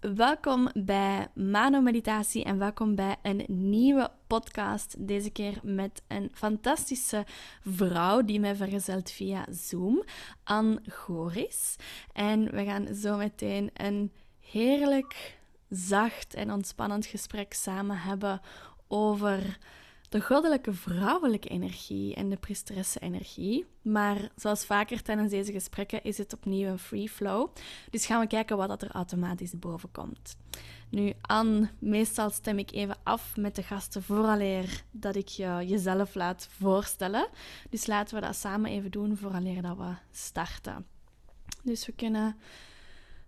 welkom 0.00 0.70
bij 0.74 1.28
Mano 1.34 1.80
Meditatie 1.80 2.44
en 2.44 2.58
welkom 2.58 2.94
bij 2.94 3.16
een 3.22 3.44
nieuwe 3.48 4.10
podcast. 4.26 4.94
Deze 4.98 5.30
keer 5.30 5.58
met 5.62 6.02
een 6.08 6.30
fantastische 6.34 7.24
vrouw 7.64 8.22
die 8.22 8.40
mij 8.40 8.56
vergezelt 8.56 9.10
via 9.10 9.46
Zoom, 9.50 10.04
Anne 10.44 10.80
Goris. 10.86 11.76
En 12.12 12.50
we 12.50 12.64
gaan 12.64 12.94
zo 12.94 13.16
meteen 13.16 13.70
een 13.74 14.12
heerlijk, 14.40 15.38
zacht 15.68 16.34
en 16.34 16.52
ontspannend 16.52 17.06
gesprek 17.06 17.52
samen 17.52 17.98
hebben 17.98 18.40
over 18.88 19.58
de 20.10 20.20
goddelijke 20.20 20.72
vrouwelijke 20.72 21.48
energie 21.48 22.14
en 22.14 22.28
de 22.28 22.36
priesteresse 22.36 23.00
energie. 23.00 23.66
Maar 23.82 24.30
zoals 24.36 24.64
vaker 24.64 25.02
tijdens 25.02 25.30
deze 25.30 25.52
gesprekken 25.52 26.02
is 26.02 26.18
het 26.18 26.32
opnieuw 26.32 26.68
een 26.68 26.78
free 26.78 27.08
flow. 27.08 27.48
Dus 27.90 28.06
gaan 28.06 28.20
we 28.20 28.26
kijken 28.26 28.56
wat 28.56 28.68
dat 28.68 28.82
er 28.82 28.90
automatisch 28.90 29.58
boven 29.58 29.90
komt. 29.92 30.36
Nu, 30.88 31.12
Anne, 31.20 31.68
meestal 31.78 32.30
stem 32.30 32.58
ik 32.58 32.72
even 32.72 32.96
af 33.02 33.36
met 33.36 33.54
de 33.54 33.62
gasten 33.62 34.02
vooraleer 34.02 34.82
dat 34.90 35.16
ik 35.16 35.28
je 35.28 35.64
jezelf 35.66 36.14
laat 36.14 36.48
voorstellen. 36.58 37.28
Dus 37.68 37.86
laten 37.86 38.14
we 38.14 38.20
dat 38.20 38.36
samen 38.36 38.70
even 38.70 38.90
doen 38.90 39.16
vooraleer 39.16 39.62
dat 39.62 39.76
we 39.76 39.94
starten. 40.10 40.86
Dus 41.62 41.86
we 41.86 41.92
kunnen 41.92 42.36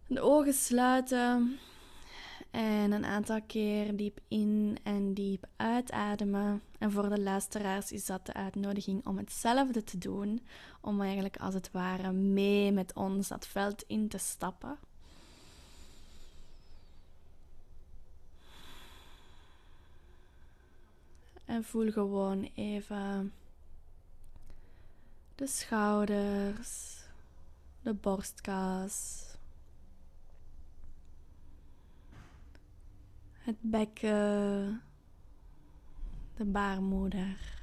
de 0.06 0.20
ogen 0.20 0.54
sluiten. 0.54 1.58
En 2.52 2.92
een 2.92 3.04
aantal 3.04 3.42
keer 3.46 3.96
diep 3.96 4.20
in 4.28 4.78
en 4.82 5.14
diep 5.14 5.46
uitademen. 5.56 6.62
En 6.78 6.90
voor 6.90 7.08
de 7.08 7.20
luisteraars 7.20 7.92
is 7.92 8.06
dat 8.06 8.26
de 8.26 8.32
uitnodiging 8.32 9.06
om 9.06 9.16
hetzelfde 9.16 9.84
te 9.84 9.98
doen. 9.98 10.46
Om 10.80 11.00
eigenlijk 11.00 11.36
als 11.36 11.54
het 11.54 11.70
ware 11.70 12.12
mee 12.12 12.72
met 12.72 12.94
ons 12.94 13.28
dat 13.28 13.46
veld 13.46 13.84
in 13.86 14.08
te 14.08 14.18
stappen. 14.18 14.78
En 21.44 21.64
voel 21.64 21.90
gewoon 21.90 22.50
even 22.54 23.32
de 25.34 25.46
schouders, 25.46 26.96
de 27.82 27.94
borstkas 27.94 29.30
het 33.42 33.56
bekken, 33.60 34.82
de 36.34 36.44
baarmoeder, 36.44 37.60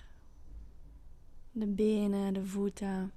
de 1.52 1.67
benen, 1.67 2.33
de 2.33 2.45
voeten. 2.45 3.11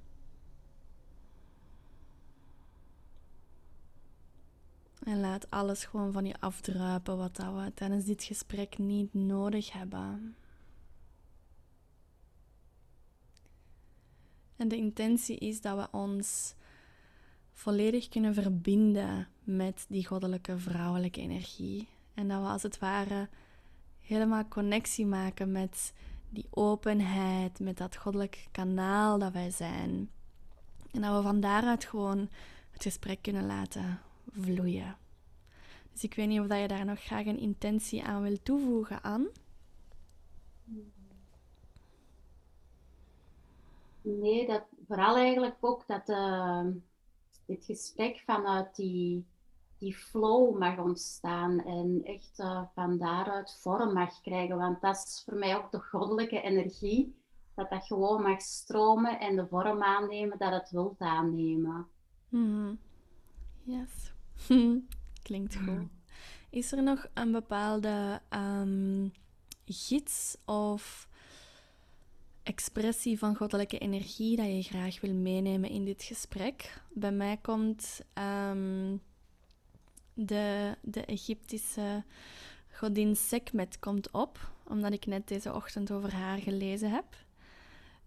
En 5.04 5.20
laat 5.20 5.50
alles 5.50 5.84
gewoon 5.84 6.12
van 6.12 6.24
je 6.24 6.40
afdruipen 6.40 7.16
wat 7.16 7.36
we 7.36 7.72
tijdens 7.74 8.04
dit 8.04 8.22
gesprek 8.24 8.78
niet 8.78 9.14
nodig 9.14 9.72
hebben. 9.72 10.36
En 14.56 14.68
de 14.68 14.76
intentie 14.76 15.38
is 15.38 15.60
dat 15.60 15.76
we 15.76 15.96
ons 15.98 16.54
volledig 17.52 18.08
kunnen 18.08 18.34
verbinden 18.34 19.28
met 19.44 19.86
die 19.88 20.06
goddelijke 20.06 20.58
vrouwelijke 20.58 21.20
energie. 21.20 21.88
En 22.14 22.28
dat 22.28 22.40
we 22.40 22.46
als 22.46 22.62
het 22.62 22.78
ware 22.78 23.28
helemaal 24.00 24.48
connectie 24.48 25.06
maken 25.06 25.52
met 25.52 25.92
die 26.28 26.46
openheid, 26.50 27.60
met 27.60 27.76
dat 27.76 27.96
goddelijk 27.96 28.48
kanaal 28.50 29.18
dat 29.18 29.32
wij 29.32 29.50
zijn. 29.50 30.10
En 30.90 31.00
dat 31.00 31.16
we 31.16 31.22
van 31.22 31.40
daaruit 31.40 31.84
gewoon 31.84 32.28
het 32.70 32.82
gesprek 32.82 33.22
kunnen 33.22 33.46
laten 33.46 34.00
vloeien. 34.30 34.96
Dus 35.92 36.04
ik 36.04 36.14
weet 36.14 36.28
niet 36.28 36.40
of 36.40 36.56
je 36.58 36.68
daar 36.68 36.84
nog 36.84 37.00
graag 37.00 37.26
een 37.26 37.38
intentie 37.38 38.04
aan 38.04 38.22
wil 38.22 38.42
toevoegen, 38.42 39.02
aan. 39.02 39.26
Nee, 44.02 44.46
dat, 44.46 44.62
vooral 44.86 45.16
eigenlijk 45.16 45.56
ook 45.60 45.86
dat 45.86 46.08
uh, 46.08 46.66
dit 47.46 47.64
gesprek 47.64 48.22
vanuit 48.26 48.76
die 48.76 49.24
die 49.82 49.94
flow 49.94 50.58
mag 50.58 50.78
ontstaan 50.78 51.64
en 51.64 52.00
echt 52.04 52.38
uh, 52.38 52.62
van 52.74 52.98
daaruit 52.98 53.58
vorm 53.60 53.92
mag 53.92 54.20
krijgen. 54.20 54.56
Want 54.56 54.80
dat 54.80 54.96
is 54.96 55.22
voor 55.24 55.38
mij 55.38 55.56
ook 55.56 55.70
de 55.70 55.78
goddelijke 55.78 56.40
energie. 56.40 57.14
Dat 57.54 57.70
dat 57.70 57.86
gewoon 57.86 58.22
mag 58.22 58.40
stromen 58.40 59.20
en 59.20 59.36
de 59.36 59.46
vorm 59.46 59.82
aannemen 59.82 60.38
dat 60.38 60.52
het 60.52 60.70
wilt 60.70 61.00
aannemen. 61.00 61.86
Mm. 62.28 62.78
Yes. 63.62 64.12
Klinkt 65.22 65.56
goed. 65.56 65.88
Is 66.50 66.72
er 66.72 66.82
nog 66.82 67.06
een 67.14 67.32
bepaalde 67.32 68.20
um, 68.30 69.12
gids 69.64 70.36
of 70.44 71.08
expressie 72.42 73.18
van 73.18 73.36
goddelijke 73.36 73.78
energie 73.78 74.36
dat 74.36 74.46
je 74.46 74.62
graag 74.62 75.00
wil 75.00 75.14
meenemen 75.14 75.70
in 75.70 75.84
dit 75.84 76.02
gesprek? 76.02 76.82
Bij 76.92 77.12
mij 77.12 77.36
komt 77.36 78.00
um, 78.48 79.00
de, 80.26 80.76
de 80.80 81.04
Egyptische 81.04 82.02
godin 82.70 83.16
Sekmet 83.16 83.78
komt 83.78 84.10
op, 84.10 84.38
omdat 84.68 84.92
ik 84.92 85.06
net 85.06 85.28
deze 85.28 85.54
ochtend 85.54 85.90
over 85.90 86.14
haar 86.14 86.38
gelezen 86.38 86.90
heb. 86.90 87.04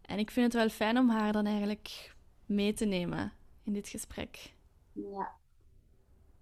En 0.02 0.20
ik 0.20 0.32
vind 0.32 0.46
het 0.46 0.62
wel 0.62 0.70
fijn 0.70 0.98
om 0.98 1.10
haar 1.10 1.32
dan 1.32 1.46
eigenlijk 1.46 2.16
mee 2.46 2.74
te 2.74 2.86
nemen 2.86 3.34
in 3.64 3.74
dit 3.74 3.88
gesprek. 3.88 4.54
Ja. 4.92 5.32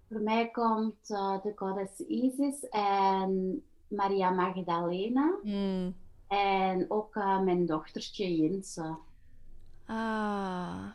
Voor 0.08 0.20
mij 0.20 0.50
komt 0.50 1.10
uh, 1.10 1.42
de 1.42 1.52
goddess 1.56 2.00
Isis 2.00 2.68
en 2.68 3.62
Maria 3.88 4.30
Magdalena. 4.30 5.38
Mm. 5.42 5.94
En 6.28 6.90
ook 6.90 7.14
uh, 7.14 7.40
mijn 7.40 7.66
dochtertje 7.66 8.36
Jinse. 8.36 8.96
Ah. 9.86 10.86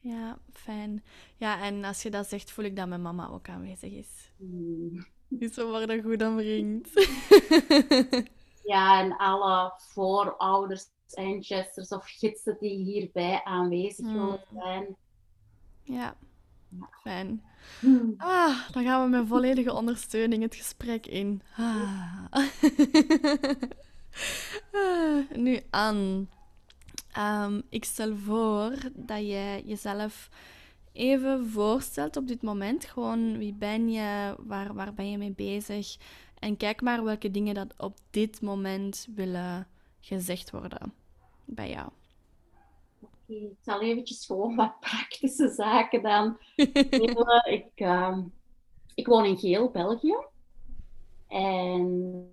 Ja, 0.00 0.38
fijn. 0.52 1.04
Ja, 1.36 1.62
en 1.62 1.84
als 1.84 2.02
je 2.02 2.10
dat 2.10 2.26
zegt, 2.26 2.50
voel 2.50 2.64
ik 2.64 2.76
dat 2.76 2.88
mijn 2.88 3.02
mama 3.02 3.28
ook 3.28 3.48
aanwezig 3.48 3.92
is. 3.92 4.32
Mm. 4.36 5.06
Dus 5.28 5.56
we 5.56 5.64
worden 5.64 6.02
goed 6.02 6.22
omringd. 6.22 6.90
ja, 8.72 9.00
en 9.00 9.16
alle 9.16 9.72
voorouders, 9.76 10.86
ancestors 11.10 11.88
of 11.88 12.04
gidsen 12.06 12.56
die 12.60 12.84
hierbij 12.84 13.44
aanwezig 13.44 14.06
mm. 14.06 14.38
zijn. 14.52 14.96
Ja, 15.82 16.16
fijn. 17.02 17.42
Ah, 18.16 18.68
dan 18.70 18.84
gaan 18.84 19.04
we 19.04 19.16
met 19.16 19.28
volledige 19.28 19.72
ondersteuning 19.72 20.42
het 20.42 20.54
gesprek 20.54 21.06
in. 21.06 21.42
Ah. 21.56 22.26
ah 24.72 25.30
nu, 25.34 25.60
aan. 25.70 26.28
Um, 27.18 27.62
ik 27.68 27.84
stel 27.84 28.16
voor 28.16 28.72
dat 28.94 29.18
je 29.18 29.62
jezelf 29.64 30.28
even 30.92 31.46
voorstelt 31.46 32.16
op 32.16 32.26
dit 32.26 32.42
moment. 32.42 32.84
Gewoon 32.84 33.38
wie 33.38 33.54
ben 33.54 33.90
je, 33.90 34.36
waar, 34.38 34.74
waar 34.74 34.94
ben 34.94 35.10
je 35.10 35.18
mee 35.18 35.32
bezig? 35.32 35.96
En 36.38 36.56
kijk 36.56 36.82
maar 36.82 37.04
welke 37.04 37.30
dingen 37.30 37.54
dat 37.54 37.74
op 37.76 37.96
dit 38.10 38.40
moment 38.40 39.08
willen 39.14 39.66
gezegd 40.00 40.50
worden 40.50 40.92
bij 41.44 41.70
jou. 41.70 41.88
Ik 43.26 43.56
zal 43.60 43.82
eventjes 43.82 44.26
gewoon 44.26 44.56
wat 44.56 44.80
praktische 44.90 45.48
zaken 45.48 46.02
dan 46.02 46.38
ik, 47.56 47.70
uh, 47.76 48.18
ik 48.94 49.06
woon 49.06 49.24
in 49.24 49.38
Geel, 49.38 49.70
België. 49.70 50.16
En 51.28 52.30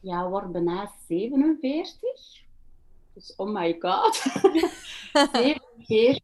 ja, 0.00 0.28
word 0.28 0.52
bijna 0.52 0.92
47. 1.06 2.46
Dus 3.18 3.36
oh 3.36 3.50
my 3.50 3.76
god. 3.78 4.14
47. 5.32 6.20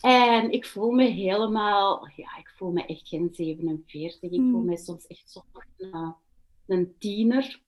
En 0.00 0.50
ik 0.50 0.66
voel 0.66 0.90
me 0.90 1.04
helemaal, 1.04 2.08
ja, 2.16 2.36
ik 2.36 2.52
voel 2.56 2.70
me 2.70 2.86
echt 2.86 3.08
geen 3.08 3.28
47. 3.32 4.22
Ik 4.22 4.30
voel 4.30 4.40
hmm. 4.40 4.64
me 4.64 4.76
soms 4.76 5.06
echt 5.06 5.30
zo 5.30 5.42
een, 5.76 6.14
een 6.66 6.94
tiener. 6.98 7.62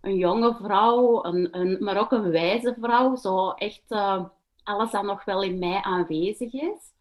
Een 0.00 0.16
jonge 0.16 0.54
vrouw, 0.54 1.24
een, 1.24 1.58
een, 1.58 1.84
maar 1.84 1.98
ook 1.98 2.12
een 2.12 2.30
wijze 2.30 2.76
vrouw. 2.80 3.16
Zo 3.16 3.50
echt 3.50 3.84
uh, 3.88 4.24
alles 4.62 4.90
dat 4.90 5.02
nog 5.02 5.24
wel 5.24 5.42
in 5.42 5.58
mij 5.58 5.82
aanwezig 5.82 6.52
is. 6.52 6.92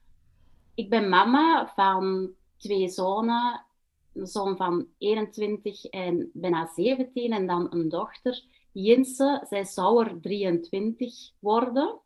Ik 0.75 0.89
ben 0.89 1.09
mama 1.09 1.71
van 1.75 2.29
twee 2.57 2.89
zonen. 2.89 3.65
Een 4.13 4.27
zoon 4.27 4.57
van 4.57 4.87
21 4.97 5.85
en 5.85 6.29
bijna 6.33 6.71
17 6.75 7.31
en 7.31 7.47
dan 7.47 7.67
een 7.69 7.89
dochter 7.89 8.43
Jinse, 8.77 9.45
zij 9.49 9.63
zou 9.63 10.05
er 10.05 10.21
23 10.21 11.31
worden. 11.39 11.99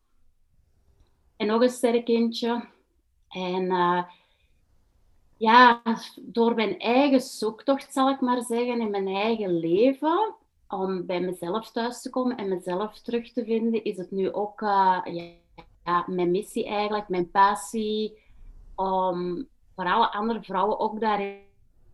En 1.38 1.48
nog 1.48 1.62
een 1.62 1.70
sterk 1.70 2.06
kindje. 2.06 2.68
En 3.30 3.64
uh, 3.64 4.04
ja, 5.38 5.82
door 6.22 6.56
mijn 6.56 6.80
eigen 6.80 7.22
zoektocht, 7.22 7.94
zal 7.94 8.10
ik 8.10 8.22
maar 8.22 8.42
zeggen, 8.42 8.82
in 8.82 8.90
mijn 8.90 9.08
eigen 9.08 9.60
leven, 9.60 10.36
om 10.68 11.06
bij 11.06 11.22
mezelf 11.22 11.72
thuis 11.72 12.02
te 12.02 12.10
komen 12.10 12.38
en 12.38 12.50
mezelf 12.50 13.00
terug 13.00 13.32
te 13.32 13.44
vinden, 13.44 13.84
is 13.84 13.98
het 13.98 14.12
nu 14.12 14.32
ook 14.32 14.62
uh, 14.62 15.00
ja, 15.84 16.04
mijn 16.08 16.32
missie 16.32 16.66
eigenlijk, 16.66 17.10
mijn 17.10 17.32
passie, 17.32 18.18
om 18.76 19.48
voor 19.76 19.86
alle 19.86 20.12
andere 20.12 20.44
vrouwen 20.44 20.80
ook 20.80 21.00
daarin 21.00 21.48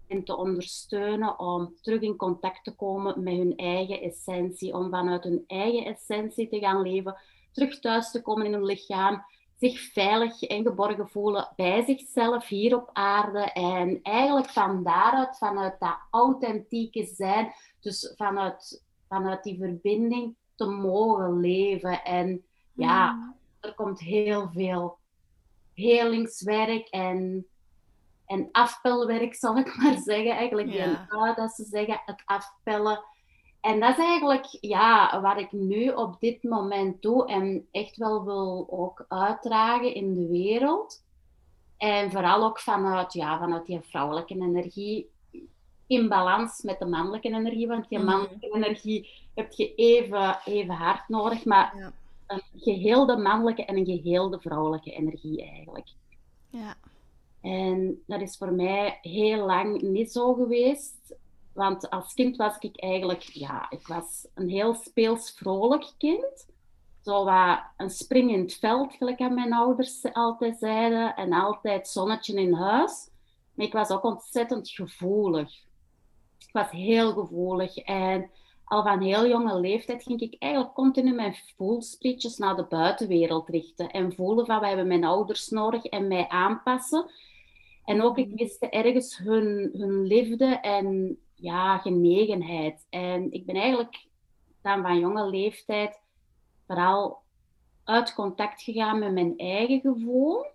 en 0.07 0.23
te 0.23 0.35
ondersteunen 0.35 1.39
om 1.39 1.75
terug 1.81 2.01
in 2.01 2.15
contact 2.15 2.63
te 2.63 2.75
komen 2.75 3.23
met 3.23 3.35
hun 3.35 3.55
eigen 3.55 4.01
essentie, 4.01 4.73
om 4.73 4.89
vanuit 4.89 5.23
hun 5.23 5.43
eigen 5.47 5.85
essentie 5.85 6.49
te 6.49 6.59
gaan 6.59 6.81
leven, 6.81 7.17
terug 7.51 7.79
thuis 7.79 8.11
te 8.11 8.21
komen 8.21 8.45
in 8.45 8.53
hun 8.53 8.65
lichaam, 8.65 9.23
zich 9.59 9.79
veilig 9.79 10.41
en 10.41 10.63
geborgen 10.63 11.09
voelen 11.09 11.53
bij 11.55 11.85
zichzelf 11.85 12.47
hier 12.47 12.75
op 12.75 12.89
aarde 12.93 13.51
en 13.51 13.99
eigenlijk 14.01 14.49
van 14.49 14.83
daaruit, 14.83 15.37
vanuit 15.37 15.79
dat 15.79 15.97
authentieke 16.11 17.05
zijn, 17.05 17.53
dus 17.79 18.13
vanuit, 18.15 18.83
vanuit 19.07 19.43
die 19.43 19.57
verbinding 19.57 20.35
te 20.55 20.65
mogen 20.65 21.39
leven. 21.39 22.03
En 22.03 22.45
ja, 22.73 23.11
mm. 23.11 23.35
er 23.59 23.73
komt 23.73 23.99
heel 23.99 24.49
veel 24.53 24.97
helingswerk 25.73 26.87
en 26.87 27.47
en 28.25 28.49
afpelwerk, 28.51 29.35
zal 29.35 29.57
ik 29.57 29.75
maar 29.77 29.97
zeggen. 29.97 30.31
Eigenlijk 30.31 30.71
ja. 30.71 31.33
dat 31.35 31.51
ze 31.51 31.63
zeggen, 31.63 32.01
het 32.05 32.21
afpellen. 32.25 33.03
En 33.61 33.79
dat 33.79 33.97
is 33.97 34.05
eigenlijk 34.05 34.47
ja, 34.61 35.21
wat 35.21 35.37
ik 35.37 35.51
nu 35.51 35.89
op 35.89 36.19
dit 36.19 36.43
moment 36.43 37.01
doe 37.01 37.27
en 37.27 37.67
echt 37.71 37.97
wel 37.97 38.23
wil 38.23 38.67
ook 38.69 39.05
uitdragen 39.07 39.93
in 39.93 40.13
de 40.13 40.27
wereld. 40.27 41.03
En 41.77 42.11
vooral 42.11 42.43
ook 42.43 42.59
vanuit, 42.59 43.13
ja, 43.13 43.39
vanuit 43.39 43.65
die 43.65 43.79
vrouwelijke 43.81 44.33
energie 44.33 45.09
in 45.87 46.07
balans 46.07 46.61
met 46.61 46.79
de 46.79 46.85
mannelijke 46.85 47.27
energie. 47.27 47.67
Want 47.67 47.89
die 47.89 47.97
mhm. 47.97 48.07
mannelijke 48.07 48.49
energie 48.53 49.09
heb 49.33 49.51
je 49.51 49.75
even, 49.75 50.39
even 50.45 50.75
hard 50.75 51.09
nodig, 51.09 51.45
maar 51.45 51.75
ja. 51.77 51.91
een 52.27 52.41
geheelde 52.55 53.17
mannelijke 53.17 53.65
en 53.65 53.77
een 53.77 53.85
geheelde 53.85 54.39
vrouwelijke 54.39 54.91
energie 54.91 55.41
eigenlijk. 55.41 55.87
Ja. 56.49 56.75
En 57.45 58.03
dat 58.05 58.21
is 58.21 58.37
voor 58.37 58.53
mij 58.53 58.97
heel 59.01 59.45
lang 59.45 59.81
niet 59.81 60.11
zo 60.11 60.33
geweest. 60.33 61.15
Want 61.53 61.89
als 61.89 62.13
kind 62.13 62.35
was 62.35 62.57
ik 62.59 62.81
eigenlijk, 62.81 63.21
ja, 63.21 63.69
ik 63.69 63.87
was 63.87 64.27
een 64.33 64.49
heel 64.49 64.73
speels, 64.73 65.31
vrolijk 65.31 65.93
kind. 65.97 66.47
Zo 67.01 67.25
wat 67.25 67.59
een 67.77 67.89
spring 67.89 68.31
in 68.31 68.39
het 68.39 68.53
veld, 68.53 68.93
gelijk 68.93 69.19
aan 69.19 69.33
mijn 69.33 69.53
ouders 69.53 70.13
altijd 70.13 70.57
zeiden. 70.57 71.15
En 71.15 71.33
altijd 71.33 71.87
zonnetje 71.87 72.41
in 72.41 72.53
huis. 72.53 73.09
Maar 73.53 73.65
ik 73.65 73.73
was 73.73 73.89
ook 73.89 74.03
ontzettend 74.03 74.69
gevoelig. 74.69 75.53
Ik 76.37 76.51
was 76.51 76.69
heel 76.69 77.13
gevoelig. 77.13 77.77
En 77.77 78.29
al 78.63 78.83
van 78.83 79.01
heel 79.01 79.27
jonge 79.27 79.59
leeftijd 79.59 80.03
ging 80.03 80.19
ik 80.19 80.35
eigenlijk 80.39 80.73
continu 80.73 81.13
mijn 81.13 81.35
voelsprietjes 81.55 82.37
naar 82.37 82.55
de 82.55 82.65
buitenwereld 82.69 83.49
richten. 83.49 83.89
En 83.89 84.13
voelen 84.13 84.45
van, 84.45 84.59
wij 84.59 84.69
hebben 84.69 84.87
mijn 84.87 85.03
ouders 85.03 85.49
nodig 85.49 85.83
en 85.83 86.07
mij 86.07 86.27
aanpassen. 86.27 87.09
En 87.85 88.01
ook, 88.01 88.17
ik 88.17 88.33
miste 88.33 88.69
ergens 88.69 89.17
hun, 89.17 89.69
hun 89.73 90.01
liefde 90.01 90.45
en 90.45 91.17
ja, 91.35 91.77
genegenheid. 91.77 92.85
En 92.89 93.31
ik 93.31 93.45
ben 93.45 93.55
eigenlijk 93.55 94.07
dan 94.61 94.81
van 94.81 94.99
jonge 94.99 95.29
leeftijd 95.29 96.01
vooral 96.67 97.23
uit 97.83 98.13
contact 98.13 98.61
gegaan 98.61 98.99
met 98.99 99.13
mijn 99.13 99.37
eigen 99.37 99.79
gevoel. 99.79 100.45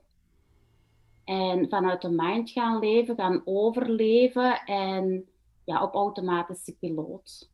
En 1.24 1.68
vanuit 1.68 2.02
de 2.02 2.10
mind 2.10 2.50
gaan 2.50 2.78
leven, 2.78 3.14
gaan 3.16 3.42
overleven 3.44 4.64
en 4.64 5.28
ja, 5.64 5.82
op 5.82 5.94
automatische 5.94 6.76
piloot. 6.76 7.50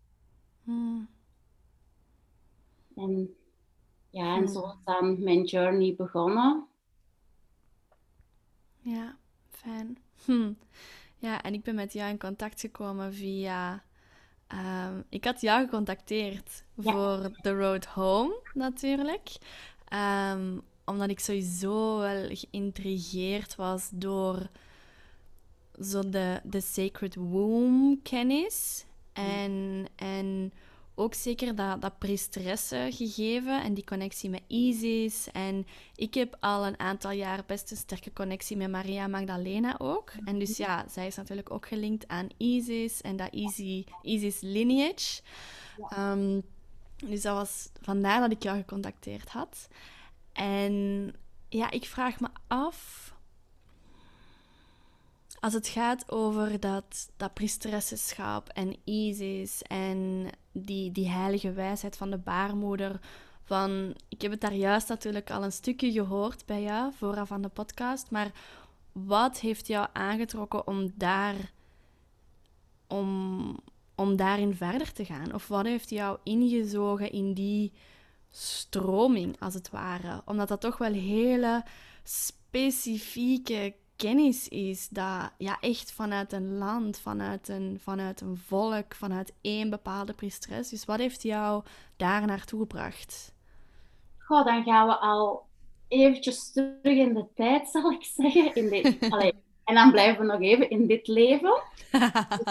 Hmm. 0.62 1.08
En 2.94 3.36
ja, 4.10 4.36
en 4.36 4.44
hmm. 4.44 4.46
zo 4.46 4.66
is 4.66 4.84
dan 4.84 5.22
mijn 5.22 5.44
journey 5.44 5.94
begonnen. 5.96 6.66
Ja. 8.80 9.16
Hm. 10.24 10.52
Ja, 11.18 11.42
en 11.42 11.54
ik 11.54 11.62
ben 11.62 11.74
met 11.74 11.92
jou 11.92 12.10
in 12.10 12.18
contact 12.18 12.60
gekomen 12.60 13.14
via. 13.14 13.82
Ehm, 14.46 15.00
ik 15.08 15.24
had 15.24 15.40
jou 15.40 15.64
gecontacteerd 15.64 16.64
voor 16.78 17.30
The 17.42 17.54
Road 17.54 17.84
Home, 17.84 18.40
natuurlijk. 18.54 19.28
Um, 20.32 20.62
omdat 20.84 21.08
ik 21.08 21.20
sowieso 21.20 21.98
wel 21.98 22.28
geïntrigeerd 22.28 23.54
was 23.54 23.88
door 23.92 24.48
zo 25.80 26.08
de, 26.08 26.40
de 26.44 26.60
Sacred 26.60 27.14
Womb 27.14 28.02
kennis. 28.02 28.84
En, 29.12 29.86
en 29.96 30.52
ook 30.98 31.14
zeker 31.14 31.54
dat, 31.54 31.82
dat 31.82 31.98
priesteressen 31.98 32.92
gegeven 32.92 33.62
en 33.62 33.74
die 33.74 33.84
connectie 33.84 34.30
met 34.30 34.42
Isis. 34.46 35.28
En 35.32 35.66
ik 35.94 36.14
heb 36.14 36.36
al 36.40 36.66
een 36.66 36.78
aantal 36.78 37.10
jaar 37.10 37.42
best 37.46 37.70
een 37.70 37.76
sterke 37.76 38.12
connectie 38.12 38.56
met 38.56 38.70
Maria 38.70 39.06
Magdalena 39.06 39.74
ook. 39.78 40.12
En 40.24 40.38
dus 40.38 40.56
ja, 40.56 40.84
zij 40.88 41.06
is 41.06 41.16
natuurlijk 41.16 41.50
ook 41.50 41.66
gelinkt 41.66 42.08
aan 42.08 42.28
Isis 42.36 43.00
en 43.00 43.16
dat 43.16 43.32
Isis 44.02 44.40
lineage. 44.40 45.22
Um, 45.98 46.42
dus 46.96 47.22
dat 47.22 47.36
was 47.36 47.68
vandaar 47.80 48.20
dat 48.20 48.32
ik 48.32 48.42
jou 48.42 48.56
gecontacteerd 48.56 49.28
had. 49.28 49.68
En 50.32 51.14
ja, 51.48 51.70
ik 51.70 51.84
vraag 51.84 52.20
me 52.20 52.28
af 52.46 53.14
als 55.40 55.52
het 55.52 55.68
gaat 55.68 56.10
over 56.10 56.60
dat, 56.60 57.10
dat 57.16 57.34
priesteressenschap 57.34 58.48
en 58.48 58.76
Isis 58.84 59.62
en 59.62 60.26
die, 60.52 60.92
die 60.92 61.08
heilige 61.08 61.52
wijsheid 61.52 61.96
van 61.96 62.10
de 62.10 62.18
baarmoeder. 62.18 63.00
Van, 63.42 63.94
ik 64.08 64.22
heb 64.22 64.30
het 64.30 64.40
daar 64.40 64.54
juist 64.54 64.88
natuurlijk 64.88 65.30
al 65.30 65.44
een 65.44 65.52
stukje 65.52 65.92
gehoord 65.92 66.46
bij 66.46 66.62
jou, 66.62 66.92
vooraf 66.96 67.28
van 67.28 67.42
de 67.42 67.48
podcast. 67.48 68.10
Maar 68.10 68.30
wat 68.92 69.40
heeft 69.40 69.66
jou 69.66 69.88
aangetrokken 69.92 70.66
om 70.66 70.92
daar 70.94 71.52
om, 72.86 73.58
om 73.94 74.16
daarin 74.16 74.54
verder 74.54 74.92
te 74.92 75.04
gaan? 75.04 75.34
Of 75.34 75.48
wat 75.48 75.64
heeft 75.64 75.90
jou 75.90 76.18
ingezogen 76.22 77.12
in 77.12 77.32
die 77.34 77.72
stroming, 78.30 79.40
als 79.40 79.54
het 79.54 79.70
ware? 79.70 80.22
Omdat 80.24 80.48
dat 80.48 80.60
toch 80.60 80.78
wel 80.78 80.92
hele 80.92 81.64
specifieke 82.02 83.74
kennis 83.96 84.48
is 84.48 84.88
dat 84.88 85.30
ja, 85.38 85.60
echt 85.60 85.92
vanuit 85.92 86.32
een 86.32 86.58
land, 86.58 86.98
vanuit 86.98 87.48
een, 87.48 87.78
vanuit 87.82 88.20
een 88.20 88.36
volk, 88.36 88.94
vanuit 88.94 89.34
één 89.40 89.70
bepaalde 89.70 90.12
priesteres. 90.12 90.68
Dus 90.68 90.84
wat 90.84 90.98
heeft 90.98 91.22
jou 91.22 91.64
daar 91.96 92.26
naartoe 92.26 92.60
gebracht? 92.60 93.34
Goh, 94.18 94.44
dan 94.44 94.62
gaan 94.62 94.86
we 94.86 94.96
al 94.96 95.46
eventjes 95.88 96.52
terug 96.52 96.96
in 96.96 97.14
de 97.14 97.26
tijd, 97.34 97.68
zal 97.72 97.90
ik 97.90 98.04
zeggen. 98.04 98.54
In 98.54 98.68
dit, 98.68 98.98
en 99.64 99.74
dan 99.74 99.90
blijven 99.90 100.26
we 100.26 100.32
nog 100.32 100.40
even 100.40 100.70
in 100.70 100.86
dit 100.86 101.06
leven. 101.06 101.62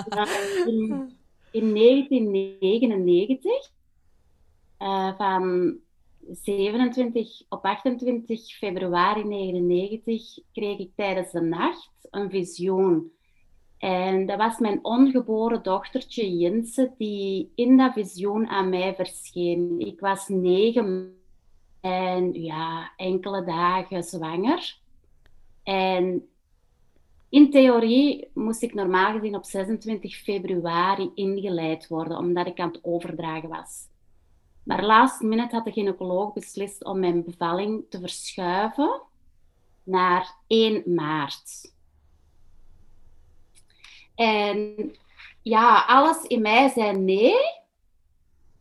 Dus, 0.10 0.66
in, 0.66 1.18
in 1.52 1.74
1999, 1.74 3.70
uh, 4.80 5.18
van 5.18 5.76
27, 6.32 7.42
op 7.50 7.64
28 7.64 8.58
februari 8.58 9.24
1999 9.24 10.44
kreeg 10.54 10.80
ik 10.80 10.92
tijdens 10.96 11.32
de 11.32 11.42
nacht 11.42 11.92
een 12.10 12.30
visioen. 12.30 13.12
En 13.78 14.26
dat 14.26 14.38
was 14.38 14.60
mijn 14.60 14.80
ongeboren 14.82 15.64
dochtertje 15.64 16.38
Jense 16.38 16.94
die 16.98 17.52
in 17.56 17.78
dat 17.78 17.94
visioen 17.94 18.48
aan 18.48 18.70
mij 18.70 18.96
verscheen. 18.96 19.80
Ik 19.80 20.00
was 20.00 20.28
negen 20.28 21.16
en 21.82 22.34
ja, 22.34 22.92
enkele 22.96 23.44
dagen 23.44 24.04
zwanger. 24.04 24.78
En 25.64 26.28
in 27.30 27.52
theorie 27.52 28.28
moest 28.34 28.62
ik 28.62 28.74
normaal 28.74 29.14
gezien 29.14 29.36
op 29.36 29.46
26 29.46 30.16
februari 30.16 31.12
ingeleid 31.16 31.88
worden, 31.88 32.18
omdat 32.18 32.48
ik 32.48 32.60
aan 32.60 32.72
het 32.72 32.84
overdragen 32.84 33.50
was. 33.50 33.88
Maar 34.66 34.84
last 34.84 35.22
minute 35.22 35.56
had 35.56 35.66
de 35.66 35.72
gynaecoloog 35.72 36.34
beslist 36.34 36.84
om 36.84 37.00
mijn 37.00 37.24
bevalling 37.24 37.86
te 37.90 38.00
verschuiven 38.00 39.02
naar 39.84 40.36
1 40.48 40.84
maart. 40.86 41.74
En 44.16 44.76
ja, 45.42 45.86
alles 45.88 46.24
in 46.24 46.42
mij 46.42 46.70
zei 46.70 46.98
nee. 46.98 47.36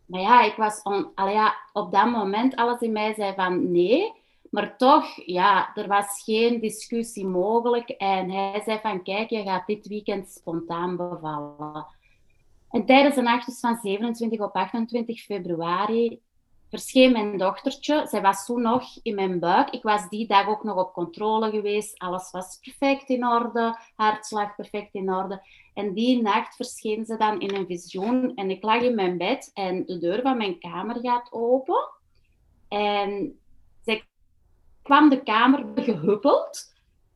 Maar 0.07 0.21
ja, 0.21 0.43
ik 0.43 0.57
was 0.57 0.83
on, 0.83 1.11
ja, 1.15 1.55
op 1.73 1.93
dat 1.93 2.11
moment, 2.11 2.57
alles 2.57 2.81
in 2.81 2.93
mij 2.93 3.15
zei 3.15 3.35
van 3.35 3.73
nee. 3.73 4.13
Maar 4.51 4.77
toch, 4.77 5.07
ja, 5.27 5.75
er 5.75 5.89
was 5.89 6.23
geen 6.25 6.61
discussie 6.61 7.27
mogelijk. 7.27 7.89
En 7.89 8.31
hij 8.31 8.63
zei 8.65 8.79
van, 8.83 9.03
kijk, 9.03 9.31
je 9.31 9.43
gaat 9.43 9.67
dit 9.67 9.87
weekend 9.87 10.29
spontaan 10.29 10.97
bevallen. 10.97 11.87
En 12.75 12.87
tijdens 12.87 13.15
de 13.15 13.23
nachtjes 13.23 13.61
van 13.61 13.79
27 13.83 14.41
op 14.41 14.55
28 14.55 15.21
februari 15.21 16.21
verscheen 16.69 17.13
mijn 17.13 17.39
dochtertje. 17.39 18.07
Zij 18.07 18.23
was 18.23 18.47
toen 18.47 18.63
nog 18.63 18.99
in 19.03 19.15
mijn 19.15 19.39
buik. 19.39 19.71
Ik 19.71 19.83
was 19.83 20.09
die 20.09 20.27
dag 20.27 20.47
ook 20.49 20.65
nog 20.65 20.77
op 20.77 20.93
controle 20.93 21.51
geweest. 21.51 21.99
Alles 21.99 22.31
was 22.31 22.59
perfect 22.61 23.09
in 23.09 23.27
orde. 23.27 23.79
Hartslag 23.97 24.55
perfect 24.55 24.95
in 24.95 25.13
orde. 25.13 25.43
En 25.75 25.93
die 25.93 26.23
nacht 26.23 26.57
verscheen 26.57 27.05
ze 27.05 27.17
dan 27.17 27.41
in 27.41 27.55
een 27.55 27.67
visioen. 27.67 28.35
En 28.35 28.51
ik 28.51 28.63
lag 28.63 28.83
in 28.83 28.95
mijn 28.95 29.19
bed 29.19 29.51
en 29.53 29.87
de 29.87 29.99
deur 29.99 30.23
van 30.23 30.37
mijn 30.37 30.59
kamer 30.59 30.99
gaat 31.01 31.33
open. 31.33 31.89
En 32.69 33.39
zij 33.85 34.03
kwam 34.83 35.09
de 35.09 35.23
kamer 35.23 35.65
gehuppeld. 35.75 36.73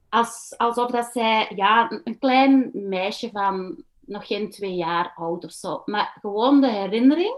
als, 0.08 0.54
alsof 0.56 0.90
dat 0.90 1.10
zij, 1.12 1.52
ja, 1.54 2.00
een 2.04 2.18
klein 2.18 2.70
meisje 2.72 3.30
van 3.30 3.84
nog 4.08 4.26
geen 4.26 4.50
twee 4.50 4.74
jaar 4.74 5.12
oud 5.16 5.44
of 5.44 5.52
zo. 5.52 5.82
Maar 5.84 6.16
gewoon 6.20 6.60
de 6.60 6.70
herinnering 6.70 7.36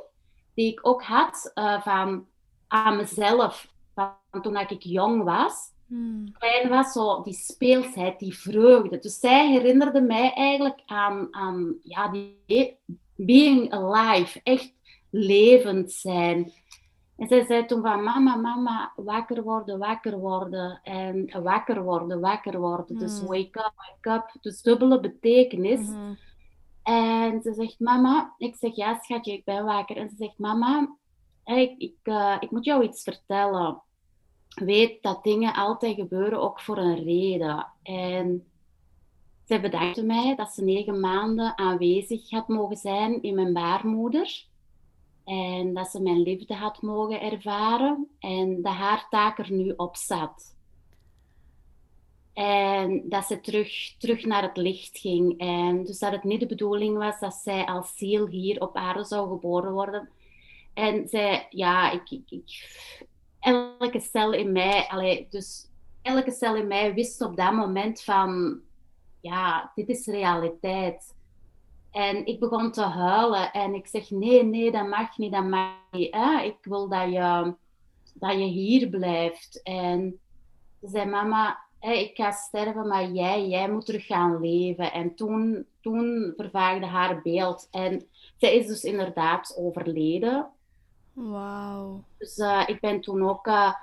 die 0.55 0.73
ik 0.73 0.87
ook 0.87 1.03
had 1.03 1.51
uh, 1.55 1.83
van 1.83 2.27
aan 2.69 2.97
mezelf, 2.97 3.73
van 3.95 4.43
toen 4.43 4.57
ik 4.57 4.83
jong 4.83 5.25
was. 5.25 5.73
Hmm. 5.87 6.33
Klein 6.39 6.69
was, 6.69 6.93
zo 6.93 7.23
die 7.23 7.35
speelsheid, 7.35 8.19
die 8.19 8.39
vreugde. 8.39 8.99
Dus 8.99 9.19
zij 9.19 9.51
herinnerde 9.51 10.01
mij 10.01 10.33
eigenlijk 10.33 10.83
aan, 10.87 11.29
aan 11.31 11.77
ja, 11.83 12.09
die 12.09 12.79
being 13.17 13.73
alive, 13.73 14.41
echt 14.43 14.75
levend 15.11 15.93
zijn. 15.93 16.53
En 17.17 17.29
zij 17.29 17.45
zei 17.45 17.67
toen 17.67 17.83
van 17.83 18.03
mama, 18.03 18.37
mama, 18.37 18.93
wakker 18.97 19.43
worden, 19.43 19.79
wakker 19.79 20.19
worden. 20.19 20.81
En 20.83 21.43
wakker 21.43 21.83
worden, 21.83 22.21
wakker 22.21 22.61
worden. 22.61 22.99
Dus 22.99 23.19
hmm. 23.19 23.29
wake 23.29 23.59
up, 23.59 23.73
wake 23.77 24.19
up. 24.19 24.43
Dus 24.43 24.63
dubbele 24.63 25.01
betekenis. 25.01 25.81
Hmm. 25.81 26.17
En 26.91 27.43
ze 27.43 27.55
zegt, 27.55 27.79
mama, 27.79 28.35
ik 28.39 28.57
zeg 28.57 28.77
ja 28.77 28.99
schatje, 29.03 29.33
ik 29.33 29.45
ben 29.45 29.65
wakker. 29.65 29.97
En 29.97 30.09
ze 30.09 30.17
zegt, 30.17 30.39
mama, 30.39 30.97
ik, 31.45 31.79
ik, 31.79 31.97
uh, 32.05 32.37
ik 32.41 32.51
moet 32.51 32.65
jou 32.65 32.85
iets 32.85 33.03
vertellen. 33.03 33.83
Weet 34.55 35.03
dat 35.03 35.25
dingen 35.25 35.55
altijd 35.55 35.95
gebeuren, 35.95 36.41
ook 36.41 36.61
voor 36.61 36.79
een 36.79 37.05
reden. 37.05 37.67
En 37.83 38.45
zij 39.45 39.61
bedankte 39.61 40.03
mij 40.05 40.35
dat 40.37 40.53
ze 40.53 40.65
negen 40.65 41.01
maanden 41.01 41.59
aanwezig 41.59 42.31
had 42.31 42.49
mogen 42.49 42.77
zijn 42.77 43.23
in 43.23 43.35
mijn 43.35 43.53
baarmoeder. 43.53 44.47
En 45.25 45.75
dat 45.75 45.89
ze 45.89 46.03
mijn 46.03 46.23
liefde 46.23 46.55
had 46.55 46.83
mogen 46.83 47.21
ervaren. 47.21 48.09
En 48.19 48.63
dat 48.63 48.73
haar 48.73 49.07
taak 49.11 49.39
er 49.39 49.53
nu 49.53 49.73
op 49.77 49.97
zat. 49.97 50.59
En 52.41 53.03
dat 53.09 53.25
ze 53.25 53.41
terug, 53.41 53.95
terug 53.99 54.25
naar 54.25 54.43
het 54.43 54.57
licht 54.57 54.99
ging. 54.99 55.39
En 55.39 55.85
dus 55.85 55.99
dat 55.99 56.13
het 56.13 56.25
niet 56.25 56.41
de 56.41 56.47
bedoeling 56.47 56.97
was 56.97 57.21
dat 57.21 57.35
zij 57.35 57.65
als 57.65 57.97
ziel 57.97 58.27
hier 58.27 58.61
op 58.61 58.77
aarde 58.77 59.05
zou 59.05 59.29
geboren 59.29 59.73
worden. 59.73 60.09
En 60.75 61.09
zij, 61.09 61.47
ja, 61.51 61.91
ik, 61.91 62.11
ik, 62.11 62.69
elke 63.41 64.01
cel 64.01 64.33
in 64.33 64.53
mij, 64.53 64.87
allee, 64.89 65.27
dus 65.31 65.67
elke 66.03 66.31
cel 66.31 66.57
in 66.57 66.67
mij 66.67 66.95
wist 66.95 67.21
op 67.21 67.37
dat 67.37 67.53
moment 67.53 68.03
van, 68.03 68.61
ja, 69.21 69.73
dit 69.75 69.89
is 69.89 70.07
realiteit. 70.07 71.15
En 71.91 72.27
ik 72.27 72.41
begon 72.41 72.73
te 72.73 72.83
huilen 72.83 73.53
en 73.53 73.75
ik 73.75 73.87
zeg, 73.87 74.11
nee, 74.11 74.45
nee, 74.45 74.71
dat 74.71 74.89
mag 74.89 75.19
niet, 75.19 75.33
dat 75.33 75.45
mag 75.45 75.73
niet. 75.91 76.15
Ik 76.45 76.59
wil 76.61 76.89
dat 76.89 77.13
je, 77.13 77.55
dat 78.15 78.33
je 78.33 78.45
hier 78.45 78.89
blijft. 78.89 79.63
En 79.63 80.21
ze 80.81 80.89
zei, 80.89 81.11
mama, 81.11 81.69
ik 81.81 82.17
ga 82.17 82.31
sterven, 82.31 82.89
maar 82.89 83.11
jij, 83.11 83.49
jij 83.49 83.71
moet 83.71 83.87
terug 83.87 84.07
gaan 84.07 84.41
leven. 84.41 84.93
En 84.93 85.15
toen, 85.15 85.67
toen 85.81 86.33
vervaagde 86.37 86.87
haar 86.87 87.23
beeld. 87.23 87.69
En 87.71 88.07
zij 88.37 88.57
is 88.57 88.67
dus 88.67 88.85
inderdaad 88.85 89.55
overleden. 89.59 90.49
Wauw. 91.13 92.05
Dus 92.19 92.39
uh, 92.39 92.63
ik 92.67 92.81
ben 92.81 93.01
toen 93.01 93.29
ook, 93.29 93.47
uh, 93.47 93.75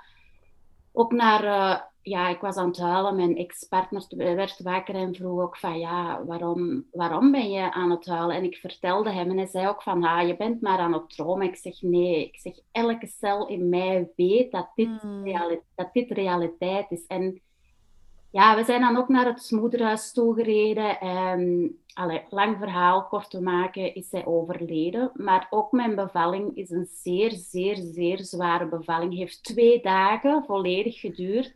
ook 0.92 1.12
naar, 1.12 1.44
uh, 1.44 1.80
ja, 2.02 2.28
ik 2.28 2.40
was 2.40 2.56
aan 2.56 2.68
het 2.68 2.78
huilen. 2.78 3.16
Mijn 3.16 3.36
ex-partner 3.36 4.06
werd 4.16 4.62
wakker 4.62 4.94
en 4.94 5.14
vroeg 5.14 5.40
ook 5.40 5.56
van, 5.56 5.78
ja, 5.78 6.24
waarom, 6.24 6.84
waarom 6.92 7.30
ben 7.30 7.50
je 7.50 7.72
aan 7.72 7.90
het 7.90 8.06
huilen? 8.06 8.36
En 8.36 8.44
ik 8.44 8.56
vertelde 8.56 9.10
hem 9.10 9.30
en 9.30 9.36
hij 9.36 9.46
zei 9.46 9.68
ook 9.68 9.82
van, 9.82 10.04
ah, 10.04 10.26
je 10.26 10.36
bent 10.36 10.60
maar 10.60 10.78
aan 10.78 10.92
het 10.92 11.10
dromen. 11.10 11.46
Ik 11.46 11.56
zeg, 11.56 11.82
nee, 11.82 12.26
ik 12.26 12.38
zeg, 12.38 12.58
elke 12.72 13.06
cel 13.06 13.48
in 13.48 13.68
mij 13.68 14.10
weet 14.16 14.52
dat 14.52 14.70
dit, 14.74 15.02
realiteit, 15.24 15.62
dat 15.74 15.92
dit 15.92 16.10
realiteit 16.10 16.90
is. 16.90 17.06
En 17.06 17.40
ja, 18.30 18.56
we 18.56 18.64
zijn 18.64 18.80
dan 18.80 18.96
ook 18.96 19.08
naar 19.08 19.26
het 19.26 19.50
moederhuis 19.50 20.12
toegereden. 20.12 21.00
En 21.00 21.72
allee, 21.92 22.22
lang 22.30 22.56
verhaal 22.58 23.06
kort 23.06 23.30
te 23.30 23.40
maken, 23.40 23.94
is 23.94 24.08
zij 24.08 24.26
overleden. 24.26 25.10
Maar 25.14 25.46
ook 25.50 25.72
mijn 25.72 25.94
bevalling 25.94 26.56
is 26.56 26.70
een 26.70 26.88
zeer, 26.92 27.30
zeer, 27.30 27.76
zeer 27.76 28.18
zware 28.18 28.68
bevalling. 28.68 29.14
Heeft 29.14 29.44
twee 29.44 29.82
dagen 29.82 30.44
volledig 30.44 31.00
geduurd. 31.00 31.54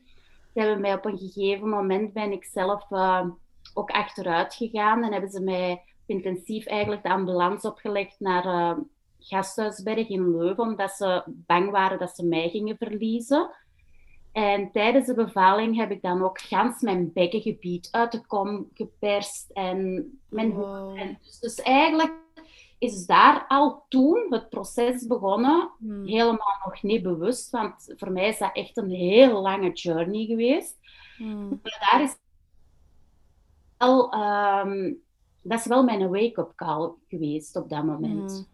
Ze 0.52 0.60
hebben 0.60 0.80
mij 0.80 0.94
op 0.94 1.04
een 1.04 1.18
gegeven 1.18 1.68
moment 1.68 2.12
ben 2.12 2.32
ik 2.32 2.44
zelf 2.44 2.90
uh, 2.90 3.26
ook 3.74 3.90
achteruit 3.90 4.54
gegaan 4.54 5.04
en 5.04 5.12
hebben 5.12 5.30
ze 5.30 5.40
mij 5.40 5.82
intensief 6.06 6.66
eigenlijk 6.66 7.02
de 7.02 7.10
ambulance 7.10 7.68
opgelegd 7.68 8.20
naar 8.20 8.44
uh, 8.44 8.78
Gasthuisberg 9.18 10.08
in 10.08 10.36
Leuven, 10.36 10.64
omdat 10.64 10.90
ze 10.90 11.22
bang 11.26 11.70
waren 11.70 11.98
dat 11.98 12.16
ze 12.16 12.26
mij 12.26 12.48
gingen 12.48 12.76
verliezen. 12.76 13.50
En 14.32 14.70
tijdens 14.70 15.06
de 15.06 15.14
bevalling 15.14 15.76
heb 15.76 15.90
ik 15.90 16.02
dan 16.02 16.22
ook 16.22 16.40
gans 16.40 16.80
mijn 16.80 17.12
bekkengebied 17.12 17.88
uit 17.90 18.12
de 18.12 18.26
kom 18.26 18.68
geperst. 18.74 19.50
En 19.50 20.10
mijn 20.28 20.52
en 20.96 21.18
dus, 21.22 21.38
dus, 21.38 21.60
eigenlijk 21.60 22.12
is 22.78 23.06
daar 23.06 23.44
al 23.48 23.84
toen 23.88 24.26
het 24.30 24.48
proces 24.48 25.06
begonnen. 25.06 25.70
Hmm. 25.78 26.06
Helemaal 26.06 26.60
nog 26.64 26.82
niet 26.82 27.02
bewust, 27.02 27.50
want 27.50 27.92
voor 27.96 28.12
mij 28.12 28.28
is 28.28 28.38
dat 28.38 28.50
echt 28.52 28.76
een 28.76 28.90
heel 28.90 29.42
lange 29.42 29.72
journey 29.72 30.26
geweest. 30.26 30.78
Hmm. 31.16 31.48
Maar 31.62 31.88
daar 31.90 32.02
is 32.02 32.16
wel, 33.78 34.14
um, 34.14 35.02
dat 35.42 35.58
is 35.58 35.66
wel 35.66 35.84
mijn 35.84 36.08
wake-up 36.08 36.52
call 36.56 36.92
geweest 37.08 37.56
op 37.56 37.68
dat 37.68 37.84
moment. 37.84 38.32
Hmm. 38.32 38.46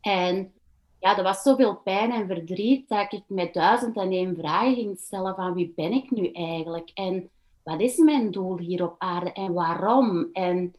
En 0.00 0.52
ja, 1.00 1.16
er 1.16 1.22
was 1.22 1.42
zoveel 1.42 1.76
pijn 1.76 2.12
en 2.12 2.26
verdriet 2.26 2.88
dat 2.88 3.12
ik 3.12 3.22
met 3.26 3.54
duizend 3.54 3.96
en 3.96 4.12
één 4.12 4.36
vragen 4.36 4.74
ging 4.74 4.98
stellen 4.98 5.34
van 5.34 5.54
wie 5.54 5.72
ben 5.76 5.92
ik 5.92 6.10
nu 6.10 6.30
eigenlijk? 6.32 6.90
En 6.94 7.30
wat 7.62 7.80
is 7.80 7.96
mijn 7.96 8.30
doel 8.30 8.58
hier 8.58 8.84
op 8.84 8.94
aarde 8.98 9.32
en 9.32 9.52
waarom? 9.52 10.28
En 10.32 10.74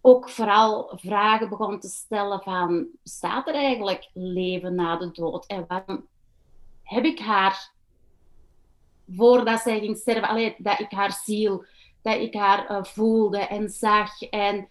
ook 0.00 0.28
vooral 0.28 0.90
vragen 0.94 1.48
begon 1.48 1.80
te 1.80 1.88
stellen 1.88 2.40
van, 2.42 2.86
bestaat 3.02 3.48
er 3.48 3.54
eigenlijk 3.54 4.10
leven 4.12 4.74
na 4.74 4.96
de 4.96 5.10
dood? 5.10 5.46
En 5.46 5.64
waarom 5.68 6.06
heb 6.82 7.04
ik 7.04 7.18
haar, 7.18 7.72
voordat 9.08 9.60
zij 9.60 9.78
ging 9.78 9.96
sterven, 9.96 10.28
alleen 10.28 10.54
dat 10.58 10.80
ik 10.80 10.90
haar 10.90 11.20
ziel, 11.24 11.64
dat 12.02 12.16
ik 12.16 12.34
haar 12.34 12.70
uh, 12.70 12.84
voelde 12.84 13.38
en 13.38 13.68
zag 13.68 14.22
en 14.22 14.68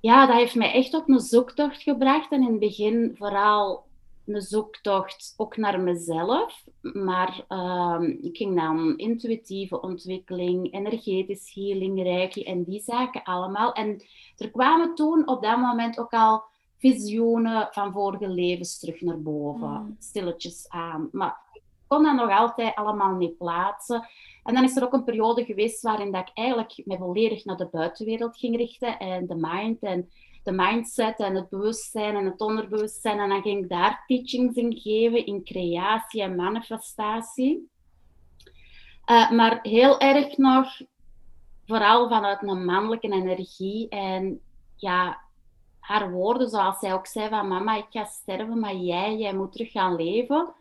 ja, 0.00 0.26
dat 0.26 0.36
heeft 0.36 0.54
mij 0.54 0.72
echt 0.72 0.94
op 0.94 1.08
een 1.08 1.20
zoektocht 1.20 1.82
gebracht. 1.82 2.32
En 2.32 2.42
in 2.42 2.50
het 2.50 2.58
begin 2.58 3.14
vooral 3.18 3.84
een 4.34 4.40
zoektocht 4.40 5.34
ook 5.36 5.56
naar 5.56 5.80
mezelf. 5.80 6.64
Maar 6.80 7.44
uh, 7.48 8.00
ik 8.20 8.36
ging 8.36 8.60
dan 8.60 8.96
intuïtieve 8.96 9.80
ontwikkeling, 9.80 10.72
energetisch 10.72 11.54
healing, 11.54 12.02
reiki 12.02 12.42
en 12.44 12.64
die 12.64 12.80
zaken 12.80 13.22
allemaal. 13.22 13.72
En 13.72 14.04
er 14.36 14.50
kwamen 14.50 14.94
toen 14.94 15.28
op 15.28 15.42
dat 15.42 15.58
moment 15.58 15.98
ook 15.98 16.12
al 16.12 16.42
visioenen 16.78 17.68
van 17.70 17.92
vorige 17.92 18.28
levens 18.28 18.78
terug 18.78 19.00
naar 19.00 19.22
boven, 19.22 19.68
mm. 19.68 19.96
stilletjes 19.98 20.68
aan. 20.68 21.08
Maar 21.12 21.40
ik 21.52 21.62
kon 21.86 22.02
dat 22.02 22.14
nog 22.14 22.30
altijd 22.30 22.74
allemaal 22.74 23.14
niet 23.14 23.38
plaatsen. 23.38 24.08
En 24.44 24.54
dan 24.54 24.64
is 24.64 24.76
er 24.76 24.84
ook 24.84 24.92
een 24.92 25.04
periode 25.04 25.44
geweest 25.44 25.82
waarin 25.82 26.12
dat 26.12 26.28
ik 26.28 26.30
eigenlijk 26.34 26.82
me 26.84 26.96
volledig 26.96 27.44
naar 27.44 27.56
de 27.56 27.68
buitenwereld 27.70 28.38
ging 28.38 28.56
richten 28.56 28.98
en 28.98 29.26
de 29.26 29.36
mind 29.36 29.82
en 29.82 30.10
de 30.42 30.52
mindset 30.52 31.18
en 31.18 31.34
het 31.34 31.48
bewustzijn 31.48 32.16
en 32.16 32.24
het 32.24 32.40
onderbewustzijn. 32.40 33.18
En 33.18 33.28
dan 33.28 33.42
ging 33.42 33.62
ik 33.62 33.68
daar 33.68 34.04
teachings 34.06 34.56
in 34.56 34.78
geven 34.78 35.26
in 35.26 35.44
creatie 35.44 36.22
en 36.22 36.34
manifestatie. 36.34 37.68
Uh, 39.10 39.30
maar 39.30 39.58
heel 39.62 40.00
erg 40.00 40.36
nog, 40.36 40.80
vooral 41.66 42.08
vanuit 42.08 42.42
een 42.42 42.64
mannelijke 42.64 43.12
energie. 43.12 43.88
En 43.88 44.40
ja, 44.76 45.20
haar 45.80 46.10
woorden, 46.10 46.48
zoals 46.48 46.78
zij 46.78 46.94
ook 46.94 47.06
zei 47.06 47.28
van 47.28 47.48
mama, 47.48 47.76
ik 47.76 47.86
ga 47.90 48.04
sterven, 48.04 48.60
maar 48.60 48.76
jij, 48.76 49.16
jij 49.16 49.34
moet 49.34 49.52
terug 49.52 49.70
gaan 49.70 49.96
leven. 49.96 50.54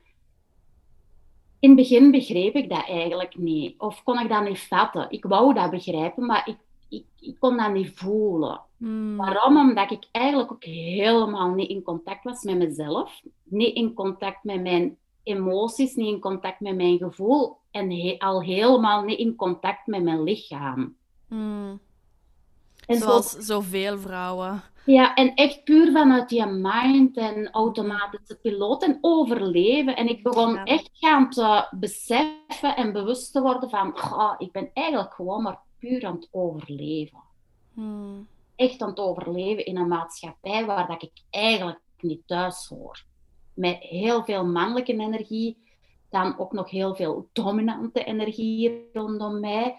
In 1.59 1.69
het 1.69 1.77
begin 1.77 2.11
begreep 2.11 2.55
ik 2.55 2.69
dat 2.69 2.87
eigenlijk 2.87 3.37
niet. 3.37 3.79
Of 3.79 4.03
kon 4.03 4.19
ik 4.19 4.29
dat 4.29 4.43
niet 4.43 4.59
vatten. 4.59 5.09
Ik 5.09 5.25
wou 5.25 5.53
dat 5.53 5.71
begrijpen, 5.71 6.25
maar 6.25 6.47
ik, 6.47 6.57
ik, 6.89 7.05
ik 7.19 7.39
kon 7.39 7.57
dat 7.57 7.71
niet 7.71 7.91
voelen. 7.95 8.61
Hmm. 8.79 9.15
Waarom? 9.15 9.57
Omdat 9.57 9.91
ik 9.91 10.07
eigenlijk 10.11 10.51
ook 10.51 10.63
helemaal 10.63 11.49
niet 11.49 11.69
in 11.69 11.81
contact 11.81 12.23
was 12.23 12.43
met 12.43 12.57
mezelf. 12.57 13.21
Niet 13.43 13.75
in 13.75 13.93
contact 13.93 14.43
met 14.43 14.61
mijn 14.61 14.97
emoties, 15.23 15.95
niet 15.95 16.13
in 16.13 16.19
contact 16.19 16.59
met 16.59 16.75
mijn 16.75 16.97
gevoel. 16.97 17.57
En 17.71 18.17
al 18.17 18.41
helemaal 18.41 19.03
niet 19.03 19.19
in 19.19 19.35
contact 19.35 19.87
met 19.87 20.03
mijn 20.03 20.23
lichaam. 20.23 20.95
Hmm. 21.27 21.79
En 22.85 22.97
Zoals 22.97 23.31
zo... 23.31 23.41
zoveel 23.41 23.97
vrouwen. 23.97 24.61
Ja, 24.85 25.15
en 25.15 25.33
echt 25.33 25.63
puur 25.63 25.91
vanuit 25.91 26.29
die 26.29 26.45
mind 26.45 27.17
en 27.17 27.51
automatische 27.51 28.39
piloot 28.41 28.83
en 28.83 28.97
overleven. 29.01 29.95
En 29.95 30.07
ik 30.07 30.23
begon 30.23 30.57
echt 30.57 30.89
gaan 30.93 31.29
te 31.29 31.67
beseffen 31.71 32.75
en 32.75 32.93
bewust 32.93 33.31
te 33.31 33.41
worden 33.41 33.69
van, 33.69 33.95
oh, 33.95 34.33
ik 34.37 34.51
ben 34.51 34.69
eigenlijk 34.73 35.13
gewoon 35.13 35.43
maar 35.43 35.59
puur 35.79 36.05
aan 36.05 36.15
het 36.15 36.27
overleven. 36.31 37.19
Hmm 37.73 38.27
echt 38.59 38.81
aan 38.81 38.89
het 38.89 38.99
overleven 38.99 39.65
in 39.65 39.77
een 39.77 39.87
maatschappij 39.87 40.65
waar 40.65 40.87
dat 40.87 41.03
ik 41.03 41.11
eigenlijk 41.29 41.79
niet 41.99 42.21
thuis 42.25 42.67
hoor. 42.67 43.03
Met 43.53 43.77
heel 43.77 44.23
veel 44.23 44.45
mannelijke 44.45 44.93
energie, 44.93 45.57
dan 46.09 46.39
ook 46.39 46.53
nog 46.53 46.69
heel 46.69 46.95
veel 46.95 47.29
dominante 47.33 48.03
energie 48.03 48.89
rondom 48.93 49.39
mij. 49.39 49.75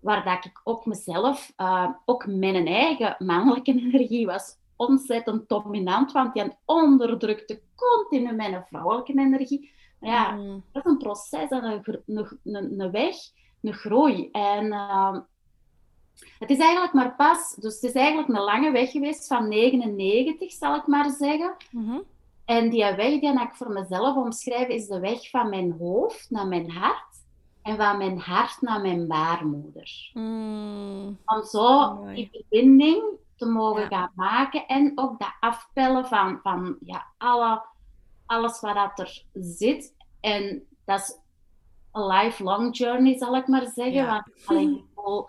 waar 0.00 0.24
dat 0.24 0.44
ik 0.44 0.60
ook 0.64 0.86
mezelf, 0.86 1.52
uh, 1.56 1.88
ook 2.04 2.26
mijn 2.26 2.66
eigen 2.66 3.16
mannelijke 3.18 3.72
energie 3.84 4.26
was 4.26 4.56
ontzettend 4.76 5.48
dominant, 5.48 6.12
want 6.12 6.34
die 6.34 6.52
onderdrukte 6.64 7.62
continu 7.74 8.32
mijn 8.32 8.64
vrouwelijke 8.68 9.18
energie. 9.18 9.70
Ja, 10.00 10.30
mm. 10.30 10.64
dat 10.72 10.84
is 10.84 10.90
een 10.90 10.98
proces, 10.98 11.50
een, 11.50 11.64
een, 12.06 12.38
een, 12.44 12.80
een 12.80 12.90
weg, 12.90 13.16
een 13.62 13.72
groei. 13.72 14.28
En 14.30 14.64
uh, 14.64 15.16
het 16.38 16.50
is 16.50 16.58
eigenlijk 16.58 16.92
maar 16.92 17.14
pas, 17.14 17.54
dus 17.58 17.74
het 17.74 17.82
is 17.82 17.92
eigenlijk 17.92 18.28
een 18.28 18.44
lange 18.44 18.70
weg 18.70 18.90
geweest 18.90 19.26
van 19.26 19.48
99, 19.48 20.52
zal 20.52 20.74
ik 20.74 20.86
maar 20.86 21.10
zeggen. 21.10 21.54
Mm 21.70 21.88
-hmm. 21.88 22.02
En 22.44 22.70
die 22.70 22.84
weg 22.84 23.20
die 23.20 23.40
ik 23.40 23.54
voor 23.54 23.70
mezelf 23.70 24.16
omschrijf, 24.16 24.68
is 24.68 24.86
de 24.86 25.00
weg 25.00 25.30
van 25.30 25.48
mijn 25.48 25.76
hoofd 25.78 26.30
naar 26.30 26.46
mijn 26.46 26.70
hart 26.70 27.22
en 27.62 27.76
van 27.76 27.98
mijn 27.98 28.18
hart 28.18 28.60
naar 28.60 28.80
mijn 28.80 29.06
baarmoeder. 29.06 30.10
Mm. 30.12 31.18
Om 31.24 31.44
zo 31.44 31.98
die 32.14 32.28
verbinding 32.32 33.02
te 33.36 33.46
mogen 33.46 33.86
gaan 33.86 34.12
maken 34.14 34.66
en 34.66 34.92
ook 34.94 35.18
dat 35.18 35.34
afpellen 35.40 36.06
van, 36.06 36.40
van 36.42 36.76
ja, 36.80 37.06
alle, 37.18 37.62
alles 38.26 38.60
wat 38.60 38.74
dat 38.74 38.98
er 38.98 39.24
zit. 39.32 39.94
En 40.20 40.66
dat 40.84 41.00
is 41.00 41.18
een 41.92 42.06
lifelong 42.06 42.76
journey, 42.76 43.18
zal 43.18 43.36
ik 43.36 43.46
maar 43.46 43.66
zeggen. 43.74 43.92
Ja. 43.92 44.06
Want 44.06 44.46
alleen, 44.46 44.84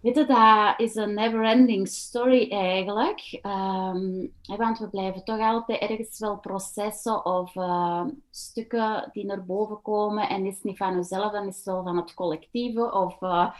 Weet 0.00 0.16
je, 0.16 0.24
dat 0.24 0.74
is 0.76 0.94
een 0.94 1.14
never-ending 1.14 1.88
story 1.88 2.50
eigenlijk. 2.50 3.40
Um, 3.42 4.32
want 4.56 4.78
we 4.78 4.88
blijven 4.90 5.24
toch 5.24 5.40
altijd 5.40 5.80
ergens 5.80 6.18
wel 6.18 6.38
processen 6.38 7.24
of 7.24 7.54
uh, 7.54 8.04
stukken 8.30 9.08
die 9.12 9.24
naar 9.24 9.44
boven 9.44 9.82
komen. 9.82 10.28
En 10.28 10.46
is 10.46 10.62
niet 10.62 10.76
van 10.76 10.94
jezelf, 10.94 11.32
dan 11.32 11.46
is 11.46 11.56
het 11.56 11.64
wel 11.64 11.82
van 11.82 11.96
het 11.96 12.14
collectieve 12.14 12.92
of 12.92 13.20
uh, 13.20 13.50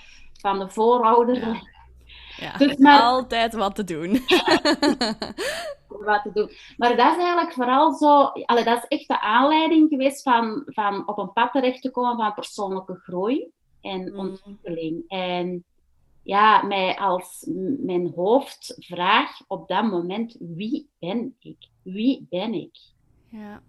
van 0.40 0.59
de 0.59 0.69
voorouder. 0.69 1.49
Ja. 1.49 1.61
Ja, 2.37 2.57
dus 2.57 2.76
maar... 2.76 3.00
altijd 3.00 3.55
wat 3.55 3.75
te 3.75 3.85
doen. 3.85 4.11
wat 6.09 6.23
te 6.23 6.31
doen. 6.33 6.50
Maar 6.76 6.97
dat 6.97 7.11
is 7.11 7.23
eigenlijk 7.23 7.52
vooral 7.52 7.93
zo... 7.93 8.23
Allee, 8.25 8.64
dat 8.64 8.76
is 8.76 8.99
echt 8.99 9.09
de 9.09 9.21
aanleiding 9.21 9.88
geweest 9.88 10.23
van, 10.23 10.62
van 10.66 11.09
op 11.09 11.19
een 11.19 11.33
pad 11.33 11.52
terecht 11.52 11.83
te 11.83 11.90
komen 11.90 12.16
van 12.16 12.35
persoonlijke 12.35 12.95
groei 12.95 13.50
en 13.81 14.12
mm. 14.12 14.19
ontwikkeling. 14.19 15.05
En 15.09 15.64
ja, 16.26 16.62
mij 16.62 16.99
als 16.99 17.45
mijn 17.78 18.12
hoofdvraag 18.14 19.40
op 19.47 19.68
dat 19.68 19.85
moment, 19.85 20.37
wie 20.40 20.88
ben 20.99 21.37
ik? 21.38 21.68
Wie 21.83 22.26
ben 22.30 22.54
ik? 22.54 22.76
Ja. 23.28 23.62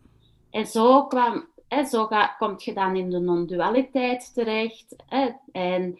En 0.49 0.65
zo, 0.65 1.05
kwam, 1.05 1.47
hè, 1.67 1.85
zo 1.85 2.05
ga, 2.05 2.27
kom 2.27 2.55
je 2.57 2.73
dan 2.73 2.95
in 2.95 3.09
de 3.09 3.19
non-dualiteit 3.19 4.33
terecht. 4.33 4.95
Hè, 5.07 5.29
en 5.51 5.99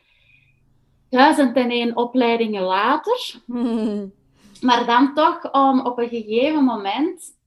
duizend 1.09 1.55
en 1.55 1.69
één 1.69 1.95
opleidingen 1.95 2.63
later. 2.63 3.35
Maar 4.61 4.85
dan 4.85 5.13
toch 5.13 5.51
om 5.51 5.85
op 5.85 5.97
een 5.97 6.09
gegeven 6.09 6.63
moment 6.63 7.37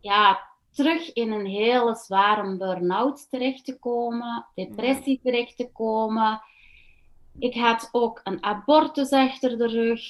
ja, 0.00 0.48
terug 0.70 1.12
in 1.12 1.32
een 1.32 1.46
hele 1.46 1.94
zware 1.94 2.56
burn-out 2.56 3.30
terecht 3.30 3.64
te 3.64 3.78
komen, 3.78 4.46
depressie 4.54 5.20
terecht 5.22 5.56
te 5.56 5.70
komen 5.72 6.40
ik 7.38 7.54
had 7.54 7.88
ook 7.92 8.20
een 8.24 8.42
abortus 8.42 9.10
achter 9.10 9.58
de 9.58 9.66
rug. 9.66 10.02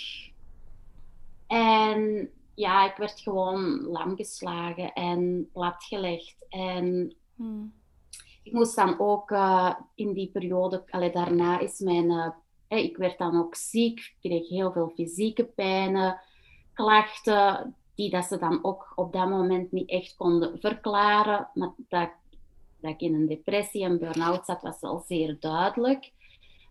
En 1.47 2.31
ja, 2.55 2.91
ik 2.91 2.97
werd 2.97 3.21
gewoon 3.21 3.81
lam 3.81 4.17
geslagen 4.17 4.93
en 4.93 5.49
platgelegd. 5.53 6.47
En 6.49 7.17
hmm. 7.37 7.73
ik 8.43 8.53
moest 8.53 8.77
dan 8.77 8.99
ook 8.99 9.31
uh, 9.31 9.75
in 9.95 10.13
die 10.13 10.31
periode, 10.31 10.85
allee, 10.91 11.11
daarna 11.11 11.59
is 11.59 11.79
mijn, 11.79 12.11
uh, 12.11 12.31
ik 12.69 12.97
werd 12.97 13.19
dan 13.19 13.39
ook 13.39 13.55
ziek, 13.55 13.99
ik 13.99 14.17
kreeg 14.21 14.49
heel 14.49 14.73
veel 14.73 14.93
fysieke 14.95 15.45
pijnen, 15.45 16.21
klachten, 16.73 17.75
die 17.95 18.11
dat 18.11 18.25
ze 18.25 18.39
dan 18.39 18.65
ook 18.65 18.93
op 18.95 19.13
dat 19.13 19.29
moment 19.29 19.73
niet 19.73 19.91
echt 19.91 20.17
konden 20.17 20.61
verklaren. 20.61 21.49
Maar 21.55 21.73
dat, 21.89 22.11
dat 22.81 22.91
ik 22.91 23.01
in 23.01 23.15
een 23.15 23.27
depressie 23.27 23.85
en 23.85 23.99
burn-out 23.99 24.45
zat, 24.45 24.63
was 24.63 24.81
al 24.81 25.05
zeer 25.07 25.37
duidelijk 25.41 26.13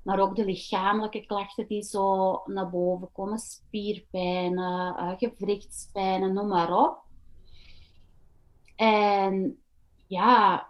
maar 0.06 0.20
ook 0.20 0.36
de 0.36 0.46
lichamelijke 0.46 1.26
klachten 1.26 1.68
die 1.68 1.84
zo 1.84 2.42
naar 2.46 2.70
boven 2.70 3.12
komen, 3.12 3.40
spierpijnen, 3.40 4.96
uh, 5.00 5.12
gewrichtspijnen, 5.18 6.34
noem 6.34 6.48
maar 6.48 6.78
op. 6.78 6.98
En 8.76 9.58
ja, 10.08 10.68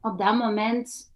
op 0.00 0.18
dat 0.18 0.38
moment 0.38 1.12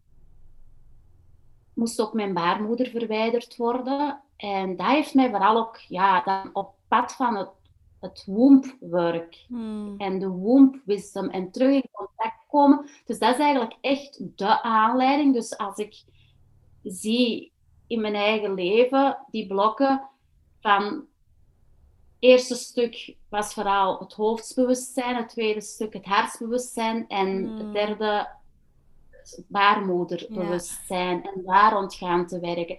moest 1.75 2.01
ook 2.01 2.13
mijn 2.13 2.35
baarmoeder 2.35 2.87
verwijderd 2.87 3.57
worden. 3.57 4.23
En 4.37 4.77
dat 4.77 4.87
heeft 4.87 5.15
mij 5.15 5.31
vooral 5.31 5.57
ook 5.57 5.77
ja, 5.77 6.23
dan 6.23 6.51
op 6.53 6.75
pad 6.89 7.13
van 7.13 7.37
het, 7.37 7.51
het 8.01 8.25
womb-work 8.27 9.45
hmm. 9.49 9.95
en 9.99 10.19
de 10.19 10.29
womb-wisdom 10.29 11.29
en 11.29 11.51
terug 11.51 11.75
in 11.75 11.89
contact 11.93 12.47
komen. 12.49 12.89
Dus 13.05 13.19
dat 13.19 13.35
is 13.35 13.41
eigenlijk 13.41 13.77
echt 13.81 14.39
de 14.39 14.63
aanleiding. 14.63 15.35
Dus 15.35 15.59
als 15.59 15.77
ik 15.79 16.05
zie 16.93 17.53
in 17.87 18.01
mijn 18.01 18.15
eigen 18.15 18.55
leven 18.55 19.19
die 19.31 19.47
blokken 19.47 20.09
van 20.61 20.85
het 20.85 22.31
eerste 22.31 22.55
stuk 22.55 23.17
was 23.29 23.55
vooral 23.55 23.99
het 23.99 24.13
hoofdsbewustzijn, 24.13 25.17
het 25.17 25.29
tweede 25.29 25.61
stuk 25.61 25.93
het 25.93 26.05
hartsbewustzijn 26.05 27.09
en 27.09 27.45
het 27.45 27.61
hmm. 27.61 27.73
derde 27.73 28.29
het 29.37 29.45
baarmoederbewustzijn 29.49 31.23
en 31.23 31.43
daar 31.45 31.73
rond 31.73 31.95
gaan 31.95 32.27
te 32.27 32.41
werken. 32.41 32.79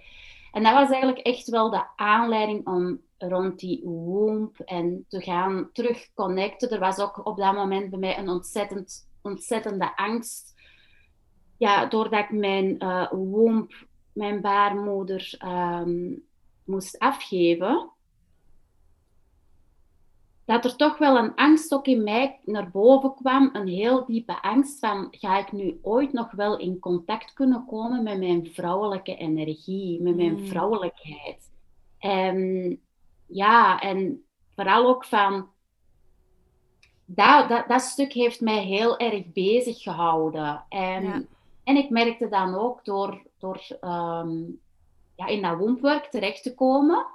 En 0.52 0.62
dat 0.62 0.72
was 0.72 0.90
eigenlijk 0.90 1.26
echt 1.26 1.48
wel 1.48 1.70
de 1.70 1.82
aanleiding 1.96 2.66
om 2.66 3.00
rond 3.18 3.58
die 3.58 3.80
womb 3.84 4.58
en 4.58 5.04
te 5.08 5.20
gaan 5.20 5.68
terugconnecten. 5.72 6.70
Er 6.70 6.78
was 6.78 6.98
ook 6.98 7.26
op 7.26 7.36
dat 7.36 7.54
moment 7.54 7.90
bij 7.90 7.98
mij 7.98 8.18
een 8.18 8.28
ontzettend, 8.28 9.08
ontzettende 9.22 9.96
angst. 9.96 10.54
Ja, 11.56 11.86
doordat 11.86 12.24
ik 12.24 12.30
mijn 12.30 12.84
uh, 12.84 13.10
womb 13.10 13.72
mijn 14.12 14.40
baarmoeder 14.40 15.34
ehm, 15.38 16.12
moest 16.64 16.98
afgeven, 16.98 17.90
dat 20.44 20.64
er 20.64 20.76
toch 20.76 20.98
wel 20.98 21.18
een 21.18 21.34
angst 21.34 21.74
ook 21.74 21.86
in 21.86 22.02
mij 22.02 22.40
naar 22.44 22.70
boven 22.70 23.14
kwam, 23.14 23.50
een 23.52 23.68
heel 23.68 24.04
diepe 24.04 24.42
angst 24.42 24.78
van 24.78 25.08
ga 25.10 25.38
ik 25.38 25.52
nu 25.52 25.78
ooit 25.82 26.12
nog 26.12 26.30
wel 26.30 26.58
in 26.58 26.78
contact 26.78 27.32
kunnen 27.32 27.64
komen 27.66 28.02
met 28.02 28.18
mijn 28.18 28.46
vrouwelijke 28.52 29.16
energie, 29.16 30.02
met 30.02 30.16
mijn 30.16 30.36
hmm. 30.36 30.46
vrouwelijkheid. 30.46 31.50
En 31.98 32.80
ja, 33.26 33.80
en 33.80 34.24
vooral 34.54 34.88
ook 34.88 35.04
van 35.04 35.48
dat, 37.04 37.48
dat, 37.48 37.68
dat 37.68 37.80
stuk 37.80 38.12
heeft 38.12 38.40
mij 38.40 38.64
heel 38.64 38.98
erg 38.98 39.32
bezig 39.32 39.82
gehouden. 39.82 40.64
En, 40.68 41.28
en 41.64 41.76
ik 41.76 41.90
merkte 41.90 42.28
dan 42.28 42.54
ook 42.54 42.84
door, 42.84 43.22
door 43.40 43.66
ehm, 43.80 44.38
ja, 45.14 45.26
in 45.26 45.42
dat 45.42 45.58
wombwerk 45.58 46.04
terecht 46.04 46.42
te 46.42 46.54
komen, 46.54 47.06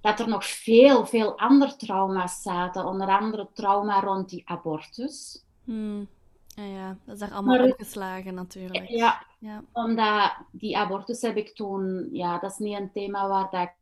dat 0.00 0.20
er 0.20 0.28
nog 0.28 0.44
veel, 0.44 1.06
veel 1.06 1.38
andere 1.38 1.76
trauma's 1.76 2.42
zaten. 2.42 2.84
Onder 2.84 3.08
andere 3.08 3.48
trauma 3.52 4.00
rond 4.00 4.28
die 4.28 4.48
abortus. 4.48 5.44
Hmm. 5.64 6.08
Ja, 6.46 6.64
ja, 6.64 6.96
dat 7.04 7.14
is 7.14 7.20
daar 7.20 7.32
allemaal 7.32 7.68
opgeslagen 7.68 8.34
natuurlijk. 8.34 8.88
Ja, 8.88 9.26
ja, 9.38 9.62
omdat 9.72 10.32
die 10.50 10.78
abortus 10.78 11.20
heb 11.22 11.36
ik 11.36 11.54
toen... 11.54 12.08
Ja, 12.12 12.38
dat 12.38 12.50
is 12.50 12.58
niet 12.58 12.78
een 12.78 12.92
thema 12.92 13.28
waar 13.28 13.50
dat 13.50 13.62
ik 13.62 13.74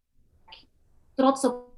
trots 1.14 1.44
op 1.44 1.72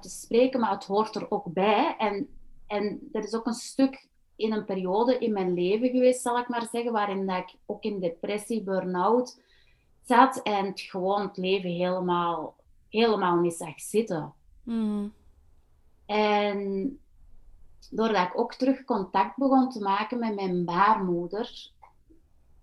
te 0.00 0.08
spreken, 0.08 0.60
maar 0.60 0.70
het 0.70 0.84
hoort 0.84 1.14
er 1.14 1.30
ook 1.30 1.52
bij. 1.52 1.96
En, 1.98 2.28
en 2.66 3.08
er 3.12 3.22
is 3.22 3.34
ook 3.34 3.46
een 3.46 3.52
stuk 3.52 4.08
in 4.36 4.52
een 4.52 4.64
periode 4.64 5.18
in 5.18 5.32
mijn 5.32 5.54
leven 5.54 5.88
geweest, 5.88 6.22
zal 6.22 6.38
ik 6.38 6.48
maar 6.48 6.68
zeggen, 6.72 6.92
waarin 6.92 7.26
dat 7.26 7.36
ik 7.36 7.54
ook 7.66 7.82
in 7.82 8.00
depressie, 8.00 8.62
burn-out 8.62 9.40
zat 10.04 10.42
en 10.42 10.66
het 10.66 10.80
gewoon 10.80 11.22
het 11.22 11.36
leven 11.36 11.70
helemaal, 11.70 12.56
helemaal 12.88 13.36
niet 13.36 13.54
zag 13.54 13.80
zitten. 13.80 14.32
Mm. 14.62 15.12
En 16.06 16.98
doordat 17.90 18.26
ik 18.26 18.38
ook 18.38 18.54
terug 18.54 18.84
contact 18.84 19.36
begon 19.36 19.70
te 19.70 19.80
maken 19.80 20.18
met 20.18 20.34
mijn 20.34 20.64
baarmoeder 20.64 21.70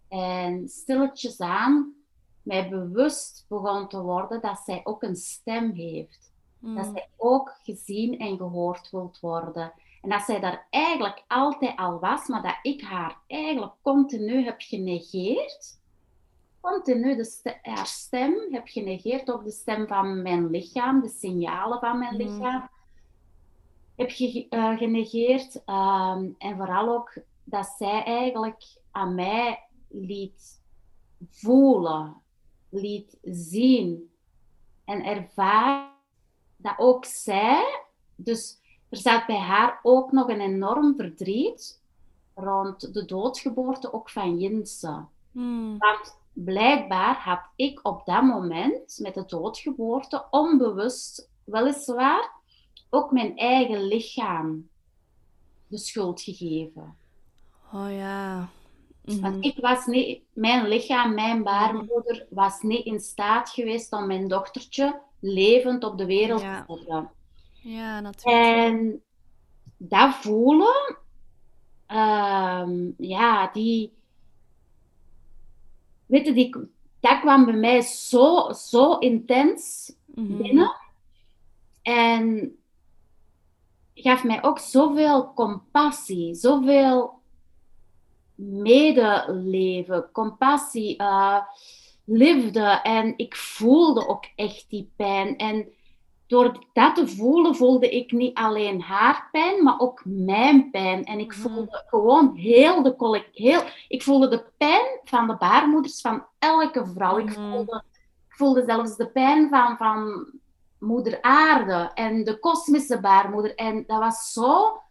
en 0.07 0.69
stilletjes 0.69 1.39
aan 1.39 1.93
mij 2.43 2.69
bewust 2.69 3.45
begon 3.47 3.87
te 3.87 4.01
worden 4.01 4.41
dat 4.41 4.59
zij 4.65 4.81
ook 4.83 5.03
een 5.03 5.15
stem 5.15 5.71
heeft. 5.71 6.31
Dat 6.59 6.85
mm. 6.85 6.93
zij 6.93 7.09
ook 7.17 7.59
gezien 7.63 8.19
en 8.19 8.37
gehoord 8.37 8.89
wilt 8.89 9.19
worden. 9.19 9.73
En 10.03 10.09
dat 10.09 10.21
zij 10.21 10.39
daar 10.39 10.67
eigenlijk 10.69 11.23
altijd 11.27 11.77
al 11.77 11.99
was, 11.99 12.27
maar 12.27 12.41
dat 12.41 12.57
ik 12.61 12.81
haar 12.81 13.17
eigenlijk 13.27 13.73
continu 13.81 14.43
heb 14.43 14.55
genegeerd. 14.57 15.81
Continu 16.61 17.15
de 17.15 17.57
haar 17.61 17.85
stem 17.85 18.35
heb 18.51 18.67
genegeerd, 18.67 19.31
ook 19.31 19.43
de 19.43 19.51
stem 19.51 19.87
van 19.87 20.21
mijn 20.21 20.49
lichaam, 20.49 21.01
de 21.01 21.09
signalen 21.09 21.79
van 21.79 21.97
mijn 21.97 22.13
mm. 22.13 22.21
lichaam 22.21 22.69
heb 23.95 24.09
je 24.09 24.47
uh, 24.49 24.77
genegeerd. 24.77 25.63
Ehm, 25.65 26.29
en 26.37 26.57
vooral 26.57 26.89
ook 26.89 27.17
dat 27.43 27.75
zij 27.77 28.03
eigenlijk 28.03 28.63
aan 28.91 29.15
mij 29.15 29.59
liet 29.87 30.61
voelen 31.29 32.21
liet 32.69 33.17
zien 33.21 34.11
en 34.85 35.03
ervaar 35.05 35.91
dat 36.57 36.73
ook 36.77 37.05
zij, 37.05 37.85
dus 38.15 38.61
er 38.93 38.99
zat 38.99 39.25
bij 39.25 39.39
haar 39.39 39.79
ook 39.83 40.11
nog 40.11 40.29
een 40.29 40.41
enorm 40.41 40.95
verdriet 40.95 41.81
rond 42.35 42.93
de 42.93 43.05
doodgeboorte 43.05 43.93
ook 43.93 44.09
van 44.09 44.39
Jinse. 44.39 45.05
Hmm. 45.31 45.77
Want 45.77 46.17
blijkbaar 46.33 47.15
had 47.15 47.41
ik 47.55 47.79
op 47.83 48.05
dat 48.05 48.23
moment 48.23 48.99
met 49.01 49.13
de 49.13 49.25
doodgeboorte 49.25 50.25
onbewust, 50.29 51.29
weliswaar, 51.43 52.31
ook 52.89 53.11
mijn 53.11 53.37
eigen 53.37 53.83
lichaam 53.83 54.67
de 55.67 55.77
schuld 55.77 56.21
gegeven. 56.21 56.95
Oh 57.73 57.91
ja. 57.91 58.49
Mhm. 59.01 59.21
Want 59.21 59.45
ik 59.45 59.57
was 59.57 59.85
niet, 59.85 60.21
mijn 60.33 60.67
lichaam, 60.67 61.13
mijn 61.13 61.43
baarmoeder, 61.43 62.25
was 62.29 62.61
niet 62.61 62.85
in 62.85 62.99
staat 62.99 63.49
geweest 63.49 63.93
om 63.93 64.07
mijn 64.07 64.27
dochtertje 64.27 65.01
levend 65.19 65.83
op 65.83 65.97
de 65.97 66.05
wereld 66.05 66.41
Ja. 66.41 66.65
te 66.65 66.77
zetten. 66.77 67.11
Ja, 67.63 67.99
natuurlijk. 67.99 68.45
En 68.55 69.03
dat 69.77 70.15
voelen, 70.15 70.97
ehm, 71.87 72.91
ja, 72.97 73.47
die, 73.51 73.93
weet 76.05 76.25
je, 76.25 76.33
die, 76.33 76.55
dat 76.99 77.19
kwam 77.19 77.45
bij 77.45 77.53
mij 77.53 77.81
zo, 77.81 78.51
zo 78.53 78.97
intens 78.97 79.91
Mhm. 80.15 80.37
binnen. 80.37 80.75
En 81.81 82.55
gaf 83.93 84.23
mij 84.23 84.43
ook 84.43 84.59
zoveel 84.59 85.33
compassie, 85.33 86.33
zoveel 86.35 87.19
medeleven, 88.35 90.09
compassie, 90.11 90.97
eh, 90.97 91.39
liefde. 92.05 92.79
En 92.83 93.13
ik 93.17 93.35
voelde 93.35 94.07
ook 94.07 94.25
echt 94.35 94.65
die 94.69 94.91
pijn. 94.95 95.37
En 95.37 95.73
door 96.33 96.65
dat 96.73 96.95
te 96.95 97.07
voelen, 97.07 97.55
voelde 97.55 97.89
ik 97.89 98.11
niet 98.11 98.37
alleen 98.37 98.81
haar 98.81 99.27
pijn, 99.31 99.63
maar 99.63 99.79
ook 99.79 100.01
mijn 100.05 100.69
pijn. 100.71 101.03
En 101.03 101.19
ik 101.19 101.35
Mhm. 101.37 101.41
voelde 101.41 101.83
gewoon 101.87 102.35
heel 102.35 102.83
de 102.83 102.95
collect, 102.95 103.35
heel, 103.37 103.61
ik 103.87 104.03
voelde 104.03 104.27
de 104.27 104.43
pijn 104.57 104.85
van 105.03 105.27
de 105.27 105.35
baarmoeders 105.35 106.01
van 106.01 106.25
elke 106.39 106.85
vrouw. 106.85 107.17
Ik, 107.17 107.25
Mhm. 107.37 107.51
voelde, 107.51 107.83
ik 108.29 108.35
voelde 108.35 108.63
zelfs 108.65 108.95
de 108.95 109.07
pijn 109.07 109.49
van, 109.49 109.77
van 109.77 110.25
moeder 110.79 111.21
aarde 111.21 111.91
en 111.93 112.23
de 112.23 112.39
kosmische 112.39 112.99
baarmoeder. 112.99 113.55
En 113.55 113.83
dat 113.87 113.99
was 113.99 114.31
zo, 114.31 114.81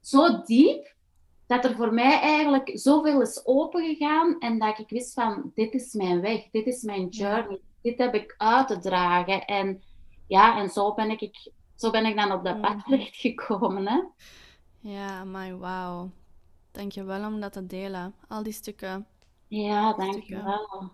zo 0.00 0.42
diep 0.44 0.94
dat 1.46 1.64
er 1.64 1.74
voor 1.76 1.94
mij 1.94 2.20
eigenlijk 2.20 2.70
zoveel 2.74 3.20
is 3.20 3.40
opengegaan 3.46 4.38
en 4.38 4.58
dat 4.58 4.78
ik 4.78 4.88
wist 4.88 5.12
van 5.12 5.50
dit 5.54 5.74
is 5.74 5.92
mijn 5.92 6.20
weg, 6.20 6.50
dit 6.50 6.66
is 6.66 6.82
mijn 6.82 7.08
journey, 7.08 7.60
dit 7.82 7.98
heb 7.98 8.14
ik 8.14 8.34
uit 8.38 8.68
te 8.68 8.78
dragen. 8.78 9.44
En 9.44 9.82
ja, 10.32 10.58
en 10.58 10.68
zo 10.70 10.94
ben 10.94 11.10
ik, 11.10 11.50
zo 11.76 11.90
ben 11.90 12.06
ik 12.06 12.16
dan 12.16 12.32
op 12.32 12.44
dat 12.44 12.60
pad 12.60 12.74
Mhm. 12.76 12.88
terechtgekomen. 12.88 13.86
Hè? 13.88 14.00
Ja, 14.80 15.24
maar 15.24 15.58
wauw. 15.58 16.10
Dank 16.70 16.92
je 16.92 17.04
wel 17.04 17.26
om 17.26 17.40
dat 17.40 17.52
te 17.52 17.66
delen. 17.66 18.14
Al 18.28 18.42
die 18.42 18.52
stukken. 18.52 19.06
Ja, 19.48 19.92
Stukken. 19.92 20.12
dankjewel. 20.12 20.90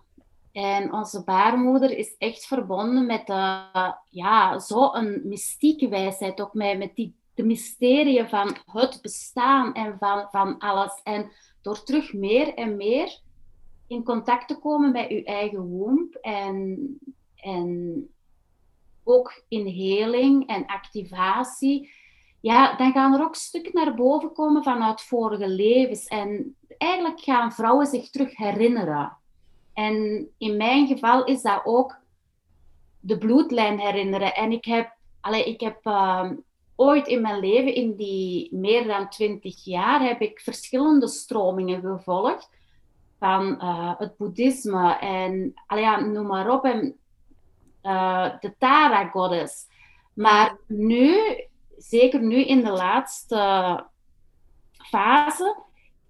En 0.53 0.93
onze 0.93 1.25
baarmoeder 1.25 1.91
is 1.99 2.17
echt 2.19 2.47
verbonden 2.47 3.07
met 3.07 3.27
de, 3.27 3.63
ja, 4.11 4.59
zo'n 4.59 5.21
mystieke 5.25 5.89
wijsheid, 5.89 6.41
ook 6.41 6.55
met, 6.55 6.79
met 6.79 6.95
die, 6.95 7.17
de 7.35 7.43
mysterieën 7.45 8.29
van 8.29 8.57
het 8.65 8.99
bestaan 9.03 9.75
en 9.75 9.97
van, 9.99 10.27
van 10.31 10.59
alles. 10.59 11.01
En 11.03 11.31
door 11.63 11.83
terug 11.83 12.13
meer 12.13 12.55
en 12.55 12.77
meer 12.77 13.21
in 13.87 14.05
contact 14.05 14.49
te 14.49 14.59
komen 14.59 14.93
met 14.93 15.09
uw 15.09 15.23
eigen 15.23 15.63
womb 15.63 16.15
en, 16.15 16.79
en 17.37 18.09
ook 19.09 19.43
in 19.49 19.67
heling 19.67 20.47
en 20.47 20.67
activatie, 20.67 21.91
ja, 22.41 22.77
dan 22.77 22.93
gaan 22.93 23.15
er 23.15 23.23
ook 23.23 23.35
stukken 23.35 23.75
naar 23.75 23.95
boven 23.95 24.33
komen 24.33 24.63
vanuit 24.63 25.01
vorige 25.01 25.49
levens. 25.49 26.05
En 26.07 26.57
eigenlijk 26.79 27.21
gaan 27.21 27.53
vrouwen 27.53 27.87
zich 27.87 28.11
terug 28.11 28.37
herinneren. 28.37 29.17
En 29.75 30.29
in 30.39 30.57
mijn 30.57 30.87
geval 30.87 31.25
is 31.25 31.43
dat 31.43 31.61
ook 31.65 31.97
de 33.01 33.19
bloedlijn 33.19 33.79
herinneren. 33.79 34.35
En 34.35 34.53
ik 34.53 34.65
heb, 34.65 34.93
allee, 35.21 35.45
ik 35.45 35.61
heb 35.61 35.79
ehm, 35.83 36.37
ooit 36.77 37.07
in 37.07 37.21
mijn 37.21 37.41
leven, 37.41 37.75
in 37.75 37.97
die 37.97 38.49
meer 38.55 38.87
dan 38.87 39.09
twintig 39.09 39.65
jaar, 39.65 40.03
heb 40.03 40.21
ik 40.21 40.41
verschillende 40.41 41.09
stromingen 41.09 41.81
gevolgd. 41.81 42.51
Van 43.19 43.61
eh, 43.61 43.99
het 43.99 44.17
boeddhisme 44.17 44.99
en 44.99 45.55
allee, 45.67 46.07
noem 46.07 46.27
maar 46.27 46.51
op. 46.51 46.65
En 46.65 46.97
eh, 47.81 48.31
de 48.41 48.55
Tara 48.59 49.09
Goddess. 49.09 49.67
Maar 50.15 50.57
nu, 50.67 51.19
zeker 51.77 52.23
nu 52.23 52.45
in 52.45 52.61
de 52.61 52.71
laatste 52.71 53.85
fase, 54.73 55.57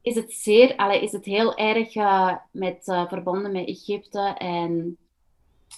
is 0.03 0.15
het, 0.15 0.33
zeer, 0.33 0.77
allee, 0.77 1.03
is 1.03 1.13
het 1.13 1.25
heel 1.25 1.57
erg 1.57 1.95
eh, 1.95 2.37
met, 2.51 2.89
eh, 2.89 3.09
verbonden 3.09 3.53
met 3.53 3.67
Egypte 3.67 4.35
en, 4.39 4.97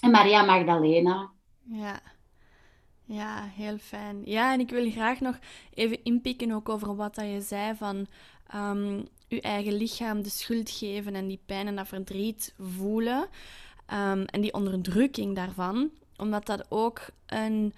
en 0.01 0.11
Maria 0.11 0.43
Magdalena. 0.43 1.29
Ja. 1.63 1.99
Ja, 3.05 3.43
heel 3.43 3.77
fijn. 3.77 4.21
Ja, 4.25 4.53
en 4.53 4.59
ik 4.59 4.69
wil 4.69 4.91
graag 4.91 5.19
nog 5.19 5.39
even 5.73 6.03
inpikken 6.03 6.51
ook 6.51 6.69
over 6.69 6.95
wat 6.95 7.15
dat 7.15 7.25
je 7.25 7.41
zei 7.41 7.75
van 7.75 8.07
ehm 8.47 9.01
je 9.35 9.41
eigen 9.41 9.73
lichaam 9.73 10.23
de 10.23 10.29
schuld 10.29 10.69
geven 10.69 11.15
en 11.15 11.27
die 11.27 11.41
pijn 11.45 11.67
en 11.67 11.75
dat 11.75 11.87
verdriet 11.87 12.53
voelen. 12.59 13.27
Ehm, 13.91 14.23
en 14.25 14.41
die 14.41 14.53
onderdrukking 14.53 15.35
daarvan. 15.35 15.89
Omdat 16.17 16.45
dat 16.45 16.65
ook 16.69 17.01
een, 17.25 17.73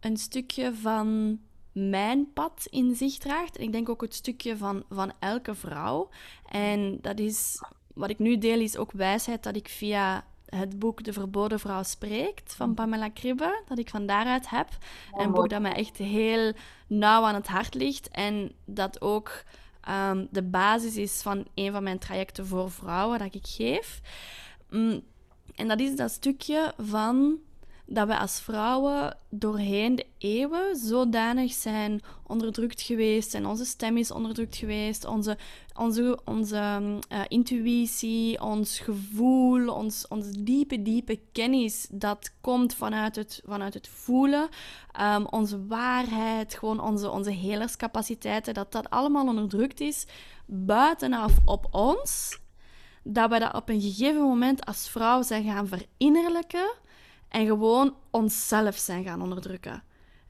een 0.00 0.16
stukje 0.16 0.74
van 0.74 1.38
mijn 1.72 2.32
pad 2.32 2.66
in 2.70 2.94
zich 2.94 3.18
draagt. 3.18 3.56
En 3.56 3.62
ik 3.62 3.72
denk 3.72 3.88
ook 3.88 4.00
het 4.00 4.14
stukje 4.14 4.56
van, 4.56 4.84
van 4.88 5.12
elke 5.18 5.54
vrouw. 5.54 6.08
En 6.50 6.98
dat 7.00 7.18
is, 7.18 7.62
wat 7.94 8.10
ik 8.10 8.18
nu 8.18 8.38
deel, 8.38 8.60
is 8.60 8.76
ook 8.76 8.92
wijsheid 8.92 9.42
dat 9.42 9.56
ik 9.56 9.68
via 9.68 10.24
het 10.46 10.78
boek 10.78 11.04
De 11.04 11.12
Verboden 11.12 11.60
Vrouw 11.60 11.82
Spreekt 11.82 12.54
van 12.54 12.74
Pamela 12.74 13.08
Kribbe, 13.08 13.62
dat 13.68 13.78
ik 13.78 13.88
van 13.88 14.06
daaruit 14.06 14.50
heb. 14.50 14.68
Oh, 15.12 15.22
een 15.22 15.32
boek 15.32 15.48
dat 15.48 15.60
mij 15.60 15.74
echt 15.74 15.96
heel 15.96 16.52
nauw 16.86 17.24
aan 17.24 17.34
het 17.34 17.48
hart 17.48 17.74
ligt. 17.74 18.08
En 18.08 18.52
dat 18.64 19.00
ook 19.00 19.42
ehm, 19.80 20.26
de 20.30 20.42
basis 20.42 20.96
is 20.96 21.22
van 21.22 21.46
een 21.54 21.72
van 21.72 21.82
mijn 21.82 21.98
trajecten 21.98 22.46
voor 22.46 22.70
vrouwen 22.70 23.18
dat 23.18 23.34
ik 23.34 23.46
geef. 23.46 24.00
Mm, 24.70 25.02
en 25.54 25.68
dat 25.68 25.80
is 25.80 25.96
dat 25.96 26.10
stukje 26.10 26.74
van 26.78 27.38
dat 27.92 28.06
we 28.06 28.18
als 28.18 28.40
vrouwen 28.40 29.16
doorheen 29.28 29.94
de 29.96 30.06
eeuwen 30.18 30.76
zodanig 30.76 31.52
zijn 31.52 32.00
onderdrukt 32.26 32.80
geweest 32.80 33.34
en 33.34 33.46
onze 33.46 33.64
stem 33.64 33.96
is 33.96 34.10
onderdrukt 34.10 34.56
geweest, 34.56 35.04
onze, 35.04 35.38
onze, 35.76 36.18
onze 36.24 36.98
eh, 37.08 37.20
intuïtie, 37.28 38.42
ons 38.42 38.78
gevoel, 38.78 39.74
ons, 39.74 40.08
onze 40.08 40.42
diepe, 40.42 40.82
diepe 40.82 41.20
kennis, 41.32 41.86
dat 41.90 42.32
komt 42.40 42.74
vanuit 42.74 43.16
het, 43.16 43.42
vanuit 43.44 43.74
het 43.74 43.88
voelen, 43.88 44.48
ehm, 44.92 45.24
onze 45.24 45.66
waarheid, 45.66 46.54
gewoon 46.54 46.80
onze, 46.80 47.10
onze 47.10 47.30
helerscapaciteiten, 47.32 48.54
dat 48.54 48.72
dat 48.72 48.90
allemaal 48.90 49.26
onderdrukt 49.26 49.80
is 49.80 50.06
buitenaf 50.46 51.32
op 51.44 51.66
ons, 51.70 52.38
dat 53.02 53.30
we 53.30 53.38
dat 53.38 53.54
op 53.54 53.68
een 53.68 53.80
gegeven 53.80 54.22
moment 54.22 54.64
als 54.66 54.88
vrouw 54.88 55.22
zijn 55.22 55.44
gaan 55.44 55.68
verinnerlijken 55.68 56.72
en 57.28 57.46
gewoon 57.46 57.94
onszelf 58.10 58.76
zijn 58.76 59.04
gaan 59.04 59.22
onderdrukken. 59.22 59.82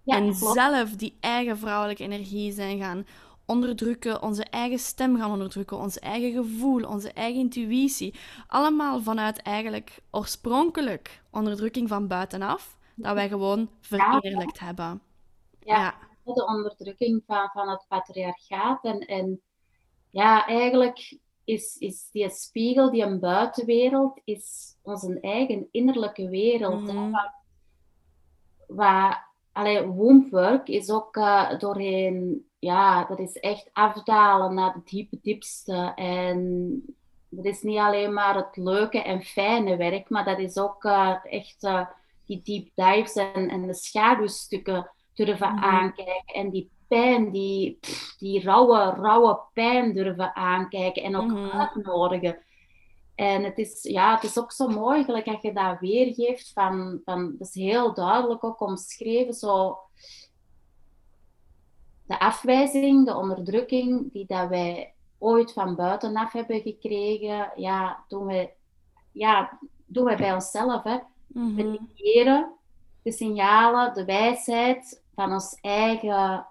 Ja, 0.03 0.17
en 0.17 0.37
klopt. 0.37 0.55
zelf 0.55 0.91
die 0.97 1.17
eigen 1.21 1.59
vrouwelijke 1.59 2.03
energie 2.03 2.53
zijn 2.53 2.79
gaan 2.79 3.07
onderdrukken, 3.47 4.23
onze 4.23 4.45
eigen 4.45 4.79
stem 4.79 5.17
gaan 5.17 5.31
onderdrukken, 5.31 5.79
ons 5.79 5.99
eigen 5.99 6.33
gevoel, 6.33 6.83
onze 6.83 7.13
eigen 7.13 7.41
intuïtie. 7.41 8.15
Allemaal 8.47 9.01
vanuit 9.01 9.43
eigenlijk 9.43 10.01
oorspronkelijk 10.11 11.23
onderdrukking 11.31 11.89
van 11.89 12.07
buitenaf, 12.07 12.79
dat 12.95 13.15
wij 13.15 13.29
gewoon 13.29 13.71
verinnerlijkt 13.81 14.59
hebben. 14.59 15.03
Ja. 15.61 15.81
Ja. 16.25 16.35
de 16.35 16.47
onderdrukking 16.47 17.23
van, 17.27 17.51
van 17.53 17.69
het 17.69 17.85
patriarchaat. 17.89 18.85
En, 18.85 18.99
en 18.99 19.41
ja, 20.11 20.47
eigenlijk 20.47 21.19
is, 21.53 21.77
is 21.79 22.09
die 22.13 22.31
spiegel, 22.31 22.91
die 22.91 23.03
een 23.03 23.21
buitenwereld, 23.21 24.21
is 24.25 24.77
onze 24.83 25.21
eigen 25.21 25.69
innerlijke 25.71 26.29
wereld. 26.29 26.83
Mhm. 26.83 27.11
waar- 27.11 27.39
Waar, 28.67 29.29
allee, 29.53 29.83
is 30.69 30.91
ook 30.91 31.17
eh, 31.17 31.59
doorheen, 31.59 32.47
ja, 32.59 33.05
dat 33.05 33.19
is 33.19 33.33
echt 33.33 33.71
afdalen 33.73 34.55
naar 34.55 34.75
het 34.75 34.87
diepe 34.89 35.19
diepste. 35.23 35.93
En 35.97 36.83
dat 37.29 37.45
is 37.45 37.63
niet 37.63 37.79
alleen 37.79 38.13
maar 38.13 38.35
het 38.37 38.57
leuke 38.57 39.03
en 39.03 39.23
fijne 39.23 39.77
werk, 39.77 40.09
maar 40.09 40.25
dat 40.25 40.39
is 40.39 40.59
ook 40.59 40.85
eh, 40.85 41.17
echt 41.25 41.65
die 42.27 42.41
deep 42.43 42.71
dives 42.75 43.15
en, 43.15 43.49
en 43.49 43.67
de 43.67 43.75
schaduwstukken 43.75 44.91
durven 45.15 45.55
Mhm. 45.55 45.65
aankijken. 45.65 46.35
En 46.35 46.51
die 46.51 46.71
pijn, 46.91 47.31
die, 47.31 47.79
pff, 47.81 48.17
die 48.19 48.43
rauwe, 48.43 48.95
rauwe 49.01 49.41
pijn 49.53 49.93
durven 49.95 50.35
aankijken 50.35 51.03
en 51.03 51.17
ook 51.17 51.31
Mhm. 51.31 51.51
uitnodigen. 51.51 52.39
En 53.15 53.45
het 53.45 53.59
is, 53.59 53.83
ja, 53.83 54.15
het 54.15 54.25
is 54.25 54.39
ook 54.39 54.53
zo 54.53 54.69
mooi, 54.69 55.05
gelijk 55.05 55.25
dat 55.25 55.43
je 55.43 55.53
dat 55.53 55.81
weergeeft, 55.81 56.53
van, 56.53 57.01
van, 57.05 57.35
dat 57.39 57.49
is 57.49 57.55
heel 57.55 57.95
duidelijk 57.95 58.45
ook 58.45 58.61
omschreven, 58.61 59.35
zo 59.35 59.79
de 62.07 62.19
afwijzing, 62.21 63.07
de 63.07 63.17
onderdrukking 63.17 64.13
die 64.13 64.27
dat 64.27 64.49
wij 64.49 64.95
ooit 65.19 65.53
van 65.53 65.75
buitenaf 65.77 66.33
hebben 66.33 66.61
gekregen, 66.61 67.53
ja, 67.57 68.05
doen 68.09 68.27
we, 68.27 68.51
ja, 69.13 69.59
doen 69.87 70.05
we 70.05 70.17
bij 70.17 70.33
onszelf. 70.35 70.83
Hè. 70.83 70.99
We 71.57 71.63
negeren 71.63 72.53
de 73.03 73.13
signalen, 73.13 73.95
de 73.95 74.05
wijsheid 74.05 75.03
van 75.15 75.33
ons 75.33 75.59
eigen 75.61 76.47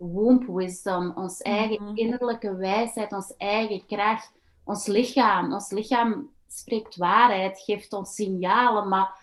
womb 0.00 0.44
wisdom, 0.46 1.12
ons 1.16 1.40
eigen 1.40 1.82
Mhm. 1.82 1.96
innerlijke 1.96 2.56
wijsheid, 2.56 3.12
ons 3.12 3.34
eigen 3.36 3.86
kracht, 3.86 4.32
ons 4.64 4.86
lichaam. 4.86 5.52
Ons 5.52 5.70
lichaam 5.70 6.30
spreekt 6.48 6.96
waarheid, 6.96 7.60
geeft 7.60 7.92
ons 7.92 8.14
signalen, 8.14 8.88
maar 8.88 9.18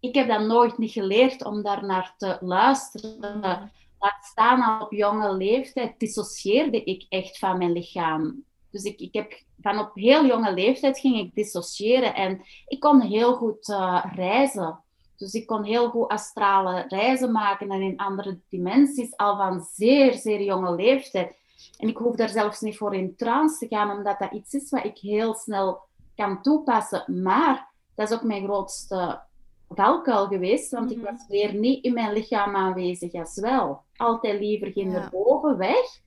ik 0.00 0.14
heb 0.14 0.28
dat 0.28 0.40
nooit 0.46 0.78
niet 0.78 0.92
geleerd 0.92 1.44
om 1.44 1.62
daar 1.62 1.84
naar 1.84 2.14
te 2.16 2.38
luisteren. 2.40 3.40
Laat 3.98 4.24
staan 4.24 4.62
al 4.62 4.84
op 4.86 4.92
jonge 4.92 5.32
leeftijd 5.34 5.94
dissocieerde 5.98 6.84
ik 6.84 7.06
echt 7.08 7.38
van 7.38 7.58
mijn 7.58 7.72
lichaam. 7.72 8.44
Dus 8.70 8.82
ik, 8.82 9.00
ik 9.00 9.14
heb 9.14 9.32
van 9.60 9.78
op 9.78 9.90
heel 9.94 10.26
jonge 10.26 10.52
leeftijd 10.54 10.98
ging 10.98 11.16
ik 11.18 11.34
dissociëren 11.34 12.14
en 12.14 12.40
ik 12.66 12.80
kon 12.80 13.00
heel 13.00 13.34
goed 13.34 13.68
eh, 13.68 14.04
reizen. 14.14 14.80
Dus 15.16 15.32
ik 15.34 15.46
kon 15.46 15.62
heel 15.62 15.90
goed 15.90 16.08
astrale 16.08 16.84
reizen 16.88 17.32
maken 17.32 17.70
en 17.70 17.80
in 17.80 17.96
andere 17.96 18.38
dimensies 18.48 19.16
al 19.16 19.36
van 19.36 19.60
zeer, 19.74 20.12
zeer 20.14 20.42
jonge 20.42 20.74
leeftijd. 20.74 21.36
En 21.78 21.88
ik 21.88 21.96
hoef 21.96 22.14
daar 22.16 22.28
zelfs 22.28 22.60
niet 22.60 22.76
voor 22.76 22.94
in 22.94 23.16
trance 23.16 23.58
te 23.58 23.74
gaan, 23.76 23.90
omdat 23.96 24.18
dat 24.18 24.32
iets 24.32 24.52
is 24.54 24.70
wat 24.70 24.84
ik 24.84 24.98
heel 24.98 25.34
snel 25.34 25.80
kan 26.14 26.42
toepassen. 26.42 27.22
Maar 27.22 27.68
dat 27.94 28.10
is 28.10 28.16
ook 28.16 28.22
mijn 28.22 28.44
grootste 28.44 29.20
valkuil 29.68 30.26
geweest, 30.26 30.70
want 30.72 30.90
ik 30.90 30.96
Mhm. 30.96 31.06
was 31.12 31.26
weer 31.28 31.54
niet 31.54 31.84
in 31.84 31.92
mijn 31.94 32.12
lichaam 32.12 32.56
aanwezig 32.56 33.12
als 33.12 33.40
wel. 33.40 33.82
Altijd 33.96 34.40
liever 34.40 34.70
ging 34.72 34.92
Ja. 34.92 35.02
erboven 35.02 35.56
weg 35.58 36.00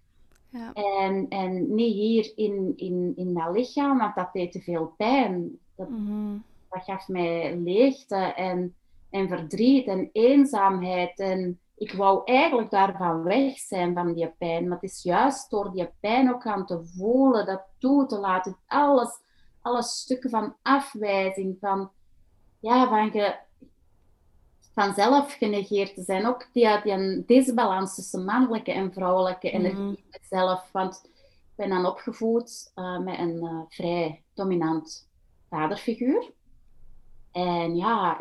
Ja. 0.50 0.74
en, 0.74 1.26
en 1.30 1.76
niet 1.76 1.94
hier 1.94 2.32
in, 2.36 2.74
in, 2.76 3.14
in 3.16 3.34
dat 3.34 3.52
lichaam, 3.56 3.98
want 3.98 4.16
dat 4.16 4.30
deed 4.34 4.52
te 4.52 4.60
veel 4.62 4.94
pijn. 4.98 5.60
Dat, 5.76 5.90
Mhm. 5.90 6.38
dat 6.70 6.84
gaf 6.84 7.08
mij 7.08 7.56
leegte 7.58 8.16
en, 8.16 8.76
en 9.10 9.28
verdriet 9.28 9.88
en 9.88 10.10
eenzaamheid. 10.12 11.20
En 11.20 11.60
ik 11.76 11.94
wou 11.94 12.22
eigenlijk 12.26 12.70
daarvan 12.72 13.24
weg 13.24 13.58
zijn, 13.58 13.94
van 13.94 14.14
die 14.14 14.28
pijn. 14.38 14.68
Maar 14.68 14.80
het 14.80 14.92
is 14.92 15.04
juist 15.04 15.50
door 15.50 15.72
die 15.72 15.90
pijn 16.00 16.34
ook 16.34 16.46
aan 16.46 16.66
te 16.66 16.86
voelen, 16.86 17.46
dat 17.46 17.62
toe 17.78 18.06
te 18.06 18.18
laten, 18.20 18.58
alles, 18.68 19.22
alle 19.62 19.84
stukken 19.84 20.30
van 20.30 20.56
afwijzing, 20.62 21.58
van, 21.60 21.92
ja, 22.60 22.88
van 22.88 23.12
ge, 23.12 23.36
vanzelf 24.74 25.34
genegeerd 25.34 25.96
te 25.96 26.04
zijn. 26.04 26.26
Ook 26.28 26.48
die, 26.54 26.82
die 26.84 27.26
disbalans 27.26 27.96
tussen 27.96 28.26
mannelijke 28.26 28.72
en 28.72 28.94
vrouwelijke 28.94 29.52
energie 29.52 29.78
Mhm. 29.80 29.90
in 29.90 30.04
mezelf. 30.22 30.70
Want 30.72 31.02
ik 31.04 31.56
ben 31.56 31.70
dan 31.70 31.86
opgevoed 31.86 32.72
eh, 32.76 33.00
met 33.00 33.20
een 33.20 33.40
eh, 33.44 33.60
vrij 33.70 34.24
dominant 34.34 35.10
vaderfiguur. 35.50 36.32
En 37.32 37.76
ja, 37.76 38.20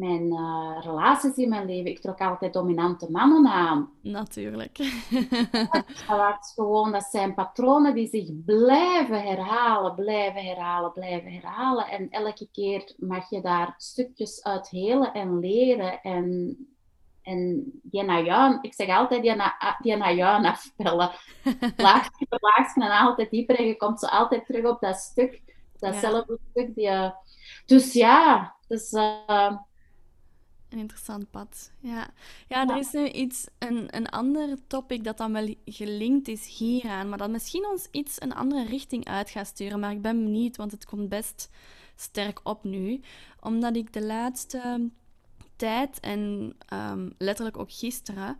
mijn 0.00 0.32
eh, 0.32 0.78
relaties 0.80 1.34
in 1.34 1.48
mijn 1.48 1.66
leven, 1.66 1.90
ik 1.90 2.00
trok 2.00 2.20
altijd 2.20 2.52
dominante 2.52 3.10
mannen 3.10 3.46
aan. 3.46 3.90
Natuurlijk. 4.02 4.76
Dat 5.58 5.84
was 6.06 6.52
gewoon, 6.54 6.92
dat 6.92 7.04
zijn 7.10 7.34
patronen 7.34 7.94
die 7.94 8.08
zich 8.08 8.44
blijven 8.44 9.22
herhalen, 9.22 9.94
blijven 9.94 10.44
herhalen, 10.44 10.92
blijven 10.92 11.32
herhalen. 11.32 11.88
En 11.88 12.10
elke 12.10 12.48
keer 12.52 12.94
mag 12.96 13.30
je 13.30 13.40
daar 13.40 13.74
stukjes 13.76 14.44
uit 14.44 14.68
helen 14.68 15.12
en 15.12 15.38
leren. 15.38 16.02
En, 16.02 16.56
en 17.22 17.70
die 17.82 18.02
naar 18.02 18.24
jou, 18.24 18.58
ik 18.60 18.74
zeg 18.74 18.88
altijd, 18.88 19.22
die 19.22 19.34
naar, 19.34 19.78
die 19.80 19.96
naar 19.96 20.14
jou 20.14 20.44
afpellen. 20.44 21.10
Laagje 21.76 22.26
per 22.28 22.38
laagje 22.40 22.82
en 22.82 22.90
altijd 22.90 23.30
dieper. 23.30 23.58
En 23.58 23.66
je 23.66 23.76
komt 23.76 24.00
zo 24.00 24.06
altijd 24.06 24.46
terug 24.46 24.64
op 24.64 24.80
dat 24.80 24.96
stuk, 24.96 25.42
datzelfde 25.78 26.38
stuk. 26.50 26.74
Die, 26.74 26.88
eh, 26.88 27.10
dus 27.66 27.92
ja, 27.92 28.54
dus... 28.68 28.92
eh, 28.92 29.56
Een 30.70 30.78
interessant 30.78 31.30
pad. 31.30 31.70
Ja, 31.78 32.10
ja 32.48 32.68
er 32.68 32.76
is 32.76 32.92
nu 32.92 33.08
iets, 33.08 33.46
een, 33.58 33.96
een 33.96 34.08
ander 34.08 34.58
topic 34.66 35.04
dat 35.04 35.16
dan 35.16 35.32
wel 35.32 35.54
gelinkt 35.64 36.28
is 36.28 36.46
hieraan, 36.46 37.08
maar 37.08 37.18
dat 37.18 37.30
misschien 37.30 37.66
ons 37.66 37.88
iets 37.90 38.20
een 38.20 38.34
andere 38.34 38.64
richting 38.64 39.04
uit 39.04 39.30
gaat 39.30 39.46
sturen. 39.46 39.80
Maar 39.80 39.90
ik 39.90 40.02
ben 40.02 40.24
benieuwd, 40.24 40.56
want 40.56 40.72
het 40.72 40.84
komt 40.84 41.08
best 41.08 41.50
sterk 41.96 42.40
op 42.42 42.64
nu. 42.64 43.00
Omdat 43.40 43.76
ik 43.76 43.92
de 43.92 44.02
laatste 44.02 44.90
tijd, 45.56 46.00
en 46.00 46.54
ehm, 46.66 47.10
letterlijk 47.18 47.58
ook 47.58 47.72
gisteren, 47.72 48.38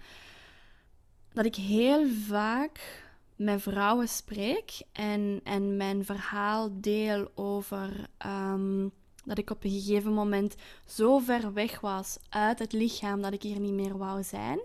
dat 1.33 1.45
ik 1.45 1.55
heel 1.55 2.09
vaak 2.09 3.03
met 3.37 3.63
vrouwen 3.63 4.09
spreek 4.09 4.83
en, 4.93 5.41
en 5.45 5.77
mijn 5.77 6.05
verhaal 6.05 6.81
deel 6.81 7.31
over 7.35 8.09
ehm, 8.19 8.89
dat 9.25 9.39
ik 9.39 9.51
op 9.51 9.65
een 9.65 9.71
gegeven 9.71 10.13
moment 10.13 10.55
zo 10.87 11.19
ver 11.19 11.53
weg 11.53 11.81
was 11.81 12.19
uit 12.29 12.59
het 12.59 12.73
lichaam 12.73 13.23
dat 13.23 13.33
ik 13.33 13.43
hier 13.43 13.61
niet 13.61 13.73
meer 13.73 13.99
wou 13.99 14.23
zijn. 14.23 14.61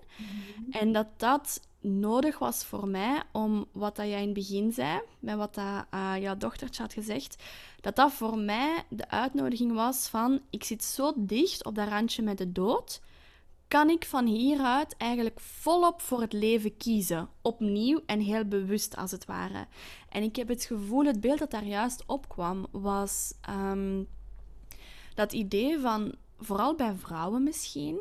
En 0.72 0.92
dat 0.92 1.08
dat 1.18 1.62
nodig 1.80 2.40
was 2.40 2.66
voor 2.66 2.88
mij 2.88 3.22
om 3.32 3.66
wat 3.72 3.96
dat 3.96 4.08
jij 4.08 4.22
in 4.22 4.26
het 4.26 4.34
begin 4.34 4.72
zei, 4.72 5.02
met 5.20 5.36
wat 5.36 5.56
dat, 5.56 5.86
eh, 5.90 6.14
jouw 6.20 6.38
dochtertje 6.38 6.82
had 6.82 6.94
gezegd, 6.94 7.44
dat 7.82 7.96
dat 7.96 8.12
voor 8.12 8.38
mij 8.38 8.84
de 8.90 9.10
uitnodiging 9.10 9.74
was 9.74 10.08
van 10.08 10.42
ik 10.50 10.64
zit 10.64 10.84
zo 10.84 11.14
dicht 11.16 11.66
op 11.66 11.76
dat 11.76 11.88
randje 11.88 12.22
met 12.22 12.38
de 12.38 12.52
dood, 12.52 13.02
kan 13.68 13.90
ik 13.90 14.06
van 14.06 14.26
hieruit 14.26 14.98
eigenlijk 14.98 15.40
volop 15.40 16.02
voor 16.02 16.22
het 16.22 16.34
leven 16.34 16.78
kiezen. 16.78 17.30
Opnieuw 17.42 18.02
en 18.06 18.20
heel 18.20 18.46
bewust 18.46 18.96
als 18.96 19.12
het 19.12 19.26
ware. 19.26 19.68
En 20.10 20.24
ik 20.24 20.36
heb 20.36 20.48
het 20.48 20.64
gevoel, 20.64 21.06
het 21.06 21.20
beeld 21.20 21.40
dat 21.40 21.52
daar 21.52 21.66
juist 21.66 22.04
opkwam, 22.06 22.68
was 22.72 23.34
ehm, 23.42 24.04
dat 25.16 25.34
idee 25.34 25.80
van, 25.80 26.16
vooral 26.40 26.76
bij 26.76 26.96
vrouwen 26.96 27.44
misschien, 27.44 28.00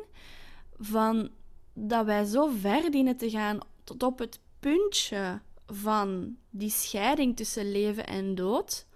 van 0.79 1.29
dat 1.73 2.05
wij 2.05 2.23
zo 2.23 2.47
ver 2.59 2.91
dienen 2.91 3.17
te 3.17 3.29
gaan 3.29 3.59
tot 3.83 4.03
op 4.03 4.19
het 4.19 4.39
puntje 4.59 5.41
van 5.67 6.35
die 6.49 6.69
scheiding 6.69 7.35
tussen 7.35 7.71
leven 7.71 8.07
en 8.07 8.35
dood, 8.35 8.87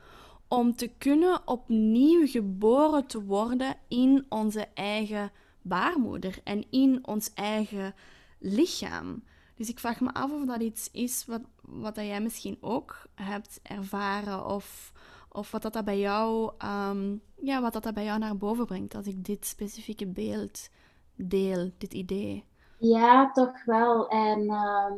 om 0.47 0.75
te 0.75 0.88
kunnen 0.88 1.47
opnieuw 1.47 2.27
geboren 2.27 3.08
te 3.08 3.23
worden 3.23 3.75
in 3.88 4.25
onze 4.29 4.67
eigen 4.73 5.32
baarmoeder 5.62 6.39
en 6.43 6.65
in 6.69 7.08
ons 7.08 7.34
eigen 7.34 7.95
lichaam. 8.39 9.23
Dus 9.55 9.69
ik 9.69 9.79
vraag 9.79 9.99
me 9.99 10.13
af 10.13 10.32
of 10.32 10.45
dat 10.45 10.62
iets 10.62 10.89
is 10.91 11.25
wat, 11.25 11.41
wat 11.62 11.95
jij 11.95 12.21
misschien 12.21 12.58
ook 12.62 13.08
hebt 13.15 13.60
ervaren 13.63 14.45
of, 14.45 14.91
of 15.39 15.52
wat 15.52 15.62
dat, 15.62 15.73
dat 15.73 15.86
bij 15.86 15.99
jou, 15.99 16.52
ehm, 16.58 17.15
ja, 17.41 17.62
wat 17.62 17.73
dat, 17.73 17.84
dat 17.84 17.93
bij 17.93 18.04
jou 18.04 18.19
naar 18.19 18.38
boven 18.38 18.65
brengt 18.65 18.95
als 18.95 19.08
ik 19.08 19.25
dit 19.25 19.45
specifieke 19.45 20.08
beeld 20.08 20.69
deel, 21.15 21.71
dit 21.78 21.93
idee. 21.93 22.45
Ja, 22.78 23.32
toch 23.32 23.65
wel. 23.65 24.08
En 24.08 24.49
ehm, 24.49 24.93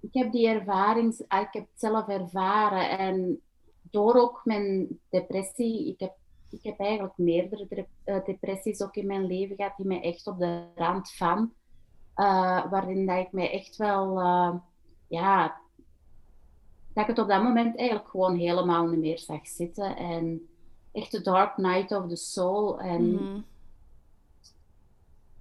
ik 0.00 0.12
heb 0.14 0.32
die 0.32 0.48
ervaring, 0.48 1.24
ah, 1.28 1.40
ik 1.40 1.48
heb 1.52 1.62
het 1.70 1.80
zelf 1.80 2.08
ervaren. 2.08 2.98
En 2.98 3.40
door 3.90 4.14
ook 4.14 4.40
mijn 4.44 4.98
depressie, 5.10 5.88
ik 5.88 6.00
heb, 6.00 6.12
ik 6.50 6.62
heb 6.62 6.78
eigenlijk 6.80 7.16
meerdere 7.18 7.66
de- 7.68 7.86
eh, 8.04 8.24
depressies 8.24 8.82
ook 8.82 8.94
in 8.94 9.06
mijn 9.06 9.26
leven 9.26 9.56
gehad, 9.56 9.76
die 9.76 9.86
mij 9.86 10.02
echt 10.02 10.26
op 10.26 10.38
de 10.38 10.64
rand 10.74 11.12
van, 11.12 11.52
eh, 12.14 12.70
waarin 12.70 13.06
dat 13.06 13.18
ik 13.18 13.32
mij 13.32 13.50
echt 13.52 13.76
wel, 13.76 14.20
eh, 14.20 14.54
ja, 15.08 15.60
dat 16.98 17.08
ik 17.08 17.16
het 17.16 17.24
op 17.24 17.30
dat 17.30 17.42
moment 17.42 17.76
eigenlijk 17.76 18.08
gewoon 18.08 18.36
helemaal 18.36 18.86
niet 18.86 19.00
meer 19.00 19.18
zag 19.18 19.46
zitten. 19.46 19.96
En 19.96 20.48
echt 20.92 21.10
de 21.12 21.20
dark 21.20 21.56
night 21.56 21.92
of 21.92 22.08
the 22.08 22.16
soul. 22.16 22.80
En 22.80 23.12
Mhm. 23.12 23.40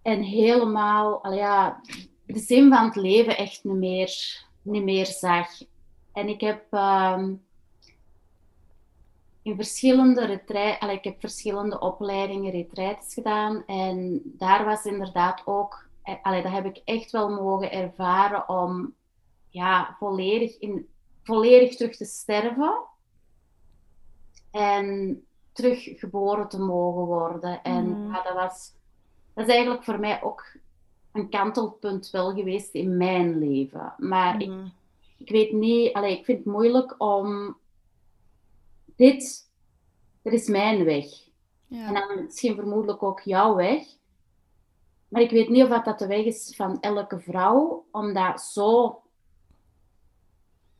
en 0.01 0.21
helemaal, 0.21 1.23
al 1.23 1.33
ja, 1.33 1.81
de 2.25 2.39
zin 2.39 2.69
van 2.69 2.85
het 2.85 2.95
leven 2.95 3.37
echt 3.37 3.63
niet 3.63 3.75
meer, 3.75 4.43
niet 4.61 4.83
meer 4.83 5.05
zag. 5.05 5.47
En 6.13 6.27
ik 6.27 6.41
heb 6.41 6.65
ehm, 6.71 7.33
in 9.41 9.55
verschillende 9.55 10.41
allee, 10.79 10.95
ik 10.95 11.03
heb 11.03 11.19
verschillende 11.19 11.79
opleidingen, 11.79 12.51
retraites 12.51 13.13
gedaan. 13.13 13.65
En 13.65 14.21
daar 14.23 14.65
was 14.65 14.85
inderdaad 14.85 15.41
ook, 15.45 15.87
eh, 16.03 16.15
allee, 16.21 16.41
dat 16.41 16.51
heb 16.51 16.65
ik 16.65 16.81
echt 16.85 17.11
wel 17.11 17.29
mogen 17.29 17.71
ervaren 17.71 18.49
om 18.49 18.93
ja, 19.49 19.95
volledig, 19.99 20.57
in, 20.57 20.87
volledig 21.27 21.75
terug 21.75 21.95
te 21.97 22.05
sterven. 22.05 22.79
En 24.51 25.21
terug 25.51 25.83
geboren 25.83 26.49
te 26.49 26.59
mogen 26.59 27.05
worden. 27.05 27.63
En 27.63 27.89
Mhm. 27.89 28.11
ja, 28.13 28.21
dat 28.23 28.33
was 28.33 28.75
dat 29.33 29.47
is 29.47 29.53
eigenlijk 29.53 29.83
voor 29.83 29.99
mij 29.99 30.23
ook 30.23 30.45
een 31.11 31.29
kantelpunt 31.29 32.09
wel 32.09 32.33
geweest 32.33 32.73
in 32.73 32.97
mijn 32.97 33.37
leven. 33.37 33.93
Maar 33.97 34.41
ik, 34.41 34.47
Mhm. 34.49 34.67
ik 35.17 35.29
weet 35.29 35.51
niet, 35.51 35.93
allee, 35.93 36.17
ik 36.17 36.25
vind 36.25 36.37
het 36.37 36.47
moeilijk 36.47 36.95
om 36.97 37.57
dit, 38.95 39.49
dit 40.21 40.33
is 40.33 40.47
mijn 40.47 40.83
weg. 40.83 41.05
Ja. 41.67 41.87
En 41.87 41.93
dan 41.93 42.23
misschien 42.23 42.55
vermoedelijk 42.55 43.03
ook 43.03 43.21
jouw 43.21 43.55
weg. 43.55 43.85
Maar 45.07 45.21
ik 45.21 45.29
weet 45.31 45.49
niet 45.49 45.63
of 45.63 45.83
dat 45.83 45.99
de 45.99 46.07
weg 46.07 46.25
is 46.25 46.53
van 46.55 46.79
elke 46.81 47.19
vrouw, 47.19 47.85
om 47.91 48.13
dat 48.13 48.41
zo 48.41 49.01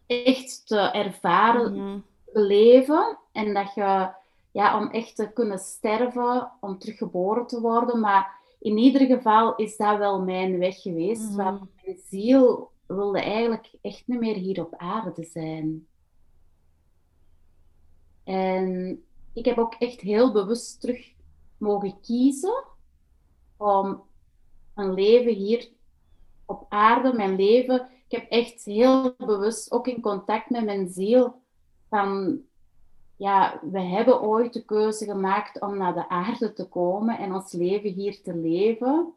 echt 0.08 0.68
te 0.68 0.80
ervaren, 0.80 1.74
mm 1.74 2.04
beleven. 2.38 3.18
En 3.32 3.54
dat 3.54 3.74
je, 3.74 4.10
ja, 4.52 4.80
om 4.80 4.90
echt 4.90 5.16
te 5.16 5.32
kunnen 5.34 5.60
sterven, 5.60 6.52
om 6.60 6.78
teruggeboren 6.78 7.48
te 7.48 7.62
worden. 7.62 8.00
Maar 8.00 8.40
in 8.60 8.78
ieder 8.78 9.06
geval 9.06 9.56
is 9.56 9.78
dat 9.78 9.98
wel 9.98 10.22
mijn 10.22 10.58
weg 10.58 10.82
geweest. 10.82 11.30
Mhm. 11.30 11.36
Want 11.36 11.70
mijn 11.84 11.98
ziel 12.10 12.72
wilde 12.88 13.20
eigenlijk 13.20 13.74
echt 13.82 14.04
niet 14.08 14.20
meer 14.20 14.36
hier 14.36 14.66
op 14.66 14.76
aarde 14.76 15.24
zijn. 15.24 15.88
En 18.24 19.04
ik 19.34 19.46
heb 19.46 19.58
ook 19.58 19.74
echt 19.74 20.02
heel 20.02 20.32
bewust 20.32 20.82
terug 20.82 21.14
mogen 21.58 22.00
kiezen 22.02 22.64
om 23.58 24.04
een 24.76 24.94
leven 24.94 25.34
hier 25.34 25.70
op 26.46 26.66
aarde, 26.70 27.14
mijn 27.14 27.36
leven. 27.36 27.88
Ik 28.08 28.18
heb 28.20 28.30
echt 28.30 28.66
heel 28.66 29.14
bewust 29.18 29.72
ook 29.72 29.88
in 29.88 30.02
contact 30.02 30.50
met 30.50 30.66
mijn 30.66 30.90
ziel 30.90 31.42
van 31.90 32.42
ja, 33.18 33.60
we 33.72 33.80
hebben 33.80 34.22
ooit 34.22 34.54
de 34.54 34.66
keuze 34.66 35.06
gemaakt 35.06 35.62
om 35.62 35.78
naar 35.78 35.94
de 35.94 36.10
aarde 36.10 36.54
te 36.54 36.68
komen 36.68 37.18
en 37.18 37.34
ons 37.34 37.52
leven 37.52 37.94
hier 37.94 38.22
te 38.22 38.36
leven. 38.36 39.14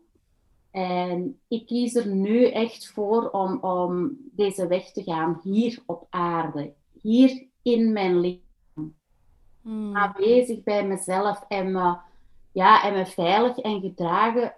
En 0.71 1.41
ik 1.49 1.67
kies 1.67 1.95
er 1.95 2.07
nu 2.07 2.47
echt 2.47 2.89
voor 2.93 3.31
om, 3.31 3.59
om 3.59 4.17
deze 4.33 4.67
weg 4.67 4.93
te 4.93 5.03
gaan 5.03 5.41
hier 5.43 5.83
op 5.87 6.07
aarde, 6.11 6.73
hier 7.01 7.47
in 7.63 7.93
mijn 7.93 8.21
lichaam. 8.21 8.95
Hmm. 9.63 9.97
Aanwezig 9.97 10.63
bij 10.63 10.87
mezelf 10.87 11.45
en 11.49 11.73
me, 11.73 11.97
ja, 12.53 12.85
en 12.85 12.93
me 12.93 13.07
veilig 13.07 13.59
en 13.59 13.81
gedragen 13.81 14.55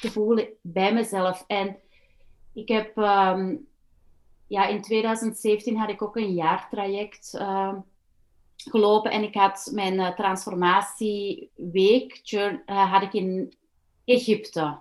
te 0.00 0.10
voelen 0.10 0.48
bij 0.60 0.94
mezelf. 0.94 1.44
En 1.46 1.76
ik 2.54 2.68
heb, 2.68 2.96
um, 2.96 3.66
ja, 4.46 4.66
in 4.66 4.82
2017 4.82 5.76
had 5.76 5.88
ik 5.88 6.02
ook 6.02 6.16
een 6.16 6.34
jaartraject 6.34 7.34
uh, 7.34 7.74
gelopen 8.56 9.10
en 9.10 9.22
ik 9.22 9.34
had 9.34 9.70
mijn 9.72 9.94
uh, 9.94 10.14
transformatieweek 10.14 12.32
uh, 12.32 12.92
had 12.92 13.02
ik 13.02 13.12
in 13.12 13.54
Egypte. 14.04 14.78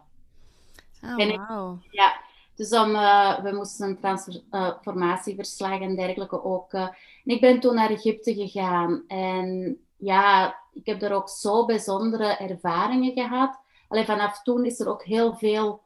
Oh, 1.02 1.48
wow. 1.48 1.78
ja, 1.90 2.22
dus 2.56 2.72
om, 2.72 2.90
uh, 2.90 3.40
we 3.40 3.56
moesten 3.56 3.88
een 3.88 4.00
transformatieverslag 4.00 5.80
en 5.80 5.96
dergelijke 5.96 6.44
ook. 6.44 6.74
en 6.74 6.92
ik 7.24 7.42
ben 7.42 7.60
toen 7.60 7.76
naar 7.76 7.90
Egypte 7.90 8.34
gegaan 8.34 9.04
en 9.08 9.78
ja, 9.98 10.58
ik 10.74 10.86
heb 10.86 11.00
daar 11.00 11.12
ook 11.12 11.30
zo 11.30 11.66
bijzondere 11.66 12.38
ervaringen 12.38 13.14
gehad. 13.14 13.62
Alleen 13.88 14.06
vanaf 14.06 14.42
toen 14.42 14.66
is 14.66 14.80
er 14.80 14.90
ook 14.90 15.04
heel 15.04 15.36
veel 15.36 15.84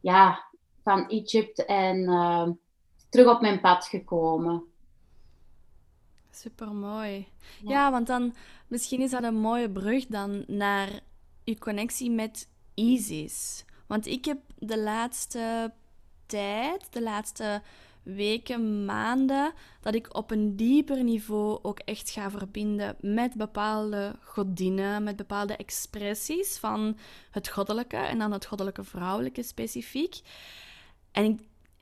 ja, 0.00 0.49
van 0.82 1.08
Egypte 1.08 1.64
en 1.64 2.04
terug 3.08 3.34
op 3.34 3.40
mijn 3.40 3.60
pad 3.60 3.84
gekomen. 3.84 4.64
Super 6.30 6.74
mooi. 6.74 7.28
Ja. 7.62 7.90
want 7.90 8.06
dan 8.06 8.34
misschien 8.66 9.00
is 9.00 9.10
dat 9.10 9.22
een 9.22 9.40
mooie 9.40 9.70
brug 9.70 10.06
dan 10.06 10.44
naar 10.46 10.88
je 11.44 11.58
connectie 11.58 12.10
met 12.10 12.48
Isis. 12.74 13.64
Want 13.86 14.06
ik 14.06 14.24
heb 14.24 14.38
de 14.58 14.78
laatste 14.78 15.72
tijd, 16.26 16.92
de 16.92 17.02
laatste 17.02 17.62
weken, 18.02 18.84
maanden, 18.84 19.52
dat 19.80 19.94
ik 19.94 20.16
op 20.16 20.30
een 20.30 20.56
dieper 20.56 21.04
niveau 21.04 21.58
ook 21.62 21.78
echt 21.78 22.10
ga 22.10 22.30
verbinden 22.30 22.96
met 23.00 23.34
bepaalde 23.34 24.16
godinnen, 24.20 25.02
met 25.02 25.16
bepaalde 25.16 25.56
expressies 25.56 26.58
van 26.58 26.98
het 27.30 27.48
goddelijke 27.48 27.96
en 27.96 28.18
dan 28.18 28.32
het 28.32 28.46
goddelijke 28.46 28.84
vrouwelijke 28.84 29.42
specifiek. 29.42 30.20
En 31.12 31.24
ik 31.24 31.40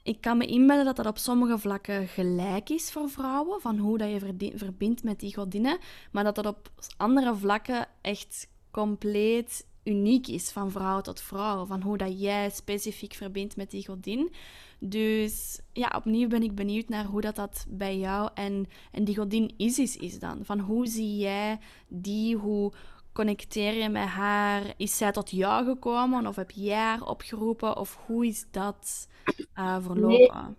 ik 0.08 0.20
kan 0.20 0.38
me 0.38 0.46
inbeelden 0.46 0.84
dat 0.84 0.96
dat 0.96 1.06
op 1.06 1.18
sommige 1.18 1.58
vlakken 1.58 2.08
gelijk 2.08 2.68
is 2.68 2.90
voor 2.90 3.08
vrouwen, 3.08 3.60
van 3.60 3.78
hoe 3.78 3.98
dat 3.98 4.10
je 4.10 4.52
verbindt 4.54 5.02
met 5.02 5.20
die 5.20 5.34
godinnen, 5.34 5.78
maar 6.12 6.24
dat 6.24 6.34
dat 6.34 6.46
op 6.46 6.70
andere 6.96 7.34
vlakken 7.34 7.88
echt 8.00 8.48
compleet 8.70 9.66
uniek 9.84 10.26
is 10.26 10.50
van 10.50 10.70
vrouw 10.70 11.00
tot 11.00 11.20
vrouw, 11.20 11.66
van 11.66 11.82
hoe 11.82 11.96
dat 11.96 12.20
jij 12.20 12.50
specifiek 12.50 13.14
verbindt 13.14 13.56
met 13.56 13.70
die 13.70 13.86
godin. 13.86 14.32
Dus 14.80 15.60
ja, 15.72 15.92
opnieuw 15.96 16.28
ben 16.28 16.42
ik 16.42 16.54
benieuwd 16.54 16.88
naar 16.88 17.04
hoe 17.04 17.20
dat, 17.20 17.36
dat 17.36 17.66
bij 17.68 17.98
jou 17.98 18.30
en, 18.34 18.66
en 18.92 19.04
die 19.04 19.16
godin 19.16 19.54
Isis 19.56 19.96
is 19.96 20.18
dan. 20.18 20.44
Van 20.44 20.58
hoe 20.58 20.86
zie 20.86 21.16
jij 21.16 21.58
die, 21.88 22.36
hoe 22.36 22.72
connecteer 23.18 23.74
je 23.74 23.88
met 23.88 24.08
haar? 24.08 24.74
Is 24.76 24.96
zij 24.96 25.12
tot 25.12 25.30
jou 25.30 25.64
gekomen 25.64 26.26
of 26.26 26.36
heb 26.36 26.50
jij 26.50 26.76
haar 26.76 27.08
opgeroepen 27.08 27.76
of 27.76 27.98
hoe 28.06 28.26
is 28.26 28.46
dat 28.50 29.08
uh, 29.54 29.76
verlopen? 29.80 30.56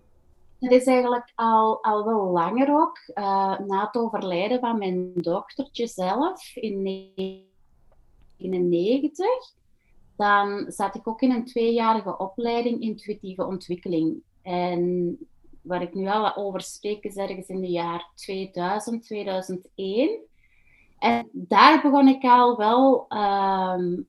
Dat 0.59 0.71
is 0.71 0.85
eigenlijk 0.85 1.31
al, 1.35 1.83
al 1.83 2.05
wel 2.05 2.31
langer 2.31 2.81
ook. 2.81 2.97
Uh, 3.13 3.59
na 3.59 3.85
het 3.85 3.95
overlijden 3.95 4.59
van 4.59 4.77
mijn 4.77 5.11
dochtertje 5.13 5.87
zelf 5.87 6.55
in 6.55 6.83
1999, 6.83 9.27
dan 10.15 10.71
zat 10.71 10.95
ik 10.95 11.07
ook 11.07 11.21
in 11.21 11.31
een 11.31 11.45
tweejarige 11.45 12.17
opleiding 12.17 12.81
intuïtieve 12.81 13.45
ontwikkeling. 13.45 14.21
En 14.41 15.17
waar 15.61 15.81
ik 15.81 15.93
nu 15.93 16.07
al 16.07 16.35
over 16.35 16.61
spreek 16.61 17.03
is 17.03 17.15
ergens 17.15 17.47
in 17.47 17.61
de 17.61 17.69
jaar 17.69 18.11
2000, 18.15 19.03
2001. 19.03 20.27
En 20.99 21.29
daar 21.31 21.81
begon 21.81 22.07
ik 22.07 22.23
al 22.23 22.57
wel 22.57 23.07
um, 23.09 24.07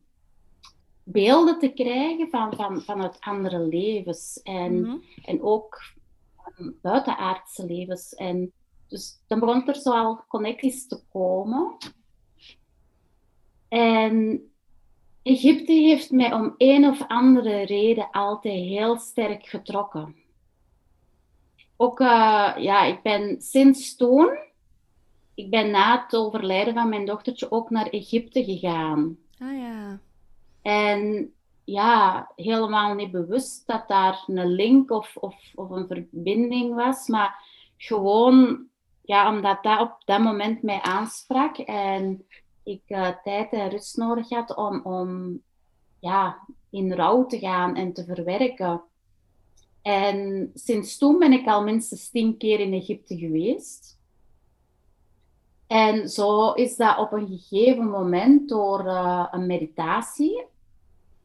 beelden 1.04 1.58
te 1.58 1.68
krijgen 1.68 2.28
van, 2.30 2.54
van, 2.54 2.80
vanuit 2.80 3.20
andere 3.20 3.58
levens. 3.58 4.40
En, 4.42 4.80
mm 4.80 5.02
en 5.24 5.42
ook 5.42 5.82
um, 6.58 6.78
buitenaardse 6.82 7.66
levens. 7.66 8.14
En 8.14 8.52
dus 8.88 9.22
dan 9.26 9.40
begon 9.40 9.66
er 9.66 9.76
zo 9.76 9.90
al 9.90 10.24
connecties 10.28 10.86
te 10.86 11.02
komen. 11.12 11.76
En 13.68 14.44
Egypte 15.22 15.72
heeft 15.72 16.10
mij 16.10 16.32
om 16.32 16.54
een 16.56 16.84
of 16.84 17.06
andere 17.06 17.62
reden 17.62 18.10
altijd 18.10 18.64
heel 18.64 18.98
sterk 18.98 19.46
getrokken. 19.46 20.16
Ook, 21.76 22.00
uh, 22.00 22.52
ja, 22.58 22.84
ik 22.84 23.02
ben 23.02 23.42
sinds 23.42 23.96
toen 23.96 24.38
ik 25.40 25.50
ben 25.50 25.70
na 25.70 26.02
het 26.02 26.16
overlijden 26.16 26.74
van 26.74 26.88
mijn 26.88 27.06
dochtertje 27.06 27.50
ook 27.50 27.70
naar 27.70 27.86
Egypte 27.86 28.44
gegaan. 28.44 29.16
Ah 29.38 29.56
ja. 29.58 30.00
En 30.62 31.32
ja, 31.64 32.30
helemaal 32.36 32.94
niet 32.94 33.10
bewust 33.10 33.66
dat 33.66 33.88
daar 33.88 34.24
een 34.26 34.46
link 34.46 34.90
of, 34.90 35.16
of, 35.16 35.34
of 35.54 35.70
een 35.70 35.86
verbinding 35.86 36.74
was, 36.74 37.08
maar 37.08 37.44
gewoon 37.76 38.66
ja, 39.02 39.34
omdat 39.34 39.62
dat 39.62 39.80
op 39.80 39.96
dat 40.04 40.20
moment 40.20 40.62
mij 40.62 40.80
aansprak 40.80 41.58
en 41.58 42.26
ik 42.62 42.82
uh, 42.86 43.08
tijd 43.22 43.52
en 43.52 43.70
rust 43.70 43.96
nodig 43.96 44.28
had 44.28 44.56
om, 44.56 44.80
om 44.82 45.40
ja, 45.98 46.38
in 46.70 46.92
rouw 46.92 47.26
te 47.26 47.38
gaan 47.38 47.76
en 47.76 47.92
te 47.92 48.04
verwerken. 48.04 48.82
En 49.82 50.50
sinds 50.54 50.98
toen 50.98 51.18
ben 51.18 51.32
ik 51.32 51.46
al 51.46 51.62
minstens 51.62 52.10
tien 52.10 52.36
keer 52.36 52.60
in 52.60 52.72
Egypte 52.72 53.18
geweest. 53.18 53.99
En 55.70 56.08
zo 56.08 56.52
is 56.52 56.76
dat 56.76 56.98
op 56.98 57.12
een 57.12 57.26
gegeven 57.26 57.90
moment 57.90 58.48
door 58.48 58.84
uh, 58.84 59.26
een 59.30 59.46
meditatie, 59.46 60.44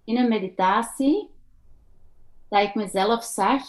in 0.03 0.17
een 0.17 0.27
meditatie, 0.27 1.29
dat 2.49 2.61
ik 2.63 2.75
mezelf 2.75 3.23
zag 3.23 3.63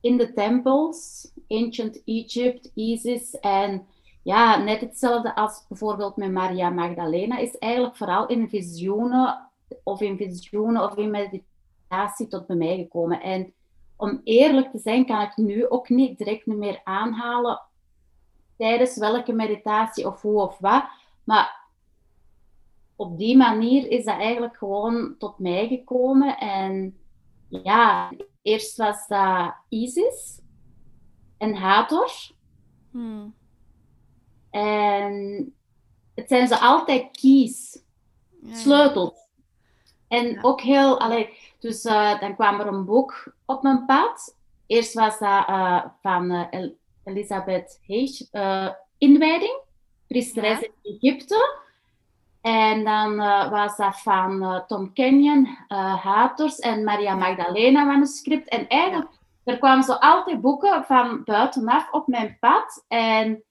in 0.00 0.16
de 0.16 0.32
tempels, 0.32 1.30
Ancient 1.48 2.02
Egypt, 2.04 2.70
Isis 2.74 3.38
en 3.40 3.86
ja, 4.22 4.56
net 4.56 4.80
hetzelfde 4.80 5.34
als 5.34 5.64
bijvoorbeeld 5.68 6.16
met 6.16 6.32
Maria 6.32 6.70
Magdalena, 6.70 7.38
is 7.38 7.58
eigenlijk 7.58 7.96
vooral 7.96 8.26
in 8.26 8.48
visioenen 8.48 9.50
of 9.82 10.00
in 10.00 10.16
visioenen 10.16 10.82
of 10.82 10.96
in 10.96 11.10
meditatie 11.10 12.28
tot 12.28 12.46
bij 12.46 12.56
mij 12.56 12.76
gekomen. 12.76 13.20
En 13.20 13.52
om 13.96 14.20
eerlijk 14.24 14.70
te 14.70 14.78
zijn, 14.78 15.06
kan 15.06 15.20
ik 15.20 15.36
nu 15.36 15.68
ook 15.68 15.88
niet 15.88 16.18
direct 16.18 16.46
meer 16.46 16.80
aanhalen 16.84 17.60
tijdens 18.56 18.96
welke 18.96 19.32
meditatie 19.32 20.06
of 20.06 20.22
hoe 20.22 20.40
of 20.40 20.58
wat. 20.58 20.84
Maar 21.24 21.62
op 22.96 23.18
die 23.18 23.36
manier 23.36 23.90
is 23.90 24.04
dat 24.04 24.18
eigenlijk 24.18 24.56
gewoon 24.56 25.14
tot 25.18 25.38
mij 25.38 25.68
gekomen. 25.68 26.38
En 26.38 26.98
ja, 27.48 28.12
eerst 28.42 28.76
was 28.76 29.06
dat 29.06 29.54
Isis 29.68 30.40
en 31.38 31.54
Hathor. 31.54 32.12
Hmm. 32.90 33.34
En 34.50 35.54
het 36.14 36.28
zijn 36.28 36.48
ze 36.48 36.58
altijd 36.58 37.20
keys, 37.20 37.82
sleutels. 38.52 39.22
En 40.08 40.44
ook 40.44 40.60
heel, 40.60 41.00
allee, 41.00 41.38
dus 41.58 41.84
uh, 41.84 42.20
dan 42.20 42.34
kwam 42.34 42.60
er 42.60 42.66
een 42.66 42.84
boek 42.84 43.34
op 43.44 43.62
mijn 43.62 43.84
pad. 43.84 44.36
Eerst 44.66 44.94
was 44.94 45.18
dat 45.18 45.48
uh, 45.48 45.84
van 46.00 46.32
uh, 46.32 46.68
Elisabeth 47.04 47.80
Hees, 47.86 48.28
uh, 48.32 48.68
Inwijding. 48.98 49.62
priesteres 50.06 50.60
in 50.60 50.72
Egypte. 50.82 51.62
En 52.40 52.84
dan 52.84 53.12
uh, 53.12 53.50
was 53.50 53.76
dat 53.76 54.00
van 54.00 54.42
uh, 54.42 54.60
Tom 54.66 54.92
Kenyon, 54.92 55.46
Haters 56.02 56.58
en 56.58 56.84
Maria 56.84 57.14
Magdalena 57.14 57.84
manuscript. 57.84 58.48
En 58.48 58.68
eigenlijk, 58.68 59.10
er 59.44 59.58
kwamen 59.58 59.84
zo 59.84 59.92
altijd 59.92 60.40
boeken 60.40 60.84
van 60.84 61.24
buitenaf 61.24 61.92
op 61.92 62.06
mijn 62.06 62.36
pad. 62.40 62.84
En, 62.88 63.42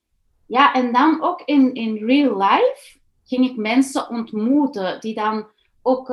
ja, 0.46 0.74
en 0.74 0.92
dan 0.92 1.22
ook 1.24 1.42
in, 1.42 1.74
in 1.74 2.06
real 2.06 2.38
life 2.38 2.98
ging 3.24 3.50
ik 3.50 3.56
mensen 3.56 4.10
ontmoeten 4.10 5.00
die 5.02 5.14
dan 5.14 5.48
ook 5.82 6.08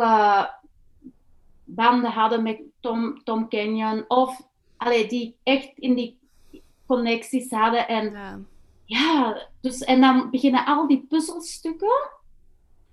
banden 1.65 2.11
hadden 2.11 2.43
met 2.43 2.61
Tom, 2.81 3.25
Tom 3.25 3.49
Kenyon. 3.49 4.05
Of 4.09 4.41
allee, 4.77 5.07
die 5.07 5.37
echt 5.43 5.71
in 5.75 5.95
die 5.95 6.20
connecties 6.91 7.51
hadden. 7.51 7.89
En, 7.89 8.13
ja. 8.13 8.39
ja, 8.85 9.49
dus, 9.61 9.81
en 9.81 10.01
dan 10.01 10.31
beginnen 10.31 10.67
al 10.67 10.87
die 10.87 11.07
puzzelstukken 11.09 12.11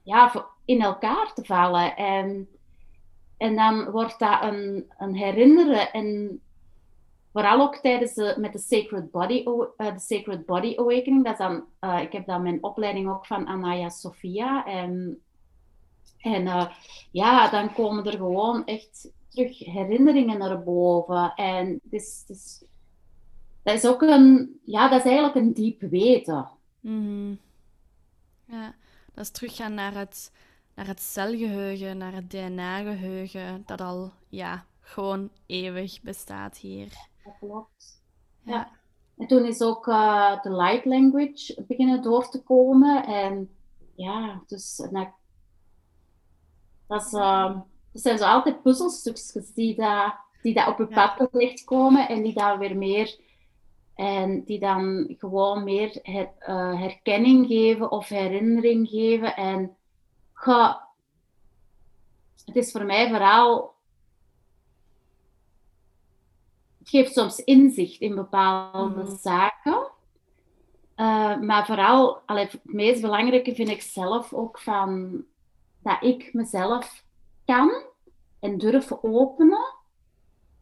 ja, 0.04 0.50
in 0.66 0.82
elkaar 0.82 1.34
te 1.34 1.46
vallen. 1.46 1.96
En, 1.96 2.48
en 3.38 3.56
dan 3.56 3.92
wordt 3.92 4.20
dat 4.20 4.44
een, 4.44 4.92
een 4.98 5.16
herinneren. 5.16 5.92
En 5.92 6.42
vooral 7.32 7.62
ook 7.62 7.76
tijdens 7.76 8.14
de, 8.14 8.36
met 8.38 8.54
de 8.54 8.60
Sacred 8.60 9.12
Body, 9.12 9.44
uh, 9.46 9.94
de 9.94 10.00
Sacred 10.00 10.46
Body 10.46 10.74
Awakening. 10.78 11.24
Dat 11.24 11.34
is 11.34 11.40
dan, 11.40 11.64
uh, 11.82 12.02
ik 12.02 12.12
heb 12.12 12.26
dan 12.26 12.42
mijn 12.42 12.64
opleiding 12.64 13.10
ook 13.10 13.26
van 13.26 13.48
Anaya 13.48 13.90
Sophia. 13.90 14.66
En, 14.66 15.22
en 16.18 16.46
uh, 16.46 16.72
ja, 17.12 17.50
dan 17.50 17.74
komen 17.74 18.06
er 18.06 18.18
gewoon 18.18 18.66
echt 18.66 19.12
terug 19.30 19.60
herinneringen 19.60 20.38
naar 20.38 20.64
boven. 20.64 21.34
En 21.36 21.80
dus, 21.84 22.24
dus, 22.28 22.64
dat 23.68 23.76
is 23.76 23.86
ook 23.86 24.02
een, 24.02 24.60
ja, 24.64 24.90
dat 24.90 25.00
is 25.00 25.06
eigenlijk 25.06 25.36
een 25.36 25.54
diep 25.54 25.82
weten. 25.82 26.50
Mm. 26.80 27.40
Ja. 28.46 28.76
Dat 29.14 29.24
is 29.24 29.32
teruggaan 29.32 29.74
naar 29.74 29.94
het, 29.94 30.32
naar 30.76 30.88
het 30.88 31.02
celgeheugen, 31.02 31.98
naar 31.98 32.14
het 32.14 32.30
DNA-geheugen, 32.30 33.64
dat 33.66 33.82
al 33.82 34.12
ja, 34.30 34.66
gewoon 34.80 35.30
eeuwig 35.46 36.02
bestaat 36.02 36.58
hier. 36.58 36.88
Dat 37.24 37.34
klopt. 37.40 38.02
Ja. 38.44 38.70
En 39.18 39.28
toen 39.28 39.46
is 39.46 39.62
ook 39.62 39.88
uh, 39.88 40.42
de 40.42 40.56
light 40.56 40.86
language 40.86 41.64
beginnen 41.68 42.02
door 42.02 42.30
te 42.30 42.44
komen. 42.44 43.06
En 43.06 43.50
ja, 43.96 44.42
dus 44.46 44.76
dat, 44.76 45.10
dat, 46.88 47.06
is, 47.06 47.14
uh, 47.14 47.56
dat 47.92 48.02
zijn 48.02 48.18
zo 48.18 48.26
altijd 48.26 48.62
puzzelstukjes 48.62 49.54
die, 49.54 49.76
dat, 49.76 50.16
die 50.42 50.54
dat 50.54 50.68
op 50.68 50.78
je 50.78 50.88
pad 50.88 51.18
terecht 51.18 51.64
komen 51.64 52.08
en 52.08 52.24
die 52.24 52.34
daar 52.34 52.60
weer 52.60 52.78
meer 52.78 53.26
en 53.98 54.44
die 54.44 54.60
dan 54.60 55.16
gewoon 55.18 55.64
meer 55.64 56.00
her, 56.02 56.32
uh, 56.40 56.80
herkenning 56.80 57.48
geven 57.48 57.92
of 57.92 58.08
herinnering 58.08 58.90
geven. 58.90 59.36
En 59.36 59.78
ga, 60.34 60.88
het 62.46 62.56
is 62.56 62.72
voor 62.72 62.86
mij 62.86 63.10
vooral. 63.10 63.76
Het 66.80 66.90
geeft 66.90 67.14
soms 67.14 67.40
inzicht 67.40 68.02
in 68.02 68.16
bepaalde 68.16 69.04
mm. 69.04 69.18
zaken. 69.18 69.92
Uh, 70.96 71.40
maar 71.40 71.66
vooral, 71.66 72.22
allee, 72.26 72.46
het 72.46 72.60
meest 72.64 73.02
belangrijke 73.02 73.56
vind 73.56 73.70
ik 73.70 73.82
zelf 73.82 74.34
ook 74.34 74.60
van 74.60 75.24
dat 75.82 76.04
ik 76.04 76.34
mezelf 76.34 77.04
kan 77.46 77.84
en 78.40 78.58
durf 78.58 78.92
openen 78.92 79.77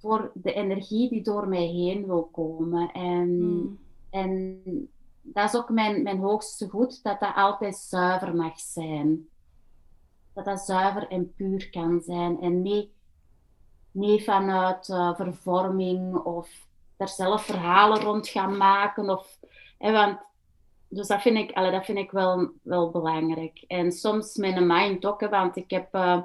voor 0.05 0.31
de 0.33 0.53
energie 0.53 1.09
die 1.09 1.23
door 1.23 1.47
mij 1.47 1.65
heen 1.65 2.05
wil 2.05 2.29
komen. 2.31 2.91
En, 2.91 3.37
hmm. 3.39 3.79
en 4.09 4.61
dat 5.21 5.53
is 5.53 5.55
ook 5.55 5.69
mijn, 5.69 6.03
mijn 6.03 6.19
hoogste 6.19 6.69
goed, 6.69 7.03
dat 7.03 7.19
dat 7.19 7.35
altijd 7.35 7.75
zuiver 7.75 8.35
mag 8.35 8.59
zijn. 8.59 9.27
Dat 10.33 10.45
dat 10.45 10.59
zuiver 10.59 11.07
en 11.07 11.33
puur 11.35 11.69
kan 11.69 12.01
zijn. 12.01 12.41
En 12.41 12.61
niet, 12.61 12.89
niet 13.91 14.23
vanuit 14.23 14.89
uh, 14.89 15.15
vervorming 15.15 16.15
of 16.15 16.49
daar 16.97 17.09
zelf 17.09 17.45
verhalen 17.45 18.01
rond 18.01 18.27
gaan 18.27 18.57
maken. 18.57 19.09
Of, 19.09 19.39
hè, 19.77 19.91
want, 19.91 20.19
dus 20.87 21.07
dat 21.07 21.21
vind 21.21 21.37
ik, 21.37 21.51
allee, 21.51 21.71
dat 21.71 21.85
vind 21.85 21.97
ik 21.97 22.11
wel, 22.11 22.51
wel 22.61 22.91
belangrijk. 22.91 23.63
En 23.67 23.91
soms 23.91 24.35
mijn 24.35 24.67
mind 24.67 25.05
ook, 25.05 25.29
want 25.29 25.55
ik 25.55 25.69
heb... 25.69 25.95
Uh, 25.95 26.21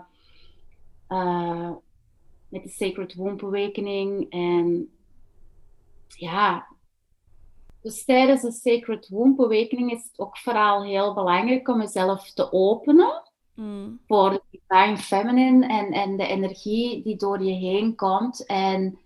uh, 1.09 1.71
met 2.51 2.63
de 2.63 2.69
Sacred 2.69 3.15
Womb 3.15 3.45
Awakening. 3.45 4.31
En 4.31 4.91
ja, 6.07 6.67
dus 7.83 8.05
tijdens 8.05 8.43
de 8.43 8.53
Sacred 8.53 9.09
Womb 9.09 9.41
Awakening 9.41 9.93
is 9.93 10.03
het 10.03 10.19
ook 10.19 10.39
vooral 10.39 10.85
heel 10.85 11.15
belangrijk 11.15 11.69
om 11.69 11.81
jezelf 11.81 12.31
te 12.33 12.53
openen 12.53 13.23
mm. 13.55 14.01
voor 14.07 14.31
de 14.31 14.43
Divine 14.51 14.97
Feminine 14.97 15.67
en, 15.67 15.93
en 15.93 16.17
de 16.17 16.27
energie 16.27 17.03
die 17.03 17.17
door 17.17 17.43
je 17.43 17.53
heen 17.53 17.95
komt. 17.95 18.47
En 18.47 18.99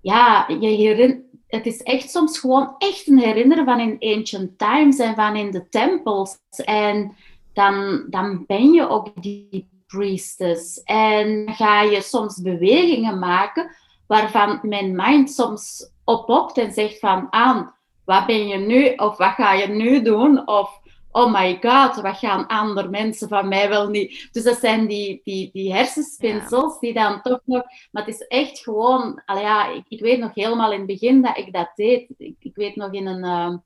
ja, 0.00 0.48
je 0.48 0.68
herinner, 0.68 1.22
het 1.46 1.66
is 1.66 1.82
echt 1.82 2.10
soms 2.10 2.38
gewoon 2.38 2.74
echt 2.78 3.06
een 3.06 3.18
herinneren 3.18 3.64
van 3.64 3.80
in 3.80 4.16
ancient 4.16 4.58
times 4.58 4.98
en 4.98 5.14
van 5.14 5.36
in 5.36 5.50
de 5.50 5.68
tempels. 5.68 6.38
En 6.64 7.16
dan, 7.52 8.06
dan 8.10 8.44
ben 8.46 8.72
je 8.72 8.88
ook 8.88 9.22
die 9.22 9.68
priestess. 9.86 10.82
En 10.82 11.54
ga 11.54 11.82
je 11.82 12.00
soms 12.00 12.40
bewegingen 12.40 13.18
maken 13.18 13.76
waarvan 14.06 14.58
mijn 14.62 14.96
mind 14.96 15.30
soms 15.30 15.90
opopt 16.04 16.58
en 16.58 16.72
zegt 16.72 16.98
van 16.98 17.26
aan, 17.32 17.74
wat 18.04 18.26
ben 18.26 18.48
je 18.48 18.56
nu 18.56 18.94
of 18.94 19.16
wat 19.16 19.32
ga 19.32 19.52
je 19.52 19.68
nu 19.68 20.02
doen? 20.02 20.48
Of 20.48 20.80
oh 21.16 21.32
my 21.32 21.58
god, 21.60 22.00
wat 22.00 22.18
gaan 22.18 22.46
andere 22.46 22.88
mensen 22.88 23.28
van 23.28 23.48
mij 23.48 23.68
wel 23.68 23.88
niet. 23.88 24.28
Dus 24.32 24.42
dat 24.42 24.58
zijn 24.58 24.86
die, 24.86 25.20
die, 25.24 25.50
die 25.52 25.72
hersenspinsels 25.72 26.78
die 26.78 26.92
dan 26.92 27.22
toch 27.22 27.40
nog. 27.44 27.62
Maar 27.90 28.04
het 28.04 28.14
is 28.14 28.26
echt 28.26 28.58
gewoon. 28.58 29.22
Ja, 29.26 29.72
ik, 29.72 29.84
ik, 29.88 30.00
weet 30.00 30.18
nog 30.18 30.34
helemaal 30.34 30.72
in 30.72 30.78
het 30.78 30.86
begin 30.86 31.22
dat 31.22 31.36
ik 31.36 31.52
dat 31.52 31.70
deed. 31.74 32.14
Ik, 32.18 32.36
ik 32.38 32.56
weet 32.56 32.76
nog 32.76 32.92
in 32.92 33.06
een 33.06 33.24
uh, 33.24 33.56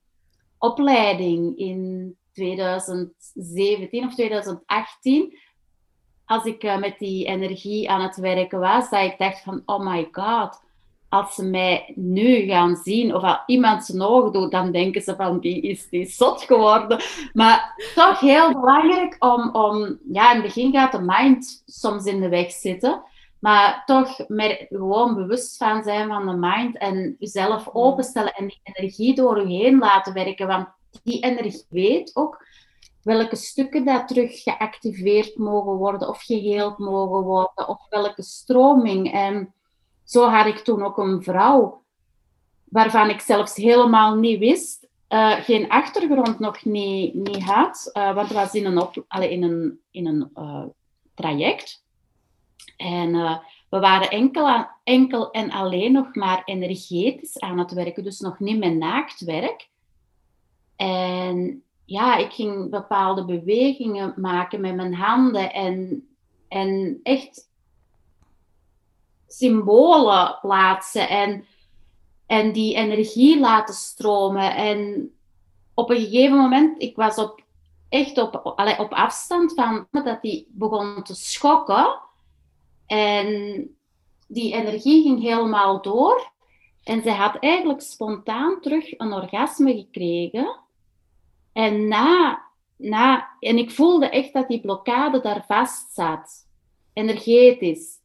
opleiding 0.58 1.58
in 1.58 2.16
2017 2.32 4.06
of 4.06 4.14
2018 4.14 5.38
als 6.30 6.44
ik 6.44 6.64
uh, 6.64 6.76
met 6.76 6.98
die 6.98 7.24
energie 7.24 7.90
aan 7.90 8.00
het 8.00 8.16
werken 8.16 8.58
was, 8.58 8.90
dat 8.90 9.02
ik 9.02 9.18
dacht 9.18 9.42
van, 9.42 9.62
oh 9.66 9.92
my 9.92 10.08
god, 10.12 10.62
als 11.08 11.34
ze 11.34 11.44
mij 11.44 11.92
nu 11.96 12.46
gaan 12.46 12.76
zien 12.76 13.14
of 13.14 13.22
als 13.22 13.38
iemand 13.46 13.84
zijn 13.84 14.02
ogen 14.02 14.32
doet, 14.32 14.50
dan 14.50 14.72
denken 14.72 15.02
ze 15.02 15.14
van, 15.16 15.40
die 15.40 15.60
is 15.60 15.88
die 15.88 16.06
zot 16.06 16.42
geworden. 16.42 17.00
Maar 17.32 17.74
toch 17.94 18.20
heel 18.20 18.52
belangrijk 18.52 19.16
om, 19.18 19.54
om 19.54 19.98
ja, 20.12 20.30
in 20.30 20.36
het 20.36 20.46
begin 20.46 20.72
gaat 20.72 20.92
de 20.92 21.00
mind 21.00 21.62
soms 21.66 22.04
in 22.04 22.20
de 22.20 22.28
weg 22.28 22.50
zitten, 22.50 23.02
maar 23.38 23.82
toch 23.86 24.28
meer 24.28 24.66
gewoon 24.68 25.14
bewust 25.14 25.56
van 25.56 25.82
zijn 25.82 26.08
van 26.08 26.26
de 26.26 26.36
mind 26.36 26.78
en 26.78 27.16
jezelf 27.18 27.68
openstellen 27.72 28.32
en 28.32 28.46
die 28.46 28.60
energie 28.62 29.14
door 29.14 29.48
je 29.48 29.62
heen 29.62 29.78
laten 29.78 30.12
werken, 30.12 30.46
want 30.46 30.68
die 31.02 31.20
energie 31.22 31.66
weet 31.68 32.10
ook 32.14 32.48
welke 33.02 33.36
stukken 33.36 33.84
daar 33.84 34.06
terug 34.06 34.42
geactiveerd 34.42 35.36
mogen 35.36 35.72
worden 35.72 36.08
of 36.08 36.22
geheeld 36.22 36.78
mogen 36.78 37.22
worden, 37.22 37.68
of 37.68 37.86
welke 37.88 38.22
stroming. 38.22 39.12
En 39.12 39.54
zo 40.04 40.28
had 40.28 40.46
ik 40.46 40.58
toen 40.58 40.82
ook 40.82 40.98
een 40.98 41.22
vrouw, 41.22 41.82
waarvan 42.64 43.10
ik 43.10 43.20
zelfs 43.20 43.54
helemaal 43.54 44.14
niet 44.14 44.38
wist, 44.38 44.88
uh, 45.08 45.32
geen 45.32 45.68
achtergrond 45.68 46.38
nog 46.38 46.64
niet, 46.64 47.14
niet 47.14 47.42
had, 47.42 47.90
uh, 47.92 48.14
want 48.14 48.28
het 48.28 48.36
was 48.36 48.54
in 48.54 48.66
een, 48.66 48.78
op, 48.78 49.04
allee, 49.08 49.30
in 49.30 49.42
een, 49.42 49.80
in 49.90 50.06
een 50.06 50.30
uh, 50.34 50.64
traject. 51.14 51.84
En 52.76 53.12
we 53.70 53.78
waren 53.78 54.10
enkel, 54.10 54.66
enkel 54.84 55.30
en 55.30 55.50
alleen 55.50 55.92
nog 55.92 56.14
maar 56.14 56.42
energetisch 56.44 57.38
aan 57.38 57.58
het 57.58 57.72
werken, 57.72 58.04
dus 58.04 58.20
nog 58.20 58.38
niet 58.38 58.58
met 58.58 58.76
naaktwerk. 58.76 59.68
En 60.76 61.64
ja, 61.90 62.16
ik 62.16 62.32
ging 62.32 62.70
bepaalde 62.70 63.24
bewegingen 63.24 64.14
maken 64.16 64.60
met 64.60 64.74
mijn 64.74 64.94
handen 64.94 65.52
en, 65.52 66.08
en 66.48 67.00
echt 67.02 67.48
symbolen 69.26 70.38
plaatsen 70.40 71.08
en, 71.08 71.44
en 72.26 72.52
die 72.52 72.74
energie 72.74 73.40
laten 73.40 73.74
stromen. 73.74 74.54
En 74.54 75.10
op 75.74 75.90
een 75.90 76.00
gegeven 76.00 76.36
moment, 76.36 76.82
ik 76.82 76.96
was 76.96 77.18
op, 77.18 77.42
echt 77.88 78.18
op, 78.18 78.34
op 78.78 78.92
afstand 78.92 79.54
van 79.54 79.86
dat 79.90 80.22
die 80.22 80.46
begon 80.50 81.02
te 81.02 81.14
schokken. 81.14 82.00
En 82.86 83.28
die 84.26 84.54
energie 84.54 85.02
ging 85.02 85.20
helemaal 85.20 85.82
door. 85.82 86.30
En 86.84 87.02
zij 87.02 87.14
had 87.14 87.36
eigenlijk 87.36 87.80
spontaan 87.80 88.60
terug 88.60 88.98
een 88.98 89.12
orgasme 89.12 89.74
gekregen. 89.74 90.68
En, 91.52 91.88
na, 91.88 92.42
na, 92.76 93.28
en 93.40 93.58
ik 93.58 93.70
voelde 93.70 94.08
echt 94.08 94.32
dat 94.32 94.48
die 94.48 94.60
blokkade 94.60 95.20
daar 95.20 95.44
vast 95.46 95.94
zat, 95.94 96.46
energetisch. 96.92 97.98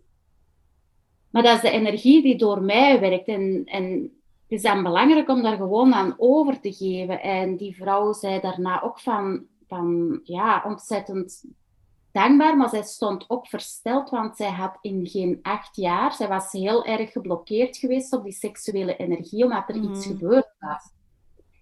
Maar 1.30 1.44
dat 1.44 1.56
is 1.56 1.62
de 1.62 1.70
energie 1.70 2.22
die 2.22 2.38
door 2.38 2.62
mij 2.62 3.00
werkt. 3.00 3.28
En, 3.28 3.62
en 3.66 3.94
het 4.48 4.52
is 4.58 4.62
dan 4.62 4.84
belangrijk 4.84 5.30
om 5.30 5.42
daar 5.42 5.58
gewoon 5.58 5.94
aan 5.94 6.16
over 6.18 6.60
te 6.60 6.74
geven. 6.74 7.22
En 7.22 7.58
die 7.58 7.76
vrouw 7.76 8.14
zei 8.14 8.40
daarna 8.40 8.82
ook 8.82 9.00
van, 9.00 9.46
van 9.68 10.20
ja, 10.24 10.64
ontzettend 10.66 11.44
dankbaar, 12.12 12.58
maar 12.58 12.70
zij 12.70 12.84
stond 12.84 13.30
ook 13.30 13.48
versteld, 13.48 14.10
want 14.10 14.38
zij 14.38 14.50
had 14.52 14.78
in 14.82 15.08
geen 15.08 15.40
acht 15.42 15.76
jaar, 15.76 16.14
zij 16.14 16.28
was 16.28 16.52
heel 16.52 16.86
erg 16.86 17.12
geblokkeerd 17.12 17.78
geweest 17.78 18.14
op 18.14 18.24
die 18.24 18.34
seksuele 18.34 18.96
energie, 18.96 19.44
omdat 19.44 19.70
er 19.70 19.76
iets 19.76 20.08
Mhm. 20.08 20.18
gebeurd 20.18 20.56
was. 20.60 20.84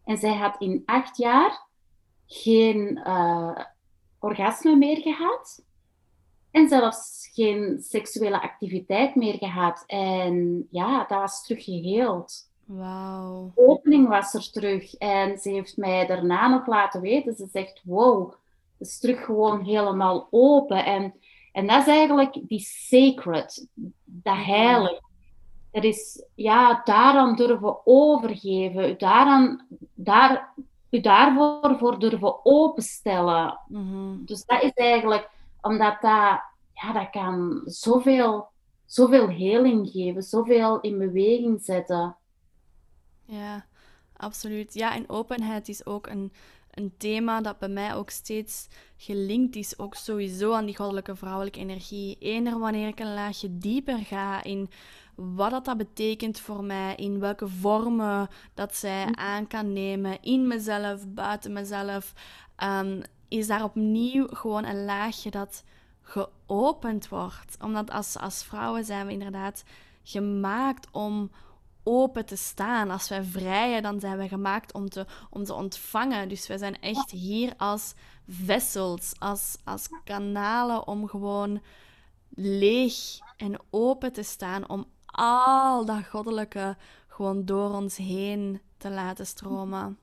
En 0.05 0.17
zij 0.17 0.33
had 0.35 0.55
in 0.61 0.83
acht 0.85 1.17
jaar 1.17 1.62
geen 2.33 2.97
eh, 3.03 3.59
orgasme 4.19 4.75
meer 4.75 4.97
gehad. 4.97 5.63
En 6.51 6.67
zelfs 6.67 7.29
geen 7.33 7.79
seksuele 7.81 8.41
activiteit 8.41 9.15
meer 9.15 9.37
gehad. 9.37 9.83
En 9.87 10.67
ja, 10.71 10.97
dat 10.97 11.19
was 11.19 11.43
teruggeheeld. 11.45 12.49
Wauw. 12.65 13.51
Opening 13.55 14.07
was 14.07 14.33
er 14.33 14.51
terug. 14.51 14.93
En 14.93 15.37
ze 15.37 15.49
heeft 15.49 15.77
mij 15.77 16.05
daarna 16.05 16.47
nog 16.47 16.67
laten 16.67 17.01
weten. 17.01 17.33
Ze 17.33 17.47
zegt, 17.51 17.81
wow, 17.83 18.31
het 18.77 18.87
is 18.87 18.99
terug 18.99 19.25
gewoon 19.25 19.63
helemaal 19.63 20.27
open. 20.31 20.85
En, 20.85 21.13
en 21.51 21.67
dat 21.67 21.81
is 21.81 21.87
eigenlijk 21.87 22.39
die 22.47 22.59
sacred, 22.59 23.67
dat 24.05 24.37
heilig. 24.37 24.99
Dat 25.71 25.83
is, 25.83 26.25
ja, 26.35 26.81
daaraan 26.83 27.35
durven 27.35 27.85
overgeven. 27.85 28.97
Daaraan, 28.97 29.67
daar, 29.93 30.53
daarvoor 31.01 31.77
voor 31.77 31.99
durven 31.99 32.45
openstellen. 32.45 33.59
Mhm. 33.67 34.25
Dus 34.25 34.45
dat 34.45 34.63
is 34.63 34.73
eigenlijk, 34.73 35.29
omdat 35.61 36.01
dat, 36.01 36.41
ja, 36.73 36.93
dat 36.93 37.09
kan 37.09 37.61
zoveel, 37.65 38.47
zoveel 38.85 39.29
heling 39.29 39.89
geven, 39.89 40.21
zoveel 40.23 40.79
in 40.79 40.97
beweging 40.97 41.61
zetten. 41.61 42.15
Ja, 43.25 43.65
absoluut. 44.17 44.73
Ja, 44.73 44.95
en 44.95 45.09
openheid 45.09 45.69
is 45.69 45.85
ook 45.85 46.07
een, 46.07 46.31
een 46.71 46.93
thema 46.97 47.41
dat 47.41 47.59
bij 47.59 47.69
mij 47.69 47.95
ook 47.95 48.09
steeds 48.09 48.67
gelinkt 48.97 49.55
is, 49.55 49.79
ook 49.79 49.95
sowieso 49.95 50.53
aan 50.53 50.65
die 50.65 50.75
goddelijke 50.75 51.15
vrouwelijke 51.15 51.59
energie. 51.59 52.17
Eender 52.19 52.59
wanneer 52.59 52.87
ik 52.87 52.99
een 52.99 53.13
laagje 53.13 53.57
dieper 53.57 53.97
ga 53.97 54.43
in 54.43 54.69
wat 55.15 55.51
dat, 55.51 55.65
dat 55.65 55.77
betekent 55.77 56.39
voor 56.39 56.63
mij, 56.63 56.95
in 56.95 57.19
welke 57.19 57.47
vormen 57.47 58.27
dat 58.53 58.75
zij 58.75 59.07
aan 59.11 59.47
kan 59.47 59.73
nemen, 59.73 60.21
in 60.21 60.47
mezelf, 60.47 61.07
buiten 61.07 61.53
mezelf, 61.53 62.13
ehm, 62.55 63.01
is 63.27 63.47
daar 63.47 63.63
opnieuw 63.63 64.27
gewoon 64.27 64.65
een 64.65 64.85
laagje 64.85 65.31
dat 65.31 65.63
geopend 66.01 67.09
wordt. 67.09 67.57
Omdat 67.61 67.91
als, 67.91 68.17
als 68.17 68.43
vrouwen 68.43 68.85
zijn 68.85 69.05
we 69.05 69.11
inderdaad 69.11 69.63
gemaakt 70.03 70.87
om 70.91 71.31
open 71.83 72.25
te 72.25 72.35
staan. 72.35 72.89
Als 72.89 73.09
wij 73.09 73.23
vrijen, 73.23 73.83
dan 73.83 73.99
zijn 73.99 74.17
we 74.17 74.27
gemaakt 74.27 74.73
om 74.73 74.89
te, 74.89 75.05
om 75.29 75.43
te 75.43 75.53
ontvangen. 75.53 76.29
Dus 76.29 76.47
wij 76.47 76.57
zijn 76.57 76.81
echt 76.81 77.11
hier 77.11 77.53
als 77.57 77.93
vessels, 78.27 79.13
als, 79.19 79.57
als 79.63 79.89
kanalen 80.03 80.87
om 80.87 81.07
gewoon 81.07 81.61
leeg 82.35 82.95
en 83.37 83.59
open 83.69 84.13
te 84.13 84.23
staan. 84.23 84.69
Om 84.69 84.85
al 85.15 85.85
dat 85.85 86.07
goddelijke 86.07 86.75
gewoon 87.07 87.45
door 87.45 87.69
ons 87.69 87.97
heen 87.97 88.61
te 88.77 88.89
laten 88.89 89.25
stromen. 89.25 89.97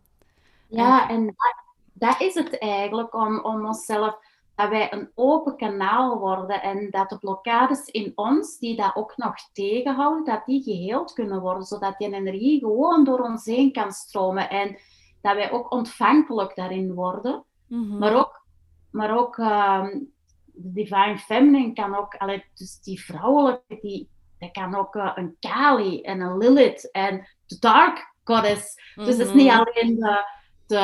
Ja, 0.69 1.09
en 1.09 1.27
dat, 1.27 1.55
dat 1.93 2.21
is 2.21 2.35
het 2.35 2.59
eigenlijk, 2.59 3.15
om, 3.15 3.41
om 3.41 3.67
onszelf, 3.67 4.19
dat 4.55 4.69
wij 4.69 4.93
een 4.93 5.11
open 5.15 5.57
kanaal 5.57 6.19
worden 6.19 6.63
en 6.63 6.91
dat 6.91 7.09
de 7.09 7.19
blokkades 7.19 7.85
in 7.85 8.13
ons, 8.15 8.59
die 8.59 8.77
dat 8.77 8.97
ook 8.97 9.17
nog 9.17 9.35
tegenhouden, 9.53 10.25
dat 10.25 10.47
die 10.47 10.63
geheeld 10.63 11.13
kunnen 11.13 11.41
worden, 11.41 11.65
zodat 11.65 11.99
die 11.99 12.15
energie 12.15 12.59
gewoon 12.61 13.05
door 13.05 13.21
ons 13.21 13.45
heen 13.45 13.73
kan 13.73 13.93
stromen 13.93 14.51
en 14.51 14.79
dat 15.21 15.35
wij 15.35 15.51
ook 15.53 15.73
ontvankelijk 15.73 16.57
daarin 16.57 16.95
worden. 16.95 17.45
Mhm. 17.67 17.99
Maar 17.99 18.15
ook, 18.15 18.45
maar 18.91 19.19
ook 19.19 19.39
ehm, 19.39 19.99
de 20.45 20.73
divine 20.73 21.19
feminine 21.19 21.73
kan 21.73 21.95
ook, 21.95 22.15
allee, 22.15 22.45
dus 22.55 22.81
die 22.81 23.01
vrouwelijke, 23.01 23.79
die, 23.81 24.09
dat 24.41 24.51
kan 24.53 24.75
ook 24.75 24.97
eh, 24.97 25.13
een 25.15 25.37
Kali 25.41 26.01
en 26.01 26.21
een 26.21 26.39
Lilith 26.39 26.91
en 26.91 27.29
de 27.47 27.57
dark 27.59 28.15
goddess. 28.25 28.75
Dus 28.95 29.07
het 29.17 29.27
is 29.27 29.33
niet 29.33 29.47
Mhm. 29.47 29.59
alleen 29.59 29.95
de, 29.99 30.25
de, 30.67 30.77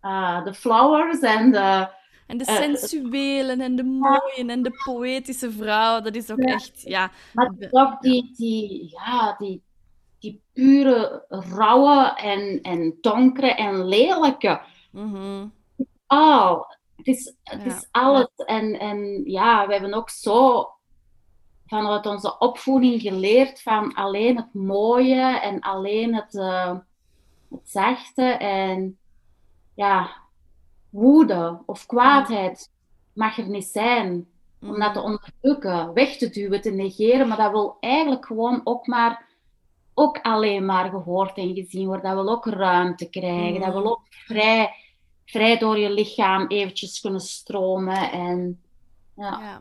eh, 0.00 0.44
de 0.44 0.54
flowers 0.54 1.20
en 1.20 1.50
de... 1.52 1.88
En 2.26 2.38
de 2.38 2.44
eh, 2.44 2.54
sensuele 2.56 3.62
en 3.62 3.76
de 3.76 3.84
mooie 3.84 4.44
en 4.46 4.62
de 4.62 4.82
poëtische 4.84 5.50
vrouw, 5.52 6.00
dat 6.00 6.14
is 6.14 6.30
ook 6.30 6.40
Ja. 6.42 6.54
echt, 6.54 6.82
ja. 6.82 7.10
Maar 7.32 7.52
ook 7.70 8.00
die, 8.00 8.32
die, 8.36 8.88
ja, 8.90 9.34
die, 9.38 9.62
die 10.18 10.42
pure, 10.52 11.24
rauwe 11.28 12.14
en, 12.16 12.60
en 12.62 12.98
donkere 13.00 13.54
en 13.54 13.84
lelijke. 13.84 14.60
Oh, 16.06 16.60
het 16.96 17.06
is, 17.06 17.34
het 17.42 17.62
Ja. 17.64 17.76
is 17.76 17.88
alles. 17.90 18.28
En, 18.46 18.78
en 18.78 19.22
ja, 19.24 19.66
we 19.66 19.72
hebben 19.72 19.94
ook 19.94 20.10
zo 20.10 20.68
vanuit 21.70 22.06
onze 22.06 22.38
opvoeding 22.38 23.00
geleerd 23.00 23.62
van 23.62 23.94
alleen 23.94 24.36
het 24.36 24.54
mooie 24.54 25.40
en 25.40 25.60
alleen 25.60 26.14
het, 26.14 26.34
eh, 26.36 26.78
het 27.50 27.70
zachte. 27.70 28.22
En 28.22 28.98
ja, 29.74 30.10
woede 30.90 31.62
of 31.66 31.86
kwaadheid 31.86 32.70
mag 33.12 33.38
er 33.38 33.48
niet 33.48 33.64
zijn. 33.66 34.28
Om 34.60 34.78
dat 34.78 34.92
te 34.92 34.98
Mhm. 34.98 35.08
onderdrukken, 35.08 35.92
weg 35.92 36.16
te 36.16 36.30
duwen, 36.30 36.60
te 36.60 36.70
negeren. 36.70 37.28
Maar 37.28 37.36
dat 37.36 37.50
wil 37.50 37.76
eigenlijk 37.80 38.26
gewoon 38.26 38.60
ook 38.64 38.86
maar 38.86 39.28
ook 39.94 40.18
alleen 40.22 40.64
maar 40.64 40.90
gehoord 40.90 41.36
en 41.36 41.54
gezien 41.54 41.86
worden. 41.86 42.04
Dat 42.14 42.24
wil 42.24 42.32
ook 42.32 42.46
ruimte 42.46 43.10
krijgen. 43.10 43.60
Dat 43.60 43.72
wil 43.72 43.86
ook 43.90 44.02
vrij, 44.08 44.70
vrij 45.24 45.58
door 45.58 45.78
je 45.78 45.90
lichaam 45.90 46.46
eventjes 46.46 47.00
kunnen 47.00 47.20
stromen. 47.20 48.12
En 48.12 48.62
ja, 49.16 49.40
Ja, 49.40 49.60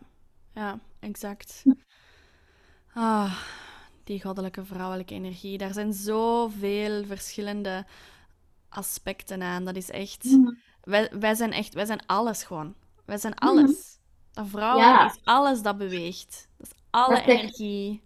ja, 0.53 0.79
exact. 0.99 1.63
Ah, 2.99 3.33
die 4.03 4.21
goddelijke 4.21 4.65
vrouwelijke 4.65 5.13
energie. 5.13 5.57
Daar 5.57 5.73
zijn 5.73 5.93
zoveel 5.93 7.05
verschillende 7.05 7.85
aspecten 8.69 9.41
aan. 9.41 9.65
Dat 9.65 9.75
is 9.75 9.89
echt. 9.91 10.23
Mhm. 10.23 10.53
Wij, 10.83 11.09
wij 11.19 11.35
zijn 11.35 11.51
echt, 11.51 11.73
wij 11.73 11.85
zijn 11.85 12.05
alles 12.05 12.43
gewoon. 12.43 12.73
Wij 13.05 13.17
zijn 13.17 13.35
alles. 13.35 13.97
Dat 14.31 14.47
vrouwen 14.47 14.85
Ja. 14.85 15.05
is 15.05 15.19
alles 15.23 15.61
dat 15.61 15.77
beweegt. 15.77 16.47
Dat 16.57 16.67
is 16.67 16.73
alle 16.89 17.15
Dat 17.15 17.27
is 17.27 17.33
echt- 17.33 17.39
energie. 17.41 18.03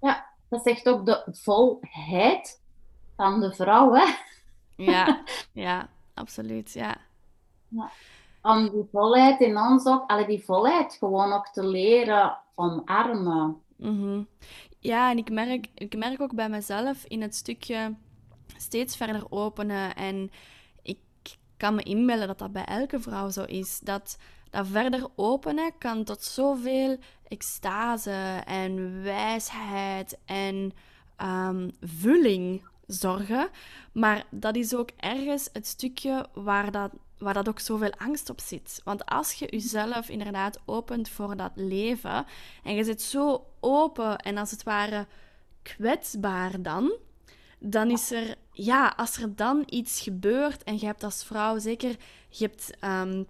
ja, 0.00 0.26
dat 0.48 0.62
zegt 0.62 0.88
ook 0.88 1.06
de 1.06 1.26
volheid 1.30 2.60
van 3.16 3.40
de 3.40 3.52
vrouw. 3.54 3.92
Hè? 3.94 4.04
Ja, 4.76 5.22
ja, 5.52 5.88
absoluut. 6.14 6.72
Ja. 6.72 6.96
Om 8.42 8.70
die 8.70 8.88
volheid 8.92 9.40
in 9.40 9.56
ons 9.58 9.86
ook, 9.86 10.10
alle 10.10 10.26
die 10.26 10.44
volheid 10.44 10.94
gewoon 10.98 11.32
ook 11.32 11.48
te 11.48 11.66
leren 11.66 12.38
omarmen. 12.54 13.62
Mhm. 13.80 14.22
Ja, 14.78 15.10
en 15.10 15.18
ik 15.18 15.30
merk, 15.30 15.66
ik 15.74 15.96
merk 15.96 16.20
ook 16.20 16.34
bij 16.34 16.48
mezelf 16.48 17.04
in 17.04 17.22
het 17.22 17.34
stukje 17.34 17.94
steeds 18.56 18.96
verder 18.96 19.22
openen. 19.28 19.94
En 19.94 20.30
ik 20.82 20.98
kan 21.56 21.74
me 21.74 21.82
inbeelden 21.82 22.26
dat 22.26 22.38
dat 22.38 22.52
bij 22.52 22.64
elke 22.64 23.00
vrouw 23.00 23.28
zo 23.30 23.44
is. 23.44 23.80
Dat 23.80 24.18
dat 24.50 24.66
verder 24.66 25.06
openen 25.16 25.72
kan 25.78 26.04
tot 26.04 26.22
zoveel 26.22 26.98
extase 27.28 28.42
en 28.44 29.02
wijsheid 29.02 30.18
en 30.24 30.72
ehm, 31.16 31.70
vulling 31.80 32.62
zorgen. 32.86 33.48
Maar 33.92 34.24
dat 34.30 34.56
is 34.56 34.74
ook 34.74 34.90
ergens 34.96 35.48
het 35.52 35.66
stukje 35.66 36.26
waar 36.32 36.70
dat, 36.70 36.90
waar 37.18 37.34
dat 37.34 37.48
ook 37.48 37.58
zoveel 37.58 37.92
angst 37.98 38.30
op 38.30 38.40
zit. 38.40 38.80
Want 38.84 39.06
als 39.06 39.32
je 39.32 39.46
jezelf 39.50 40.08
inderdaad 40.08 40.58
opent 40.64 41.08
voor 41.08 41.36
dat 41.36 41.52
leven 41.54 42.26
en 42.64 42.74
je 42.74 42.84
zit 42.84 43.02
zo 43.02 43.46
open 43.60 44.18
en 44.18 44.36
als 44.36 44.50
het 44.50 44.62
ware 44.62 45.06
kwetsbaar 45.62 46.62
dan, 46.62 46.92
dan 47.58 47.90
is 47.90 48.10
er, 48.10 48.34
ja, 48.52 48.94
als 48.96 49.16
er 49.16 49.36
dan 49.36 49.62
iets 49.66 50.00
gebeurt 50.00 50.62
en 50.62 50.78
je 50.78 50.86
hebt 50.86 51.04
als 51.04 51.24
vrouw 51.24 51.58
zeker, 51.58 51.96
je 52.28 52.44
hebt 52.44 52.76
ehm, 52.80 53.22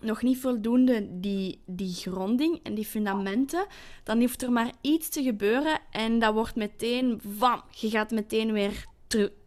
nog 0.00 0.22
niet 0.22 0.38
voldoende 0.38 1.20
die, 1.20 1.62
die 1.66 1.94
gronding 1.94 2.60
en 2.62 2.74
die 2.74 2.84
fundamenten, 2.84 3.66
dan 4.02 4.20
hoeft 4.20 4.42
er 4.42 4.52
maar 4.52 4.72
iets 4.80 5.08
te 5.08 5.22
gebeuren 5.22 5.80
en 5.90 6.18
dat 6.18 6.34
wordt 6.34 6.56
meteen, 6.56 7.20
vam, 7.38 7.62
je 7.70 7.90
gaat 7.90 8.10
meteen 8.10 8.52
weer 8.52 8.86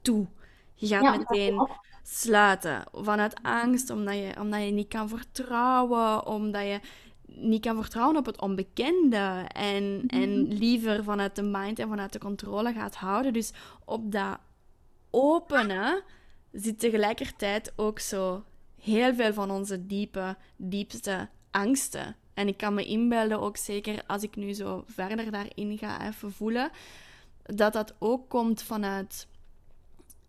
toe. 0.01 0.27
Je 0.73 0.87
gaat 0.87 1.03
Ja, 1.03 1.17
meteen 1.17 1.67
sluiten 2.03 2.83
vanuit 2.91 3.35
angst, 3.41 3.89
omdat 3.89 4.15
je, 4.15 4.31
omdat 4.39 4.61
je 4.61 4.71
niet 4.71 4.87
kan 4.87 5.09
vertrouwen, 5.09 6.25
omdat 6.25 6.61
je 6.61 6.79
niet 7.35 7.61
kan 7.61 7.75
vertrouwen 7.81 8.17
op 8.17 8.25
het 8.25 8.41
onbekende 8.41 9.45
en, 9.47 10.03
en 10.07 10.47
liever 10.47 11.03
vanuit 11.03 11.35
de 11.35 11.43
mind 11.43 11.79
en 11.79 11.87
vanuit 11.87 12.13
de 12.13 12.19
controle 12.19 12.73
gaat 12.73 12.95
houden. 12.95 13.33
Dus 13.33 13.51
op 13.85 14.11
dat 14.11 14.37
openen 15.09 16.03
zit 16.51 16.79
tegelijkertijd 16.79 17.73
ook 17.75 17.99
zo 17.99 18.43
heel 18.81 19.13
veel 19.13 19.33
van 19.33 19.51
onze 19.51 19.85
diepe, 19.85 20.35
diepste 20.55 21.29
angsten. 21.51 22.15
En 22.33 22.47
ik 22.47 22.57
kan 22.57 22.73
me 22.73 22.85
inbeelden 22.85 23.39
ook 23.39 23.57
zeker 23.57 24.03
als 24.07 24.23
ik 24.23 24.35
nu 24.35 24.53
zo 24.53 24.83
verder 24.87 25.31
daarin 25.31 25.77
ga 25.77 26.07
even 26.07 26.31
voelen, 26.31 26.69
dat 27.43 27.73
dat 27.73 27.95
ook 27.99 28.29
komt 28.29 28.63
vanuit 28.63 29.27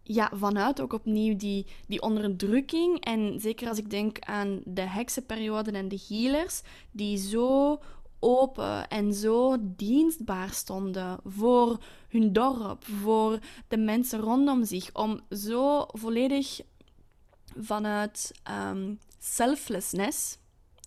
ja, 0.06 0.30
vanuit 0.34 0.80
ook 0.80 0.92
opnieuw 0.92 1.36
die, 1.36 1.66
die 1.86 2.02
onderdrukking. 2.02 3.04
En 3.04 3.40
zeker 3.40 3.68
als 3.68 3.78
ik 3.78 3.90
denk 3.90 4.18
aan 4.18 4.60
de 4.64 4.80
heksenperiode 4.80 5.70
en 5.70 5.88
de 5.88 6.00
healers, 6.08 6.62
die 6.90 7.18
zo 7.18 7.80
open 8.18 8.88
en 8.88 9.14
zo 9.14 9.56
dienstbaar 9.60 10.50
stonden 10.50 11.18
voor 11.24 11.78
hun 12.08 12.32
dorp, 12.32 12.84
voor 12.84 13.38
de 13.68 13.76
mensen 13.76 14.20
rondom 14.20 14.64
zich, 14.64 14.90
om 14.92 15.20
zo 15.30 15.86
volledig 15.86 16.60
vanuit 17.58 18.32
um, 18.50 18.98
selflessness, 19.18 20.38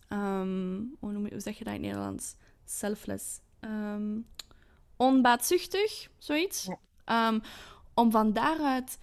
um, 0.10 0.96
hoe, 1.00 1.12
noem 1.12 1.24
je, 1.24 1.32
hoe 1.32 1.40
zeg 1.40 1.58
je 1.58 1.64
dat 1.64 1.74
in 1.74 1.80
het 1.80 1.90
Nederlands? 1.90 2.36
Selfless. 2.66 3.40
Um, 3.60 4.28
onbaatzuchtig, 4.98 6.10
zoiets. 6.18 6.68
Om 8.00 8.12
van 8.12 8.34
daaruit 8.34 9.00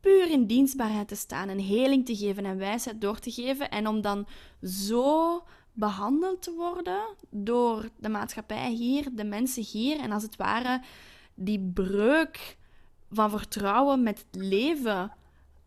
puur 0.00 0.30
in 0.30 0.46
dienstbaarheid 0.46 1.08
te 1.08 1.14
staan 1.14 1.48
en 1.48 1.58
heling 1.58 2.06
te 2.06 2.16
geven 2.16 2.44
en 2.44 2.58
wijsheid 2.58 3.00
door 3.00 3.18
te 3.18 3.30
geven. 3.30 3.70
En 3.70 3.86
om 3.86 4.00
dan 4.00 4.26
zo 4.62 5.44
behandeld 5.72 6.42
te 6.42 6.52
worden 6.52 7.00
door 7.30 7.88
de 7.96 8.08
maatschappij 8.08 8.70
hier, 8.70 9.08
de 9.12 9.24
mensen 9.24 9.62
hier. 9.62 9.98
En 10.00 10.12
als 10.12 10.22
het 10.22 10.36
ware 10.36 10.82
die 11.34 11.70
breuk 11.74 12.56
van 13.10 13.30
vertrouwen 13.30 14.02
met 14.02 14.18
het 14.18 14.42
leven. 14.42 15.12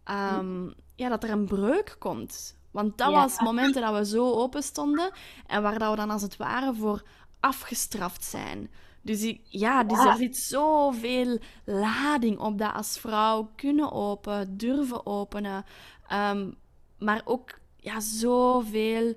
Ehm, 0.04 0.68
ja, 0.96 1.10
dat 1.10 1.24
er 1.24 1.30
een 1.30 1.46
breuk 1.46 1.96
komt. 2.00 2.58
Want 2.72 2.98
dat 2.98 3.12
was 3.12 3.40
momenten 3.40 3.82
dat 3.82 3.98
we 3.98 4.06
zo 4.06 4.32
open 4.32 4.64
stonden 4.64 5.12
en 5.48 5.62
waar 5.62 5.80
dat 5.80 5.90
we 5.90 5.96
dan 5.96 6.10
als 6.10 6.22
het 6.22 6.38
ware 6.38 6.74
voor 6.74 7.04
afgestraft 7.40 8.24
zijn. 8.24 8.70
Dus 9.06 9.36
ja, 9.44 9.84
dus 9.84 10.06
er 10.06 10.16
zit 10.16 10.38
zoveel 10.38 11.40
lading 11.66 12.40
op 12.40 12.58
dat 12.58 12.74
als 12.74 13.00
vrouw 13.00 13.50
kunnen 13.56 13.92
open, 13.92 14.58
durven 14.58 15.06
openen. 15.06 15.66
Um, 16.12 16.56
maar 17.00 17.22
ook 17.26 17.60
ja, 17.78 18.00
zoveel 18.00 19.14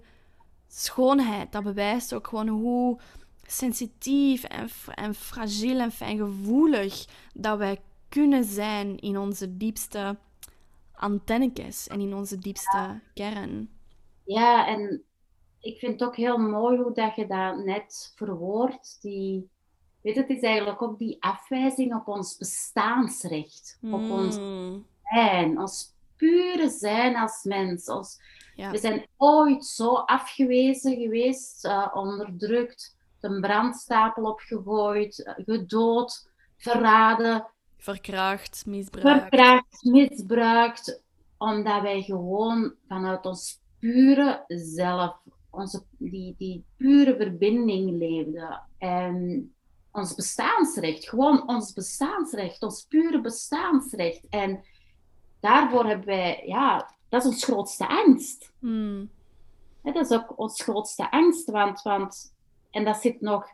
schoonheid. 0.67 1.53
Dat 1.53 1.63
bewijst 1.63 2.15
ook 2.15 2.27
gewoon 2.27 2.49
hoe 2.49 3.01
sensitief 3.47 4.45
en, 4.45 4.69
en 4.95 5.15
fragiel 5.15 5.79
en 5.79 5.93
fijngevoelig 5.93 7.07
dat 7.35 7.59
wij 7.59 7.81
kunnen 8.09 8.45
zijn 8.45 8.99
in 8.99 9.19
onze 9.19 9.57
diepste 9.57 10.17
antennetjes 10.93 11.87
en 11.87 12.01
in 12.01 12.15
onze 12.15 12.39
diepste 12.39 13.01
kern. 13.15 13.71
Ja, 14.25 14.67
en 14.67 15.03
ik 15.61 15.79
vind 15.79 15.93
het 16.01 16.09
ook 16.09 16.17
heel 16.17 16.39
mooi 16.39 16.79
hoe 16.79 16.95
dat 16.95 17.17
je 17.17 17.27
dat 17.27 17.65
net 17.65 18.13
verwoordt, 18.17 18.99
die 19.01 19.51
Weet 20.03 20.17
het 20.17 20.29
is 20.29 20.41
eigenlijk 20.41 20.83
ook 20.83 20.99
die 20.99 21.17
afwijzing 21.21 21.95
op 21.95 22.09
ons 22.09 22.37
bestaansrecht, 22.37 23.79
op 23.83 24.11
ons 24.11 24.37
hmm. 24.37 24.87
zijn, 25.03 25.59
ons 25.59 25.95
pure 26.17 26.71
zijn 26.71 27.17
als 27.17 27.43
mens. 27.43 27.89
Ons, 27.89 28.21
We 28.57 28.79
zijn 28.79 29.07
ooit 29.17 29.65
zo 29.65 29.95
afgewezen 29.95 30.97
geweest, 30.97 31.65
uh, 31.65 31.89
onderdrukt, 31.95 32.97
een 33.21 33.41
brandstapel 33.41 34.25
opgegooid, 34.25 35.19
uh, 35.19 35.45
gedood, 35.45 36.29
verraden. 36.57 37.47
Verkracht, 37.77 38.67
misbruikt. 38.67 39.21
Verkracht, 39.21 39.85
misbruikt, 39.85 41.03
omdat 41.39 41.83
wij 41.83 42.03
gewoon 42.03 42.75
vanuit 42.89 43.27
ons 43.27 43.61
pure 43.79 44.45
zelf, 44.47 45.17
onze, 45.51 45.83
die, 45.99 46.35
die 46.39 46.65
pure 46.77 47.17
verbinding 47.17 47.99
leefden. 47.99 48.63
En 48.79 49.53
ons 49.93 50.15
bestaansrecht. 50.15 51.09
Gewoon 51.09 51.49
ons 51.49 51.73
bestaansrecht, 51.73 52.63
ons 52.63 52.87
pure 52.89 53.21
bestaansrecht. 53.21 54.27
En 54.31 54.65
daarvoor 55.41 55.87
hebben 55.87 56.07
wij, 56.07 56.43
ja, 56.47 56.91
dat 57.09 57.25
is 57.25 57.29
ons 57.29 57.45
grootste 57.45 57.89
angst. 57.89 58.53
Hmm. 58.59 59.11
dat 59.83 60.11
is 60.11 60.11
ook 60.11 60.39
ons 60.39 60.63
grootste 60.63 61.11
angst, 61.11 61.51
want, 61.51 61.83
want, 61.83 62.35
en 62.71 62.85
dat 62.85 62.97
zit 62.97 63.21
nog 63.21 63.49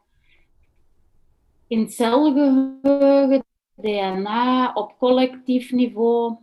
in 1.66 1.88
celgeheugen, 1.90 3.44
DNA, 3.74 4.72
op 4.72 4.98
collectief 4.98 5.70
niveau. 5.70 6.36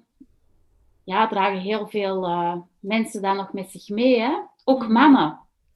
Ja, 1.03 1.27
dragen 1.27 1.59
heel 1.59 1.87
veel 1.87 2.29
uh, 2.29 2.55
mensen 2.79 3.21
daar 3.21 3.35
nog 3.35 3.53
met 3.53 3.71
zich 3.71 3.89
mee. 3.89 4.19
Hè? 4.19 4.37
Ook 4.63 4.83
hmm. 4.83 4.93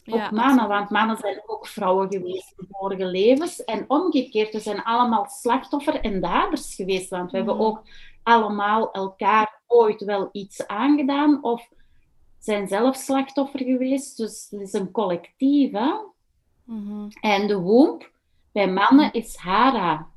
Mannen. 0.05 0.25
Ook 0.25 0.31
mannen, 0.31 0.67
want 0.67 0.89
mannen 0.89 1.17
zijn 1.17 1.41
ook 1.45 1.67
vrouwen 1.67 2.11
geweest 2.11 2.53
in 2.57 2.67
vorige 2.69 3.05
levens. 3.05 3.63
En 3.63 3.85
omgekeerd, 3.87 4.53
we 4.53 4.59
zijn 4.59 4.83
allemaal 4.83 5.25
slachtoffer 5.25 6.01
en 6.01 6.21
daders 6.21 6.75
geweest. 6.75 7.09
Want 7.09 7.31
we 7.31 7.37
hebben 7.37 7.55
mhm. 7.55 7.63
ook 7.65 7.81
allemaal 8.23 8.91
elkaar 8.91 9.61
ooit 9.67 10.03
wel 10.03 10.29
iets 10.31 10.67
aangedaan 10.67 11.43
of 11.43 11.69
zijn 12.39 12.67
zelf 12.67 12.95
slachtoffer 12.95 13.59
geweest. 13.59 14.17
Dus 14.17 14.47
het 14.49 14.61
is 14.61 14.73
een 14.73 14.91
collectief. 14.91 15.71
Hè? 15.71 15.93
Mhm. 16.63 17.07
En 17.21 17.47
de 17.47 17.57
womb 17.57 18.11
bij 18.51 18.71
mannen 18.71 19.13
is 19.13 19.35
Hara. 19.35 20.07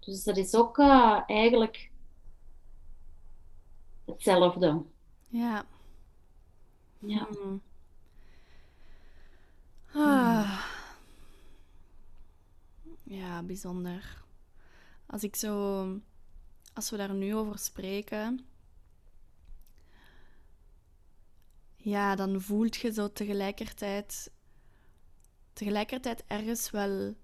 Dus 0.00 0.24
dat 0.24 0.36
is 0.36 0.54
ook 0.54 0.78
uh, 0.78 1.20
eigenlijk 1.26 1.90
hetzelfde. 4.06 4.82
Ja. 5.28 5.64
Ja. 6.98 7.26
Mhm. 7.30 7.56
Ah. 9.94 10.64
Ja, 13.02 13.42
bijzonder. 13.42 14.24
Als 15.06 15.22
ik 15.22 15.36
zo, 15.36 15.86
als 16.72 16.90
we 16.90 16.96
daar 16.96 17.14
nu 17.14 17.34
over 17.34 17.58
spreken, 17.58 18.46
ja, 21.76 22.14
dan 22.14 22.40
voelt 22.40 22.76
je 22.76 22.92
zo 22.92 23.12
tegelijkertijd, 23.12 24.30
tegelijkertijd 25.52 26.24
ergens 26.26 26.70
wel 26.70 27.14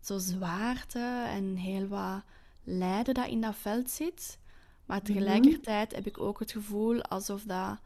zo 0.00 0.18
zwaarte 0.18 1.24
en 1.28 1.56
heel 1.56 1.86
wat 1.86 2.22
lijden 2.62 3.14
dat 3.14 3.28
in 3.28 3.40
dat 3.40 3.56
veld 3.56 3.90
zit. 3.90 4.38
Maar 4.86 5.00
mhm. 5.02 5.06
tegelijkertijd 5.06 5.94
heb 5.94 6.06
ik 6.06 6.20
ook 6.20 6.38
het 6.38 6.52
gevoel 6.52 7.02
alsof 7.02 7.42
dat 7.42 7.78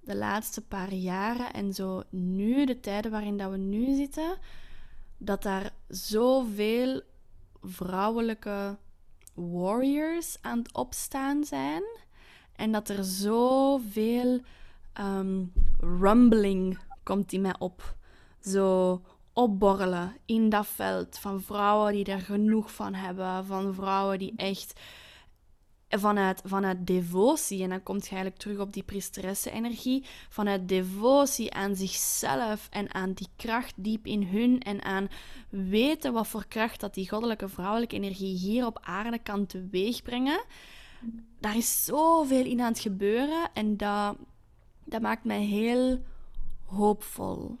de 0.00 0.16
laatste 0.16 0.60
paar 0.60 0.92
jaren 0.92 1.52
en 1.52 1.74
zo 1.74 2.02
nu, 2.10 2.64
de 2.64 2.80
tijden 2.80 3.10
waarin 3.10 3.36
dat 3.36 3.50
we 3.50 3.56
nu 3.56 3.94
zitten, 3.94 4.38
dat 5.18 5.42
daar 5.42 5.72
zoveel 5.88 7.00
vrouwelijke 7.62 8.78
warriors 9.34 10.36
aan 10.40 10.58
het 10.58 10.72
opstaan 10.72 11.44
zijn. 11.44 11.82
En 12.56 12.72
dat 12.72 12.88
er 12.88 13.04
zoveel 13.04 14.40
um, 15.00 15.52
rumbling 15.78 16.78
komt 17.02 17.32
in 17.32 17.40
mij 17.40 17.54
op. 17.58 17.94
Zo 18.40 19.00
opborrelen 19.32 20.16
in 20.26 20.48
dat 20.48 20.66
veld 20.66 21.18
van 21.18 21.42
vrouwen 21.42 21.92
die 21.92 22.04
er 22.04 22.20
genoeg 22.20 22.72
van 22.72 22.94
hebben. 22.94 23.44
Van 23.44 23.74
vrouwen 23.74 24.18
die 24.18 24.32
echt 24.36 24.80
vanuit, 25.98 26.42
vanuit 26.44 26.86
devotie, 26.86 27.62
en 27.62 27.68
dan 27.68 27.82
komt 27.82 28.04
je 28.04 28.10
eigenlijk 28.10 28.42
terug 28.42 28.58
op 28.58 28.72
die 28.72 28.82
priesteresse-energie, 28.82 30.04
vanuit 30.28 30.68
devotie 30.68 31.52
aan 31.52 31.74
zichzelf 31.74 32.68
en 32.70 32.94
aan 32.94 33.12
die 33.12 33.28
kracht 33.36 33.74
diep 33.76 34.06
in 34.06 34.22
hun 34.22 34.60
en 34.60 34.82
aan 34.82 35.08
weten 35.48 36.12
wat 36.12 36.28
voor 36.28 36.46
kracht 36.46 36.80
dat 36.80 36.94
die 36.94 37.08
goddelijke 37.08 37.48
vrouwelijke 37.48 37.96
energie 37.96 38.36
hier 38.36 38.66
op 38.66 38.78
aarde 38.82 39.18
kan 39.18 39.46
teweegbrengen. 39.46 40.44
Daar 41.38 41.56
is 41.56 41.84
zoveel 41.84 42.44
in 42.44 42.60
aan 42.60 42.72
het 42.72 42.80
gebeuren 42.80 43.50
en 43.52 43.76
dat, 43.76 44.16
dat 44.84 45.00
maakt 45.00 45.24
mij 45.24 45.42
heel 45.42 46.02
hoopvol. 46.64 47.58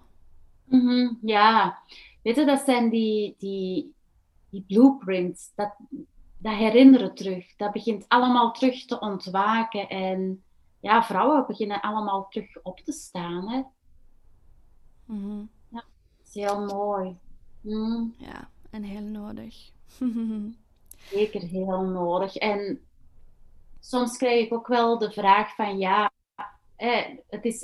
Mm 0.64 1.18
ja, 1.22 1.78
weet 2.22 2.46
dat 2.46 2.62
zijn 2.64 2.90
die, 2.90 3.34
die, 3.38 3.94
die 4.50 4.64
blueprints. 4.66 5.52
Dat, 5.54 5.76
dat 6.40 6.54
herinneren 6.54 7.14
terug. 7.14 7.56
Dat 7.56 7.72
begint 7.72 8.04
allemaal 8.08 8.52
terug 8.52 8.84
te 8.84 9.00
ontwaken. 9.00 9.88
En 9.88 10.42
ja, 10.80 11.02
vrouwen 11.02 11.46
beginnen 11.46 11.80
allemaal 11.80 12.28
terug 12.28 12.62
op 12.62 12.80
te 12.80 12.92
staan. 12.92 13.48
Hè? 13.48 13.62
Mm 15.04 15.50
Ja, 15.68 15.84
dat 16.18 16.26
is 16.26 16.34
heel 16.34 16.64
mooi. 16.64 17.16
Mm. 17.60 18.14
Ja, 18.18 18.50
en 18.70 18.82
heel 18.82 19.02
nodig. 19.02 19.70
Zeker 21.10 21.40
heel 21.40 21.80
nodig. 21.80 22.36
En 22.36 22.80
soms 23.80 24.16
krijg 24.16 24.46
ik 24.46 24.52
ook 24.52 24.66
wel 24.66 24.98
de 24.98 25.10
vraag 25.10 25.54
van 25.54 25.78
ja, 25.78 26.10
het 27.26 27.44
is 27.44 27.60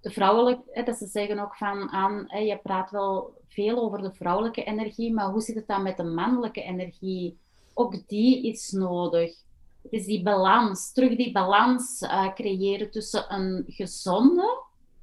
de 0.00 0.10
vrouwelijke, 0.10 0.82
dat 0.82 0.96
ze 0.96 1.06
zeggen 1.06 1.38
ook 1.38 1.56
van 1.56 1.90
aan, 1.90 2.26
je 2.44 2.58
praat 2.62 2.90
wel 2.90 3.40
veel 3.48 3.78
over 3.78 4.02
de 4.02 4.12
vrouwelijke 4.12 4.64
energie, 4.64 5.12
maar 5.12 5.30
hoe 5.30 5.40
zit 5.40 5.54
het 5.54 5.66
dan 5.66 5.82
met 5.82 5.96
de 5.96 6.04
mannelijke 6.04 6.62
energie? 6.62 7.38
Ook 7.74 8.08
die 8.08 8.46
is 8.46 8.70
nodig. 8.70 9.34
Het 9.82 9.92
is 9.92 10.06
die 10.06 10.22
balans, 10.22 10.92
terug 10.92 11.16
die 11.16 11.32
balans 11.32 12.02
uh, 12.02 12.34
creëren 12.34 12.90
tussen 12.90 13.34
een 13.34 13.64
gezonde 13.66 14.62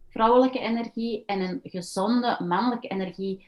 vrouwelijke 0.10 0.60
energie 0.60 1.24
en 1.26 1.42
een 1.42 1.60
gezonde 1.64 2.38
mannelijke 2.44 2.88
energie. 2.88 3.46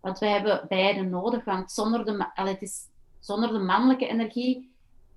Want 0.00 0.18
wij 0.18 0.30
hebben 0.30 0.66
beide 0.68 1.02
nodig, 1.02 1.44
want 1.44 1.72
zonder 1.72 2.04
de, 2.04 2.30
het 2.34 2.62
is, 2.62 2.80
zonder 3.20 3.52
de 3.52 3.58
mannelijke 3.58 4.06
energie 4.06 4.70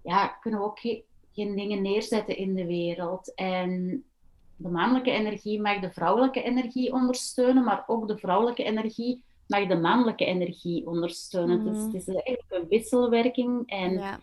ja, 0.04 0.28
kunnen 0.28 0.60
we 0.60 0.66
ook 0.66 0.80
geen 1.32 1.56
dingen 1.56 1.82
neerzetten 1.82 2.38
in 2.38 2.56
de 2.56 2.66
wereld. 2.66 3.34
En 3.36 4.04
de 4.56 4.70
mannelijke 4.70 5.12
energie 5.12 5.62
mag 5.62 5.80
de 5.80 5.92
vrouwelijke 5.92 6.42
energie 6.42 6.94
ondersteunen, 6.94 7.64
maar 7.64 7.84
ook 7.88 8.08
de 8.08 8.18
vrouwelijke 8.18 8.64
energie 8.64 9.24
mag 9.48 9.68
de 9.68 9.76
mannelijke 9.76 10.26
energie 10.26 10.88
ondersteunen. 10.88 11.64
Dus 11.64 11.84
het 11.84 11.94
is 11.94 12.08
eigenlijk 12.08 12.46
een 12.50 12.68
wisselwerking 12.70 13.70
en 13.70 13.92
ja. 13.92 14.20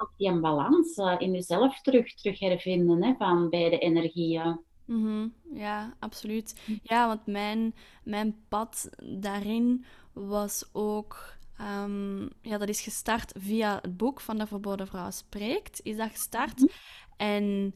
ook 0.00 0.12
die 0.16 0.40
balans 0.40 0.96
uh, 0.96 1.14
in 1.18 1.32
jezelf 1.32 1.80
terug, 1.80 2.14
terug 2.14 2.38
hervinden 2.38 3.02
hè, 3.02 3.14
van 3.18 3.48
beide 3.48 3.78
energieën. 3.78 4.60
Mm 4.84 5.32
Ja, 5.52 5.94
absoluut. 5.98 6.60
Ja, 6.82 7.06
want 7.06 7.26
mijn, 7.26 7.74
mijn 8.04 8.36
pad 8.48 8.90
daarin 9.02 9.84
was 10.12 10.68
ook. 10.72 11.36
Um, 11.84 12.28
ja, 12.42 12.58
dat 12.58 12.68
is 12.68 12.80
gestart 12.80 13.32
via 13.38 13.78
het 13.82 13.96
boek 13.96 14.20
van 14.20 14.38
de 14.38 14.46
Verboden 14.46 14.86
Vrouw 14.86 15.10
Spreekt. 15.10 15.80
Is 15.82 15.96
dat 15.96 16.10
gestart? 16.10 16.58
Mhm. 16.58 16.68
En 17.16 17.74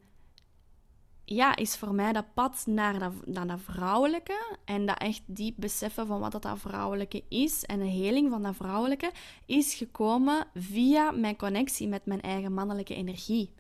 ja, 1.25 1.57
is 1.57 1.77
voor 1.77 1.95
mij 1.95 2.13
dat 2.13 2.35
pad 2.35 2.63
naar 2.67 2.99
dat, 2.99 3.13
naar 3.27 3.47
dat 3.47 3.61
vrouwelijke 3.61 4.57
en 4.65 4.87
dat 4.87 4.99
echt 4.99 5.23
diep 5.27 5.55
beseffen 5.59 6.07
van 6.07 6.21
wat 6.21 6.33
dat, 6.33 6.43
dat 6.43 6.59
vrouwelijke 6.59 7.23
is 7.29 7.65
en 7.65 7.79
de 7.79 7.85
heling 7.85 8.31
van 8.31 8.43
dat 8.43 8.57
vrouwelijke 8.57 9.11
is 9.47 9.75
gekomen 9.75 10.47
via 10.55 11.11
mijn 11.11 11.37
connectie 11.37 11.89
met 11.89 12.07
mijn 12.07 12.21
eigen 12.21 12.53
mannelijke 12.53 12.95
energie. 12.95 13.53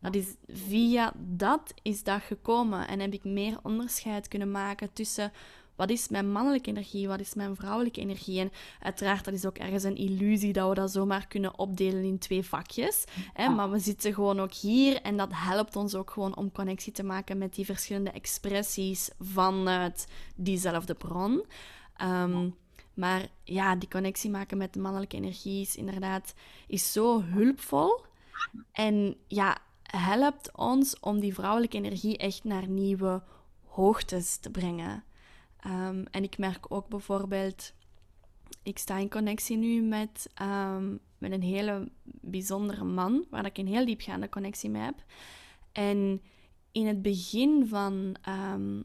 Dat 0.00 0.14
is 0.14 0.34
via 0.48 1.12
dat 1.16 1.74
is 1.82 2.02
dat 2.02 2.22
gekomen 2.22 2.88
en 2.88 3.00
heb 3.00 3.12
ik 3.12 3.24
meer 3.24 3.58
onderscheid 3.62 4.28
kunnen 4.28 4.50
maken 4.50 4.92
tussen 4.92 5.32
wat 5.76 5.90
is 5.90 6.08
mijn 6.08 6.32
mannelijke 6.32 6.70
energie, 6.70 7.08
wat 7.08 7.20
is 7.20 7.34
mijn 7.34 7.56
vrouwelijke 7.56 8.00
energie. 8.00 8.40
En 8.40 8.52
uiteraard, 8.80 9.24
dat 9.24 9.34
is 9.34 9.46
ook 9.46 9.58
ergens 9.58 9.82
een 9.82 9.96
illusie 9.96 10.52
dat 10.52 10.68
we 10.68 10.74
dat 10.74 10.90
zomaar 10.90 11.26
kunnen 11.26 11.58
opdelen 11.58 12.04
in 12.04 12.18
twee 12.18 12.44
vakjes. 12.44 13.04
Hè? 13.32 13.48
Maar 13.48 13.70
we 13.70 13.78
zitten 13.78 14.14
gewoon 14.14 14.40
ook 14.40 14.52
hier 14.52 15.02
en 15.02 15.16
dat 15.16 15.28
helpt 15.32 15.76
ons 15.76 15.94
ook 15.94 16.10
gewoon 16.10 16.36
om 16.36 16.52
connectie 16.52 16.92
te 16.92 17.02
maken 17.02 17.38
met 17.38 17.54
die 17.54 17.64
verschillende 17.64 18.10
expressies 18.10 19.10
vanuit 19.18 20.06
diezelfde 20.34 20.94
bron. 20.94 21.44
Ehm, 21.96 22.48
maar 22.94 23.26
ja, 23.44 23.76
die 23.76 23.88
connectie 23.88 24.30
maken 24.30 24.58
met 24.58 24.72
de 24.72 24.80
mannelijke 24.80 25.16
energie 25.16 25.60
is 25.60 25.76
inderdaad 25.76 26.34
is 26.66 26.92
zo 26.92 27.22
hulpvol. 27.22 28.00
En 28.72 29.16
ja, 29.26 29.58
helpt 29.82 30.56
ons 30.56 31.00
om 31.00 31.20
die 31.20 31.34
vrouwelijke 31.34 31.76
energie 31.76 32.16
echt 32.16 32.44
naar 32.44 32.68
nieuwe 32.68 33.22
hoogtes 33.64 34.36
te 34.36 34.50
brengen. 34.50 35.04
Ehm, 35.64 36.04
en 36.10 36.22
ik 36.22 36.38
merk 36.38 36.72
ook 36.72 36.88
bijvoorbeeld, 36.88 37.72
ik 38.62 38.78
sta 38.78 38.96
in 38.98 39.10
connectie 39.10 39.56
nu 39.56 39.82
met, 39.82 40.30
ehm, 40.34 40.96
met 41.18 41.32
een 41.32 41.42
hele 41.42 41.90
bijzondere 42.04 42.84
man, 42.84 43.24
waar 43.30 43.44
ik 43.44 43.58
een 43.58 43.66
heel 43.66 43.84
diepgaande 43.84 44.28
connectie 44.28 44.70
mee 44.70 44.82
heb. 44.82 45.04
En 45.72 46.22
in 46.72 46.86
het 46.86 47.02
begin 47.02 47.66
van, 47.68 48.16
um, 48.28 48.84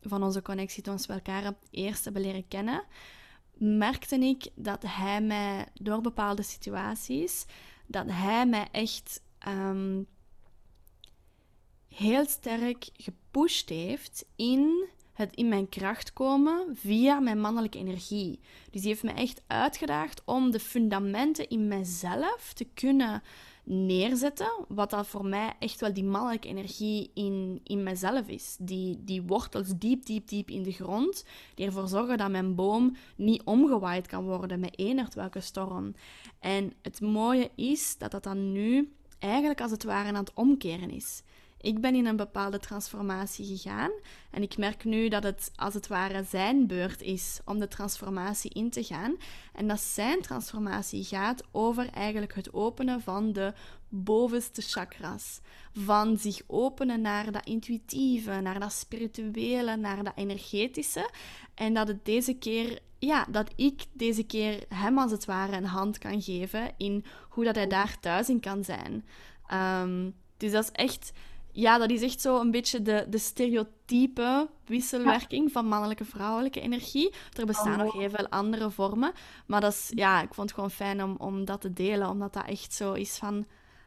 van 0.00 0.22
onze 0.22 0.42
connectie, 0.42 0.82
toen 0.82 0.96
we 0.96 1.12
elkaar 1.12 1.44
het 1.44 1.56
eerst 1.70 2.04
hebben 2.04 2.22
leren 2.22 2.48
kennen, 2.48 2.82
merkte 3.54 4.16
ik 4.16 4.48
dat 4.54 4.82
hij 4.86 5.22
mij 5.22 5.68
door 5.74 6.00
bepaalde 6.00 6.42
situaties, 6.42 7.46
dat 7.86 8.06
hij 8.08 8.46
mij 8.46 8.68
echt 8.70 9.22
heel 11.88 12.26
sterk 12.26 12.88
gepusht 12.92 13.68
heeft 13.68 14.24
in 14.36 14.88
het 15.20 15.36
in 15.36 15.48
mijn 15.48 15.68
kracht 15.68 16.12
komen 16.12 16.76
via 16.76 17.20
mijn 17.20 17.40
mannelijke 17.40 17.78
energie. 17.78 18.38
Dus 18.70 18.80
die 18.80 18.90
heeft 18.90 19.02
me 19.02 19.12
echt 19.12 19.42
uitgedaagd 19.46 20.22
om 20.24 20.50
de 20.50 20.60
fundamenten 20.60 21.48
in 21.48 21.68
mijzelf 21.68 22.52
te 22.52 22.66
kunnen 22.74 23.22
neerzetten, 23.64 24.52
wat 24.68 24.90
dat 24.90 25.06
voor 25.06 25.26
mij 25.26 25.52
echt 25.58 25.80
wel 25.80 25.92
die 25.92 26.04
mannelijke 26.04 26.48
energie 26.48 27.10
in, 27.14 27.60
in 27.64 27.82
mijzelf 27.82 28.28
is. 28.28 28.56
Die, 28.58 29.04
die 29.04 29.22
wortels 29.22 29.68
diep, 29.76 30.06
diep, 30.06 30.28
diep 30.28 30.50
in 30.50 30.62
de 30.62 30.72
grond, 30.72 31.24
die 31.54 31.66
ervoor 31.66 31.88
zorgen 31.88 32.18
dat 32.18 32.30
mijn 32.30 32.54
boom 32.54 32.96
niet 33.16 33.42
omgewaaid 33.44 34.06
kan 34.06 34.24
worden 34.24 34.60
met 34.60 34.78
enert 34.78 35.14
welke 35.14 35.40
storm. 35.40 35.94
En 36.38 36.72
het 36.82 37.00
mooie 37.00 37.50
is 37.54 37.98
dat 37.98 38.10
dat 38.10 38.22
dan 38.22 38.52
nu 38.52 38.92
eigenlijk 39.18 39.60
als 39.60 39.70
het 39.70 39.84
ware 39.84 40.08
aan 40.08 40.14
het 40.14 40.34
omkeren 40.34 40.90
is. 40.90 41.22
Ik 41.60 41.80
ben 41.80 41.94
in 41.94 42.06
een 42.06 42.16
bepaalde 42.16 42.58
transformatie 42.58 43.56
gegaan 43.56 43.90
en 44.30 44.42
ik 44.42 44.56
merk 44.56 44.84
nu 44.84 45.08
dat 45.08 45.22
het 45.22 45.52
als 45.56 45.74
het 45.74 45.86
ware 45.86 46.24
zijn 46.24 46.66
beurt 46.66 47.02
is 47.02 47.40
om 47.44 47.58
de 47.58 47.68
transformatie 47.68 48.50
in 48.50 48.70
te 48.70 48.84
gaan. 48.84 49.16
En 49.52 49.68
dat 49.68 49.80
zijn 49.80 50.22
transformatie 50.22 51.04
gaat 51.04 51.42
over 51.52 51.90
eigenlijk 51.90 52.34
het 52.34 52.52
openen 52.52 53.00
van 53.00 53.32
de 53.32 53.52
bovenste 53.88 54.62
chakras. 54.62 55.40
Van 55.72 56.18
zich 56.18 56.42
openen 56.46 57.00
naar 57.00 57.32
dat 57.32 57.46
intuïtieve, 57.46 58.40
naar 58.40 58.60
dat 58.60 58.72
spirituele, 58.72 59.76
naar 59.76 60.04
dat 60.04 60.12
energetische. 60.16 61.10
En 61.54 61.74
dat 61.74 61.88
het 61.88 62.04
deze 62.04 62.34
keer 62.34 62.78
ja, 62.98 63.26
dat 63.30 63.50
ik 63.56 63.84
deze 63.92 64.22
keer 64.22 64.64
hem 64.68 64.98
als 64.98 65.10
het 65.10 65.24
ware 65.24 65.56
een 65.56 65.64
hand 65.64 65.98
kan 65.98 66.22
geven 66.22 66.74
in 66.76 67.04
hoe 67.28 67.44
dat 67.44 67.54
hij 67.54 67.66
daar 67.66 68.00
thuis 68.00 68.28
in 68.28 68.40
kan 68.40 68.64
zijn. 68.64 69.04
Um, 69.82 70.14
dus 70.36 70.52
dat 70.52 70.64
is 70.64 70.70
echt 70.72 71.12
ja, 71.52 71.78
dat 71.78 71.90
is 71.90 72.02
echt 72.02 72.20
zo 72.20 72.40
een 72.40 72.50
beetje 72.50 72.82
de, 72.82 73.06
de 73.08 73.18
stereotype 73.18 74.48
wisselwerking 74.64 75.52
van 75.52 75.66
mannelijke 75.66 76.04
vrouwelijke 76.04 76.60
energie. 76.60 77.14
Er 77.36 77.46
bestaan 77.46 77.78
nog 77.78 77.92
heel 77.92 78.10
veel 78.10 78.28
andere 78.28 78.70
vormen. 78.70 79.12
Maar 79.46 79.60
dat 79.60 79.72
is, 79.72 79.92
ja, 79.94 80.22
ik 80.22 80.34
vond 80.34 80.46
het 80.46 80.54
gewoon 80.54 80.70
fijn 80.70 81.02
om, 81.02 81.14
om 81.18 81.44
dat 81.44 81.60
te 81.60 81.72
delen, 81.72 82.08
omdat 82.08 82.32
dat 82.32 82.46
echt 82.46 82.72
zo 82.72 82.92
is 82.92 83.16
van... 83.16 83.46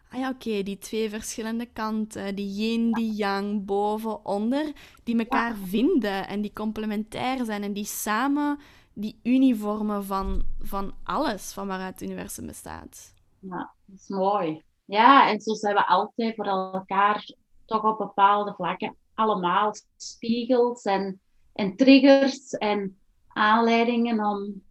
Ah 0.10 0.20
ja, 0.20 0.30
oké, 0.30 0.64
die 0.64 0.78
twee 0.78 1.10
verschillende 1.10 1.66
kanten, 1.66 2.36
die 2.36 2.54
yin, 2.54 2.92
die 2.92 3.14
yang, 3.14 3.66
boven, 3.66 4.26
onder, 4.26 4.72
die 5.04 5.18
elkaar 5.18 5.56
vinden 5.56 6.28
en 6.28 6.42
die 6.42 6.54
complementair 6.54 7.46
zijn 7.46 7.64
en 7.64 7.74
die 7.74 7.86
samen 7.86 8.60
die 8.94 9.20
uniformen 9.24 10.06
van, 10.06 10.44
van 10.60 10.94
alles 11.04 11.54
van 11.54 11.68
waaruit 11.68 12.00
het 12.00 12.10
universum 12.10 12.46
bestaat. 12.46 13.14
Ja, 13.40 13.74
dat 13.86 14.00
is 14.00 14.08
mooi. 14.08 14.64
Ja, 14.86 15.30
en 15.30 15.40
zo 15.40 15.54
zijn 15.54 15.76
we 15.76 15.88
altijd 15.88 16.36
voor 16.36 16.46
elkaar 16.46 17.34
toch 17.74 17.92
op 17.92 17.98
bepaalde 17.98 18.54
vlakken 18.54 18.96
allemaal 19.14 19.74
spiegels 19.98 20.84
en, 20.84 21.22
en 21.54 21.76
triggers 21.76 22.52
en 22.52 22.98
aanleidingen 23.28 24.26
om, 24.26 24.64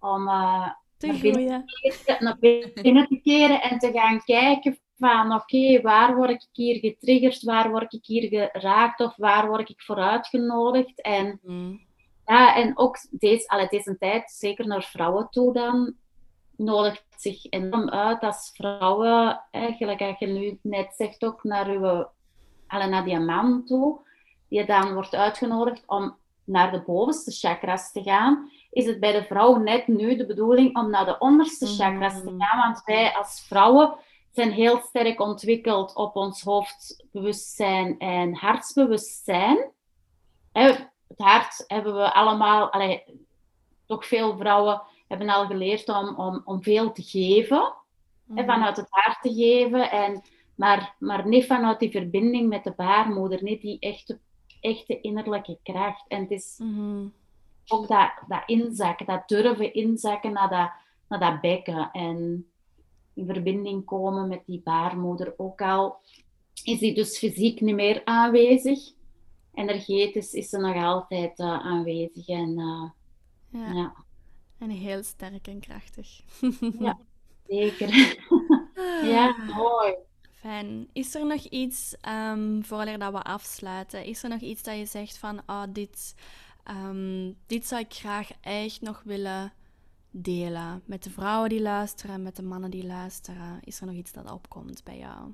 om 0.00 0.28
uh, 0.28 0.70
te 0.96 1.06
naar, 1.06 1.20
binnen, 1.20 1.64
naar 2.18 2.38
binnen 2.74 3.06
te 3.06 3.20
keren 3.22 3.62
en 3.62 3.78
te 3.78 3.92
gaan 3.92 4.24
kijken 4.24 4.78
van 4.96 5.32
oké, 5.32 5.80
waar 5.80 6.16
word 6.16 6.30
ik 6.30 6.46
hier 6.52 6.78
getriggerd, 6.78 7.42
waar 7.42 7.70
word 7.70 7.92
ik 7.92 8.04
hier 8.04 8.28
geraakt 8.28 9.00
of 9.00 9.16
waar 9.16 9.48
word 9.48 9.68
ik 9.68 9.82
voor 9.82 9.98
uitgenodigd. 9.98 11.00
En, 11.00 11.40
mm. 11.42 11.80
ja, 12.26 12.56
en 12.56 12.78
ook 12.78 12.96
deze, 13.10 13.48
alle 13.48 13.66
deze 13.70 13.96
tijd, 13.98 14.30
zeker 14.30 14.66
naar 14.66 14.82
vrouwen 14.82 15.28
toe 15.30 15.52
dan, 15.52 15.94
nodigt 16.58 17.04
zich 17.16 17.46
enorm 17.50 17.88
uit 17.88 18.22
als 18.22 18.50
vrouwen, 18.54 19.42
eigenlijk, 19.50 20.00
als 20.00 20.18
je 20.18 20.26
nu 20.26 20.58
net 20.62 20.94
zegt 20.96 21.24
ook, 21.24 21.44
naar, 21.44 21.68
uw, 21.68 22.06
naar 22.68 23.04
die 23.04 23.18
man 23.18 23.64
toe, 23.64 24.00
die 24.48 24.64
dan 24.64 24.94
wordt 24.94 25.14
uitgenodigd 25.14 25.82
om 25.86 26.16
naar 26.44 26.70
de 26.70 26.82
bovenste 26.82 27.30
chakras 27.30 27.92
te 27.92 28.02
gaan, 28.02 28.50
is 28.70 28.86
het 28.86 29.00
bij 29.00 29.12
de 29.12 29.24
vrouw 29.24 29.56
net 29.56 29.86
nu 29.86 30.16
de 30.16 30.26
bedoeling 30.26 30.76
om 30.76 30.90
naar 30.90 31.04
de 31.04 31.18
onderste 31.18 31.66
mm. 31.66 31.72
chakras 31.72 32.22
te 32.22 32.34
gaan. 32.38 32.58
Want 32.58 32.82
wij 32.84 33.14
als 33.14 33.44
vrouwen 33.48 33.94
zijn 34.30 34.50
heel 34.52 34.78
sterk 34.78 35.20
ontwikkeld 35.20 35.94
op 35.94 36.16
ons 36.16 36.42
hoofdbewustzijn 36.42 37.98
en 37.98 38.34
hartsbewustzijn. 38.34 39.70
Het 40.52 40.90
hart 41.16 41.64
hebben 41.66 41.94
we 41.94 42.12
allemaal, 42.12 42.72
allee, 42.72 43.04
toch 43.86 44.06
veel 44.06 44.36
vrouwen 44.36 44.82
hebben 45.08 45.28
al 45.28 45.46
geleerd 45.46 45.88
om, 45.88 46.14
om, 46.16 46.42
om 46.44 46.62
veel 46.62 46.92
te 46.92 47.02
geven. 47.02 47.72
Mm 48.24 48.46
vanuit 48.46 48.76
het 48.76 48.86
hart 48.90 49.22
te 49.22 49.34
geven. 49.34 49.90
En, 49.90 50.22
maar, 50.54 50.94
maar 50.98 51.28
niet 51.28 51.46
vanuit 51.46 51.78
die 51.80 51.90
verbinding 51.90 52.48
met 52.48 52.64
de 52.64 52.72
baarmoeder. 52.76 53.42
Niet 53.42 53.60
die 53.60 53.78
echte, 53.78 54.18
echte 54.60 55.00
innerlijke 55.00 55.58
kracht. 55.62 56.04
En 56.08 56.20
het 56.20 56.30
is 56.30 56.58
mhm. 56.58 57.06
ook 57.66 57.88
dat, 57.88 58.10
dat 58.28 58.42
inzakken, 58.46 59.06
dat 59.06 59.28
durven 59.28 59.74
inzakken 59.74 60.32
naar 60.32 60.48
dat, 60.48 60.70
naar 61.08 61.32
dat 61.32 61.40
bekken. 61.40 61.90
En 61.92 62.46
in 63.14 63.26
verbinding 63.26 63.84
komen 63.84 64.28
met 64.28 64.42
die 64.46 64.60
baarmoeder. 64.64 65.34
Ook 65.36 65.62
al 65.62 65.96
is 66.64 66.78
die 66.78 66.94
dus 66.94 67.18
fysiek 67.18 67.60
niet 67.60 67.74
meer 67.74 68.04
aanwezig. 68.04 68.78
Energetisch 69.54 70.32
is 70.32 70.48
ze 70.48 70.58
nog 70.58 70.76
altijd 70.76 71.38
uh, 71.38 71.66
aanwezig. 71.66 72.28
En, 72.28 72.58
uh, 72.58 72.90
ja. 73.62 73.72
ja. 73.72 73.94
En 74.58 74.70
heel 74.70 75.02
sterk 75.02 75.46
en 75.46 75.60
krachtig. 75.60 76.20
ja, 76.80 76.98
zeker. 77.46 77.88
ja, 79.14 79.36
mooi. 79.54 79.94
Fijn. 80.32 80.88
Is 80.92 81.14
er 81.14 81.26
nog 81.26 81.44
iets, 81.44 81.96
um, 82.08 82.64
voordat 82.64 83.12
we 83.12 83.22
afsluiten, 83.22 84.04
is 84.04 84.22
er 84.22 84.28
nog 84.28 84.40
iets 84.40 84.62
dat 84.62 84.76
je 84.76 84.86
zegt 84.86 85.18
van, 85.18 85.42
oh, 85.46 85.62
dit, 85.68 86.14
um, 86.70 87.36
dit 87.46 87.66
zou 87.66 87.82
ik 87.82 87.94
graag 87.94 88.30
echt 88.40 88.80
nog 88.80 89.02
willen 89.04 89.52
delen 90.10 90.82
met 90.84 91.02
de 91.02 91.10
vrouwen 91.10 91.48
die 91.48 91.62
luisteren, 91.62 92.22
met 92.22 92.36
de 92.36 92.42
mannen 92.42 92.70
die 92.70 92.86
luisteren? 92.86 93.58
Is 93.64 93.80
er 93.80 93.86
nog 93.86 93.94
iets 93.94 94.12
dat 94.12 94.30
opkomt 94.30 94.84
bij 94.84 94.98
jou? 94.98 95.32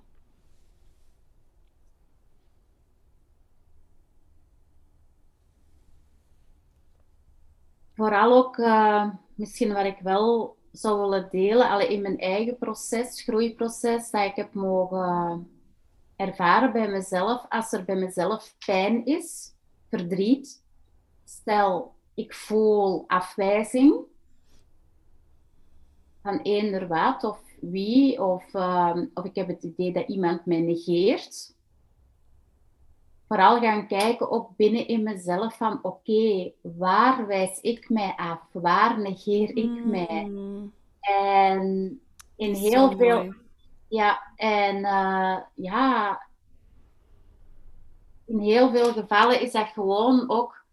Vooral 7.94 8.32
ook 8.32 8.56
uh, 8.56 9.10
misschien 9.34 9.72
wat 9.72 9.84
ik 9.84 9.98
wel 10.02 10.56
zou 10.72 11.00
willen 11.00 11.28
delen, 11.30 11.68
alle 11.68 11.86
in 11.86 12.02
mijn 12.02 12.18
eigen 12.18 12.58
proces, 12.58 13.22
groeiproces, 13.22 14.10
dat 14.10 14.24
ik 14.24 14.36
heb 14.36 14.54
mogen 14.54 15.48
ervaren 16.16 16.72
bij 16.72 16.88
mezelf, 16.88 17.46
als 17.48 17.72
er 17.72 17.84
bij 17.84 17.96
mezelf 17.96 18.56
pijn 18.66 19.04
is, 19.06 19.52
verdriet, 19.88 20.62
stel 21.24 21.94
ik 22.14 22.34
voel 22.34 23.04
afwijzing 23.06 24.04
van 26.22 26.38
eender 26.38 26.88
wat 26.88 27.24
of 27.24 27.38
wie, 27.60 28.22
of, 28.22 28.54
um, 28.54 29.10
of 29.14 29.24
ik 29.24 29.34
heb 29.34 29.48
het 29.48 29.62
idee 29.62 29.92
dat 29.92 30.08
iemand 30.08 30.46
mij 30.46 30.60
negeert. 30.60 31.53
Vooral 33.28 33.60
gaan 33.60 33.86
kijken 33.86 34.30
ook 34.30 34.56
binnen 34.56 34.88
in 34.88 35.02
mezelf 35.02 35.56
van 35.56 35.78
oké, 35.82 36.52
waar 36.60 37.26
wijs 37.26 37.60
ik 37.60 37.88
mij 37.88 38.14
af? 38.16 38.40
Waar 38.52 39.00
negeer 39.00 39.56
ik 39.56 39.70
mm. 39.70 39.90
mij? 39.90 40.30
En 41.00 42.00
in 42.36 42.54
heel 42.54 42.96
veel... 42.96 43.34
Ja, 43.88 44.32
en 44.36 44.76
uh, 44.76 45.38
ja, 45.54 46.20
in 48.26 48.38
heel 48.38 48.70
veel 48.70 48.92
gevallen 48.92 49.40
is 49.40 49.52
dat 49.52 49.68
gewoon 49.68 50.30
ook 50.30 50.64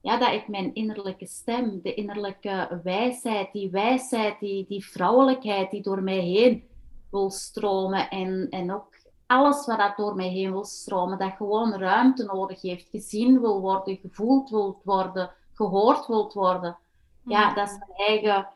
ja, 0.00 0.18
dat 0.18 0.32
ik 0.32 0.48
mijn 0.48 0.74
innerlijke 0.74 1.26
stem, 1.26 1.80
de 1.82 1.94
innerlijke 1.94 2.80
wijsheid, 2.82 3.52
die 3.52 3.70
wijsheid, 3.70 4.40
die, 4.40 4.66
die 4.68 4.84
vrouwelijkheid 4.84 5.70
die 5.70 5.82
door 5.82 6.02
mij 6.02 6.18
heen 6.18 6.68
wil 7.10 7.30
stromen 7.30 8.10
en, 8.10 8.46
en 8.50 8.72
ook 8.72 8.87
alles 9.28 9.66
wat 9.66 9.78
dat 9.78 9.96
door 9.96 10.14
mij 10.14 10.28
heen 10.28 10.50
wil 10.50 10.64
stromen, 10.64 11.18
dat 11.18 11.32
gewoon 11.36 11.74
ruimte 11.74 12.24
nodig 12.24 12.62
heeft, 12.62 12.88
gezien 12.88 13.40
wil 13.40 13.60
worden, 13.60 13.96
gevoeld 13.96 14.50
wil 14.50 14.80
worden, 14.84 15.30
gehoord 15.54 16.06
wil 16.06 16.30
worden. 16.34 16.78
Ja, 17.24 17.54
dat 17.54 17.68
is 17.68 17.78
mijn 17.78 18.08
eigen, 18.08 18.48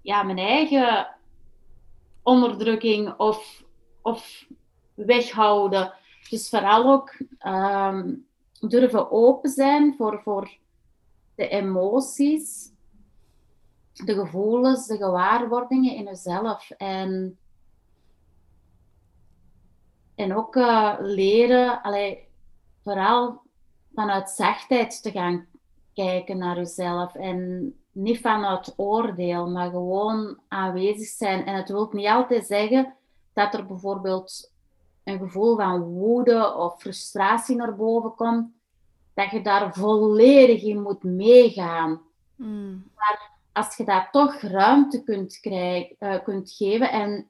ja, 0.00 0.22
mijn 0.22 0.38
eigen 0.38 1.08
onderdrukking 2.22 3.14
of, 3.16 3.64
of 4.02 4.46
weghouden. 4.94 5.92
Dus 6.30 6.48
vooral 6.48 6.92
ook 6.92 7.18
um, 7.46 8.26
durven 8.60 9.10
open 9.10 9.50
zijn 9.50 9.94
voor, 9.96 10.20
voor 10.22 10.56
de 11.34 11.48
emoties, 11.48 12.72
de 13.92 14.14
gevoelens, 14.14 14.86
de 14.86 14.96
gewaarwordingen 14.96 15.94
in 15.94 16.04
jezelf. 16.04 16.70
En, 16.70 17.38
en 20.16 20.36
ook 20.36 20.56
uh, 20.56 20.94
leren, 20.98 21.82
allee, 21.82 22.28
vooral 22.82 23.40
vanuit 23.94 24.30
zachtheid 24.30 25.02
te 25.02 25.10
gaan 25.10 25.46
kijken 25.94 26.38
naar 26.38 26.56
jezelf. 26.56 27.14
En 27.14 27.74
niet 27.92 28.20
vanuit 28.20 28.74
oordeel, 28.76 29.50
maar 29.50 29.70
gewoon 29.70 30.38
aanwezig 30.48 31.08
zijn. 31.08 31.46
En 31.46 31.54
het 31.54 31.68
wil 31.68 31.88
niet 31.92 32.06
altijd 32.06 32.46
zeggen 32.46 32.94
dat 33.32 33.54
er 33.54 33.66
bijvoorbeeld 33.66 34.52
een 35.04 35.18
gevoel 35.18 35.56
van 35.56 35.80
woede 35.80 36.54
of 36.54 36.80
frustratie 36.80 37.56
naar 37.56 37.76
boven 37.76 38.14
komt, 38.14 38.50
dat 39.14 39.30
je 39.30 39.42
daar 39.42 39.74
volledig 39.74 40.62
in 40.62 40.82
moet 40.82 41.02
meegaan. 41.02 42.00
Hmm. 42.36 42.90
Maar 42.94 43.30
als 43.52 43.76
je 43.76 43.84
daar 43.84 44.10
toch 44.10 44.40
ruimte 44.40 45.02
kunt, 45.02 45.40
krijgen, 45.40 45.96
uh, 46.00 46.22
kunt 46.24 46.52
geven, 46.52 46.90
en 46.90 47.28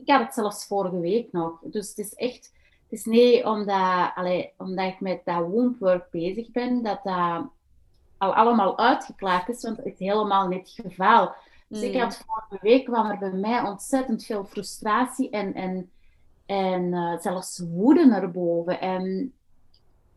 ik 0.00 0.08
had 0.10 0.20
het 0.20 0.34
zelfs 0.34 0.66
vorige 0.66 1.00
week 1.00 1.32
nog, 1.32 1.58
dus 1.62 1.88
het 1.88 1.98
is 1.98 2.14
echt, 2.14 2.52
het 2.82 2.98
is 2.98 3.04
niet 3.04 3.44
omdat, 3.44 4.10
allee, 4.14 4.52
omdat 4.56 4.86
ik 4.86 5.00
met 5.00 5.20
dat 5.24 5.46
woundwork 5.46 6.10
bezig 6.10 6.50
ben, 6.50 6.82
dat 6.82 7.02
dat 7.02 7.48
al 8.18 8.34
allemaal 8.34 8.78
uitgeklaard 8.78 9.48
is, 9.48 9.62
want 9.62 9.76
het 9.76 9.86
is 9.86 9.98
helemaal 9.98 10.48
niet 10.48 10.76
het 10.76 10.86
geval. 10.86 11.34
Dus 11.68 11.82
ik 11.82 11.92
hmm. 11.92 12.00
had 12.00 12.24
vorige 12.26 12.58
week 12.60 12.84
kwam 12.84 13.10
er 13.10 13.18
bij 13.18 13.32
mij 13.32 13.60
ontzettend 13.62 14.24
veel 14.24 14.44
frustratie 14.44 15.30
en, 15.30 15.54
en 15.54 15.90
en 16.50 16.92
uh, 16.92 17.18
zelfs 17.18 17.58
woede 17.58 18.06
naar 18.06 18.30
boven. 18.30 18.80
En, 18.80 19.32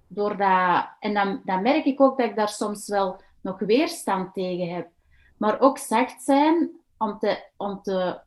door 0.08 0.38
dat, 0.38 0.88
en 1.00 1.14
dan, 1.14 1.42
dan 1.46 1.62
merk 1.62 1.86
ik 1.86 2.02
ook 2.02 2.18
dat 2.18 2.30
ik 2.30 2.36
daar 2.36 2.50
soms 2.50 2.88
wel 2.88 3.22
nog 3.42 3.60
weerstand 3.60 4.34
tegen 4.34 4.74
heb. 4.74 4.88
Maar 5.38 5.60
ook 5.60 5.78
zacht 5.78 6.24
zijn 6.24 6.72
om 6.98 7.20
te, 7.20 7.44
om 7.58 7.82
te 7.82 8.20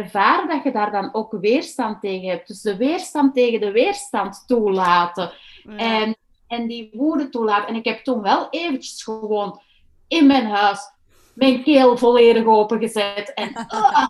ervaren 0.00 0.48
dat 0.48 0.62
je 0.62 0.72
daar 0.72 0.90
dan 0.90 1.14
ook 1.14 1.36
weerstand 1.40 2.00
tegen 2.00 2.28
hebt. 2.28 2.46
Dus 2.46 2.60
de 2.60 2.76
weerstand 2.76 3.34
tegen 3.34 3.60
de 3.60 3.72
weerstand 3.72 4.44
toelaten. 4.46 5.32
En, 5.76 6.16
en 6.46 6.66
die 6.66 6.90
woede 6.92 7.28
toelaten. 7.28 7.68
En 7.68 7.74
ik 7.74 7.84
heb 7.84 8.04
toen 8.04 8.22
wel 8.22 8.48
eventjes 8.50 9.02
gewoon 9.02 9.60
in 10.08 10.26
mijn 10.26 10.46
huis 10.46 10.92
mijn 11.34 11.62
keel 11.62 11.96
volledig 11.96 12.44
opengezet. 12.44 13.34
En 13.34 13.50
uh, 13.74 14.06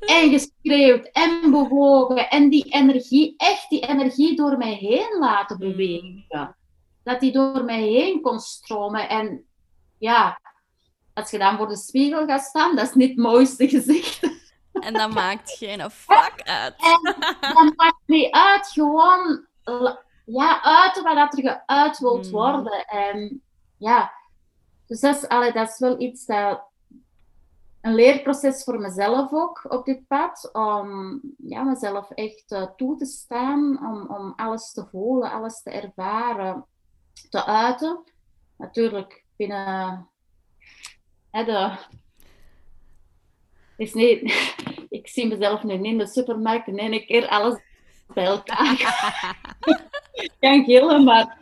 en 0.20 0.30
geschreeuwd 0.30 1.10
en 1.12 1.50
bewogen 1.50 2.30
en 2.30 2.48
die 2.48 2.64
energie, 2.64 3.34
echt 3.36 3.68
die 3.68 3.86
energie 3.86 4.36
door 4.36 4.58
mij 4.58 4.74
heen 4.74 5.16
laten 5.18 5.56
mm. 5.60 5.70
bewegen. 5.70 6.56
Dat 7.02 7.20
die 7.20 7.32
door 7.32 7.64
mij 7.64 7.82
heen 7.82 8.20
kon 8.20 8.38
stromen. 8.38 9.08
En 9.08 9.44
ja, 9.98 10.40
als 11.14 11.30
je 11.30 11.38
dan 11.38 11.56
voor 11.56 11.68
de 11.68 11.76
spiegel 11.76 12.26
gaat 12.26 12.42
staan, 12.42 12.76
dat 12.76 12.88
is 12.88 12.94
niet 12.94 13.08
het 13.08 13.18
mooiste 13.18 13.68
gezicht. 13.68 14.39
En 14.80 14.92
dat 14.92 15.14
maakt 15.14 15.50
geen 15.50 15.90
fuck 15.90 16.42
uit. 16.44 16.74
En 16.76 17.16
dat 17.54 17.76
maakt 17.76 18.02
niet 18.06 18.30
uit, 18.30 18.66
gewoon 18.66 19.46
ja, 20.24 20.62
uiten 20.62 21.02
wat 21.02 21.16
er 21.16 21.62
geuit 21.66 21.98
wilt 21.98 22.26
mm. 22.26 22.32
worden. 22.32 22.86
En 22.86 23.42
ja, 23.76 24.12
dus 24.86 25.00
dat 25.00 25.16
is, 25.16 25.28
allee, 25.28 25.52
dat 25.52 25.68
is 25.68 25.78
wel 25.78 26.00
iets 26.00 26.26
dat 26.26 26.62
een 27.80 27.94
leerproces 27.94 28.64
voor 28.64 28.78
mezelf 28.78 29.32
ook 29.32 29.64
op 29.68 29.84
dit 29.84 30.06
pad. 30.06 30.50
Om 30.52 31.20
ja, 31.36 31.62
mezelf 31.62 32.10
echt 32.10 32.52
uh, 32.52 32.66
toe 32.76 32.96
te 32.96 33.06
staan, 33.06 33.86
om, 33.86 34.16
om 34.16 34.32
alles 34.36 34.72
te 34.72 34.86
voelen, 34.90 35.30
alles 35.30 35.62
te 35.62 35.70
ervaren, 35.70 36.66
te 37.30 37.44
uiten. 37.44 38.04
Natuurlijk 38.56 39.24
binnen 39.36 40.08
hè, 41.30 41.44
de. 41.44 41.76
Is 43.76 43.94
niet, 43.94 44.22
ik 44.90 45.08
zie 45.08 45.26
mezelf 45.26 45.62
nu 45.62 45.72
in 45.72 45.98
de 45.98 46.06
supermarkt 46.06 46.68
en 46.68 46.78
één 46.78 47.06
keer 47.06 47.28
alles 47.28 47.60
bij 48.06 48.24
elkaar. 48.24 48.76
kan 50.40 50.64
gillen, 50.64 51.04
maar 51.04 51.38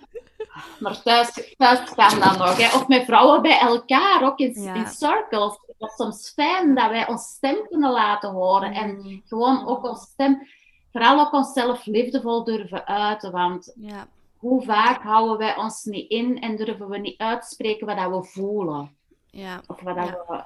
maar 0.78 1.03
thuis, 1.03 1.55
thuis 1.57 1.80
gaan 1.80 2.20
dan 2.20 2.38
nog. 2.38 2.57
Hè. 2.57 2.76
Of 2.76 2.88
met 2.88 3.05
vrouwen 3.05 3.42
bij 3.42 3.59
elkaar, 3.59 4.22
ook 4.22 4.38
in, 4.38 4.55
in 4.55 4.86
circles 4.86 5.59
dat 5.78 5.90
is 5.90 5.96
soms 5.96 6.30
fijn 6.30 6.74
dat 6.74 6.90
wij 6.90 7.09
ons 7.09 7.22
stem 7.22 7.66
kunnen 7.68 7.90
laten 7.90 8.30
horen. 8.30 8.72
En 8.72 8.96
mm. 8.96 9.22
gewoon 9.26 9.66
ook 9.66 9.84
ons 9.84 10.01
stem, 10.01 10.49
vooral 10.92 11.20
ook 11.20 11.32
onszelf 11.32 11.86
liefdevol 11.86 12.44
durven 12.44 12.86
uiten. 12.86 13.32
Want 13.32 13.72
ja. 13.76 14.09
hoe 14.36 14.62
vaak 14.62 15.03
houden 15.03 15.38
wij 15.38 15.57
ons 15.57 15.84
niet 15.84 16.11
in 16.11 16.40
en 16.40 16.57
durven 16.57 16.88
we 16.88 16.99
niet 16.99 17.18
uitspreken 17.18 17.86
wat 17.86 17.96
dat 17.96 18.11
we 18.11 18.24
voelen? 18.24 18.96
Ja. 19.26 19.61
Of 19.66 19.80
wat 19.80 19.96
dat 19.96 20.24
we... 20.28 20.42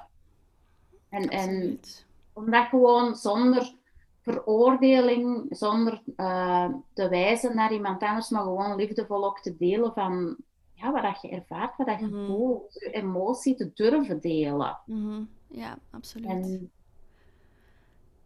En, 1.09 1.29
en 1.29 1.79
omdat 2.33 2.67
gewoon 2.67 3.15
zonder 3.15 3.73
veroordeling, 4.21 5.45
zonder 5.49 6.01
uh, 6.17 6.73
te 6.93 7.09
wijzen 7.09 7.55
naar 7.55 7.73
iemand 7.73 8.03
anders, 8.03 8.29
maar 8.29 8.43
gewoon 8.43 8.75
liefdevol 8.75 9.25
ook 9.25 9.39
te 9.39 9.55
delen 9.57 9.93
van 9.93 10.37
ja, 10.73 10.91
wat 10.91 11.03
dat 11.03 11.21
je 11.21 11.29
ervaart, 11.29 11.77
wat 11.77 11.87
dat 11.87 11.99
je 11.99 12.05
mm 12.05 12.25
voelt, 12.25 12.73
je 12.73 12.91
emotie 12.91 13.55
te 13.55 13.71
durven 13.73 14.21
delen. 14.21 14.79
Mhm. 14.85 15.23
Ja, 15.47 15.77
absoluut. 15.91 16.29
En, 16.29 16.71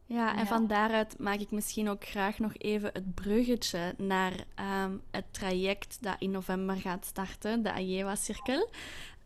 ja, 0.06 0.38
en 0.38 0.48
van 0.48 0.68
daaruit 0.68 1.20
maak 1.20 1.40
ik 1.40 1.52
misschien 1.52 1.90
ook 1.90 2.06
graag 2.06 2.40
nog 2.40 2.54
even 2.58 2.90
het 2.94 3.14
bruggetje 3.16 3.94
naar 3.98 4.46
ehm, 4.56 4.98
het 5.12 5.26
traject 5.32 6.04
dat 6.04 6.16
in 6.20 6.32
november 6.32 6.76
gaat 6.76 7.06
starten, 7.06 7.64
de 7.64 7.72
Ajewa-cirkel. 7.72 8.70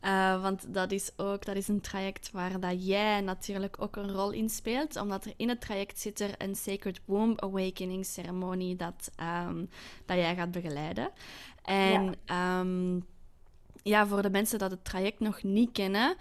Uh, 0.01 0.41
want 0.41 0.73
dat 0.73 0.91
is 0.91 1.11
ook 1.17 1.45
dat 1.45 1.55
is 1.55 1.67
een 1.67 1.81
traject 1.81 2.31
waar 2.31 2.59
dat 2.59 2.87
jij 2.87 3.21
natuurlijk 3.21 3.75
ook 3.81 3.95
een 3.95 4.11
rol 4.11 4.31
in 4.31 4.49
speelt. 4.49 4.95
Omdat 4.95 5.25
er 5.25 5.33
in 5.37 5.49
het 5.49 5.61
traject 5.61 5.99
zit 5.99 6.19
er 6.19 6.33
een 6.37 6.55
Sacred 6.55 7.01
Womb 7.05 7.41
Awakening 7.41 8.05
ceremonie 8.05 8.75
dat, 8.75 9.11
um, 9.47 9.69
dat 10.05 10.17
jij 10.17 10.35
gaat 10.35 10.51
begeleiden. 10.51 11.09
En 11.63 12.03
ja. 12.03 12.13
Ehm, 12.25 12.99
ja, 13.83 14.07
voor 14.07 14.21
de 14.21 14.29
mensen 14.29 14.59
dat 14.59 14.71
het 14.71 14.85
traject 14.85 15.19
nog 15.19 15.43
niet 15.43 15.71
kennen, 15.71 16.15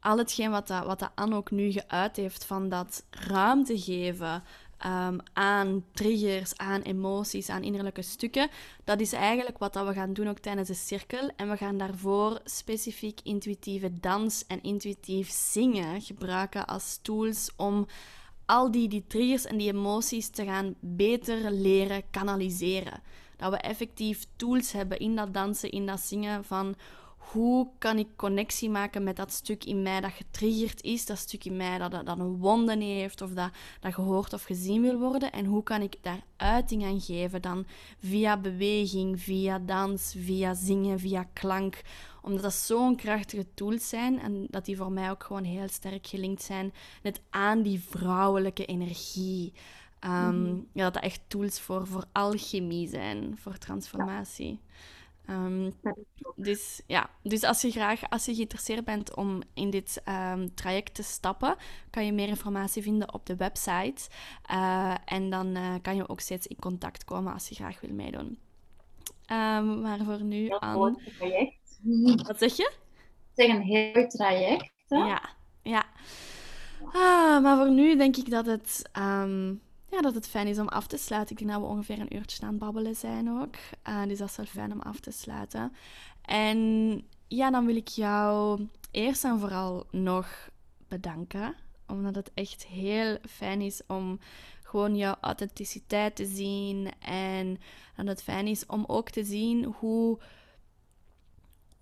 al 0.00 0.18
hetgeen 0.18 0.50
wat, 0.50 0.66
dat, 0.66 0.84
wat 0.84 0.98
dat 0.98 1.10
Anne 1.14 1.36
ook 1.36 1.50
nu 1.50 1.72
geuit 1.72 2.16
heeft 2.16 2.44
van 2.44 2.68
dat 2.68 3.04
ruimte 3.10 3.80
geven 3.80 4.42
ehm, 4.82 5.18
aan 5.32 5.84
triggers, 5.92 6.56
aan 6.56 6.82
emoties, 6.82 7.48
aan 7.48 7.62
innerlijke 7.62 8.02
stukken. 8.02 8.48
Dat 8.84 9.00
is 9.00 9.12
eigenlijk 9.12 9.58
wat 9.58 9.72
dat 9.72 9.86
we 9.86 9.92
gaan 9.92 10.12
doen 10.12 10.28
ook 10.28 10.38
tijdens 10.38 10.68
de 10.68 10.74
cirkel. 10.74 11.30
En 11.36 11.50
we 11.50 11.56
gaan 11.56 11.78
daarvoor 11.78 12.40
specifiek 12.44 13.20
intuïtieve 13.22 14.00
dans 14.00 14.46
en 14.46 14.62
intuïtief 14.62 15.30
zingen 15.30 16.00
gebruiken 16.00 16.66
als 16.66 16.98
tools 17.02 17.50
om 17.56 17.86
al 18.46 18.70
die, 18.70 18.88
die 18.88 19.04
triggers 19.06 19.44
en 19.44 19.56
die 19.56 19.72
emoties 19.72 20.28
te 20.28 20.44
gaan 20.44 20.74
beter 20.80 21.50
leren 21.50 22.02
kanaliseren. 22.10 23.02
Dat 23.36 23.50
we 23.50 23.56
effectief 23.56 24.26
tools 24.36 24.72
hebben 24.72 24.98
in 24.98 25.16
dat 25.16 25.34
dansen, 25.34 25.70
in 25.70 25.86
dat 25.86 26.00
zingen 26.00 26.44
van 26.44 26.74
hoe 27.30 27.68
kan 27.78 27.98
ik 27.98 28.08
connectie 28.16 28.70
maken 28.70 29.02
met 29.02 29.16
dat 29.16 29.32
stuk 29.32 29.64
in 29.64 29.82
mij 29.82 30.00
dat 30.00 30.12
getriggerd 30.12 30.82
is, 30.82 31.06
dat 31.06 31.18
stuk 31.18 31.44
in 31.44 31.56
mij 31.56 31.78
dat, 31.78 31.90
dat 31.90 32.18
een 32.18 32.38
wonde 32.38 32.84
heeft 32.84 33.20
of 33.20 33.30
dat, 33.30 33.50
dat 33.80 33.94
gehoord 33.94 34.32
of 34.32 34.42
gezien 34.42 34.82
wil 34.82 34.98
worden. 34.98 35.32
En 35.32 35.44
hoe 35.44 35.62
kan 35.62 35.82
ik 35.82 35.96
daar 36.00 36.20
uiting 36.36 36.84
aan 36.84 37.00
geven 37.00 37.42
dan 37.42 37.66
via 37.98 38.36
beweging, 38.36 39.20
via 39.20 39.58
dans, 39.58 40.14
via 40.18 40.54
zingen, 40.54 40.98
via 40.98 41.26
klank. 41.32 41.82
Omdat 42.22 42.42
dat 42.42 42.52
zo'n 42.52 42.96
krachtige 42.96 43.46
tools 43.54 43.88
zijn 43.88 44.20
en 44.20 44.46
dat 44.50 44.64
die 44.64 44.76
voor 44.76 44.92
mij 44.92 45.10
ook 45.10 45.24
gewoon 45.24 45.44
heel 45.44 45.68
sterk 45.68 46.06
gelinkt 46.06 46.42
zijn 46.42 46.72
net 47.02 47.20
aan 47.30 47.62
die 47.62 47.80
vrouwelijke 47.88 48.64
energie. 48.66 49.52
Um, 50.04 50.68
ja, 50.72 50.84
dat 50.84 50.94
dat 50.94 51.02
echt 51.02 51.20
tools 51.26 51.60
voor, 51.60 51.86
voor 51.86 52.04
alchemie 52.12 52.88
zijn, 52.88 53.38
voor 53.40 53.58
transformatie. 53.58 54.60
Ehm, 55.26 55.70
dus 56.36 56.82
ja, 56.86 57.10
dus 57.22 57.42
als 57.42 57.60
je 57.62 57.70
graag, 57.70 58.10
als 58.10 58.24
je 58.24 58.34
geïnteresseerd 58.34 58.84
bent 58.84 59.14
om 59.16 59.42
in 59.54 59.70
dit 59.70 60.00
ehm, 60.04 60.48
traject 60.54 60.94
te 60.94 61.02
stappen, 61.02 61.56
kan 61.90 62.06
je 62.06 62.12
meer 62.12 62.28
informatie 62.28 62.82
vinden 62.82 63.14
op 63.14 63.26
de 63.26 63.36
website. 63.36 64.08
Uh, 64.52 64.94
en 65.04 65.30
dan 65.30 65.56
uh, 65.56 65.74
kan 65.82 65.96
je 65.96 66.08
ook 66.08 66.20
steeds 66.20 66.46
in 66.46 66.58
contact 66.58 67.04
komen 67.04 67.32
als 67.32 67.48
je 67.48 67.54
graag 67.54 67.80
wil 67.80 67.94
meedoen. 67.94 68.38
Um, 69.32 69.80
maar 69.80 69.98
voor 70.04 70.22
nu 70.22 70.36
heel 70.36 70.60
aan... 70.60 70.96
traject. 71.18 71.80
Wat 72.26 72.38
zeg 72.38 72.56
je? 72.56 72.72
Zeg 73.34 73.48
een 73.48 73.62
heel 73.62 74.08
traject. 74.08 74.72
Hè? 74.88 74.96
Ja, 74.96 75.22
ja. 75.62 75.84
Ah, 76.92 77.42
maar 77.42 77.56
voor 77.56 77.70
nu 77.70 77.96
denk 77.96 78.16
ik 78.16 78.30
dat 78.30 78.46
het 78.46 78.90
ja, 79.92 80.00
dat 80.00 80.14
het 80.14 80.28
fijn 80.28 80.46
is 80.46 80.58
om 80.58 80.68
af 80.68 80.86
te 80.86 80.96
sluiten. 80.96 81.36
Ik 81.36 81.38
denk 81.38 81.50
dat 81.50 81.60
we 81.60 81.74
ongeveer 81.74 82.00
een 82.00 82.16
uurtje 82.16 82.42
aan 82.42 82.48
het 82.48 82.58
babbelen 82.58 82.96
zijn 82.96 83.30
ook. 83.30 83.54
Uh, 83.88 84.02
dus 84.06 84.18
dat 84.18 84.28
is 84.28 84.36
wel 84.36 84.46
fijn 84.46 84.72
om 84.72 84.80
af 84.80 85.00
te 85.00 85.10
sluiten. 85.10 85.72
En 86.22 87.02
ja, 87.28 87.50
dan 87.50 87.66
wil 87.66 87.76
ik 87.76 87.88
jou 87.88 88.60
eerst 88.90 89.24
en 89.24 89.38
vooral 89.38 89.86
nog 89.90 90.50
bedanken. 90.88 91.54
Omdat 91.86 92.14
het 92.14 92.30
echt 92.34 92.66
heel 92.66 93.18
fijn 93.28 93.60
is 93.60 93.80
om 93.86 94.18
gewoon 94.62 94.96
jouw 94.96 95.16
authenticiteit 95.20 96.16
te 96.16 96.26
zien. 96.26 96.90
En 96.98 97.58
dat 97.96 98.06
het 98.06 98.22
fijn 98.22 98.46
is 98.46 98.66
om 98.66 98.84
ook 98.86 99.10
te 99.10 99.24
zien 99.24 99.64
hoe, 99.64 100.18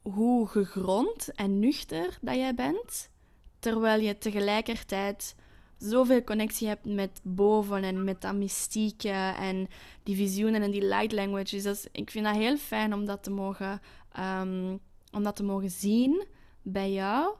hoe 0.03 0.47
gegrond 0.47 1.35
en 1.35 1.59
nuchter 1.59 2.19
dat 2.21 2.35
jij 2.35 2.55
bent. 2.55 3.11
Terwijl 3.59 4.01
je 4.01 4.19
tegelijkertijd 4.19 5.35
zoveel 5.81 6.25
connectie 6.25 6.69
hebt 6.69 6.85
met 6.85 7.21
boven 7.23 7.83
en 7.83 8.05
met 8.05 8.21
dat 8.21 8.35
mystieke 8.35 9.35
en 9.39 9.69
die 10.03 10.17
visioenen 10.17 10.63
en 10.63 10.71
die 10.71 10.87
light 10.87 11.13
languages. 11.13 11.63
Dus 11.63 11.87
ik 11.93 12.11
vind 12.11 12.25
dat 12.25 12.35
heel 12.35 12.57
fijn 12.57 12.95
om 12.95 13.05
dat 13.05 13.23
te 13.23 13.31
mogen, 13.31 13.81
um, 14.19 14.81
om 15.13 15.23
dat 15.23 15.37
te 15.37 15.45
mogen 15.45 15.71
zien 15.71 16.27
bij 16.63 16.93
jou. 16.93 17.35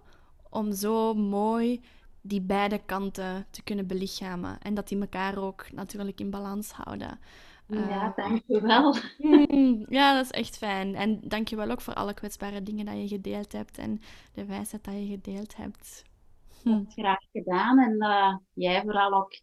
Om 0.51 0.73
zo 0.73 1.15
mooi 1.15 1.81
die 2.21 2.41
beide 2.41 2.81
kanten 2.87 3.47
te 3.51 3.63
kunnen 3.63 3.87
belichamen. 3.87 4.59
En 4.61 4.75
dat 4.75 4.89
die 4.89 5.01
elkaar 5.01 5.39
ook 5.39 5.73
natuurlijk 5.73 6.21
in 6.21 6.31
balans 6.31 6.71
houden. 6.71 7.19
Ja, 7.67 8.07
uh, 8.07 8.17
dankjewel. 8.17 8.97
Mm, 9.19 9.87
ja, 9.89 10.15
dat 10.15 10.25
is 10.25 10.31
echt 10.31 10.57
fijn. 10.57 10.95
En 10.95 11.21
dankjewel 11.23 11.71
ook 11.71 11.81
voor 11.81 11.95
alle 11.95 12.15
kwetsbare 12.15 12.63
dingen 12.63 12.85
dat 12.85 12.95
je 12.95 13.09
gedeeld 13.09 13.53
hebt 13.53 13.79
en 13.79 14.01
de 14.33 14.45
wijsheid 14.45 14.85
dat 14.85 14.95
je 14.95 15.07
gedeeld 15.07 15.57
hebt. 15.57 16.03
Hm. 16.63 16.85
Graag 16.89 17.21
gedaan. 17.33 17.79
En 17.79 17.97
uh, 17.99 18.37
jij 18.53 18.83
vooral 18.83 19.13
ook, 19.13 19.41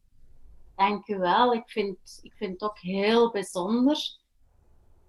dank 0.75 1.07
je 1.07 1.17
wel. 1.17 1.53
Ik 1.53 1.69
vind, 1.69 2.19
ik 2.21 2.33
vind 2.33 2.51
het 2.51 2.69
ook 2.69 2.79
heel 2.79 3.31
bijzonder 3.31 3.97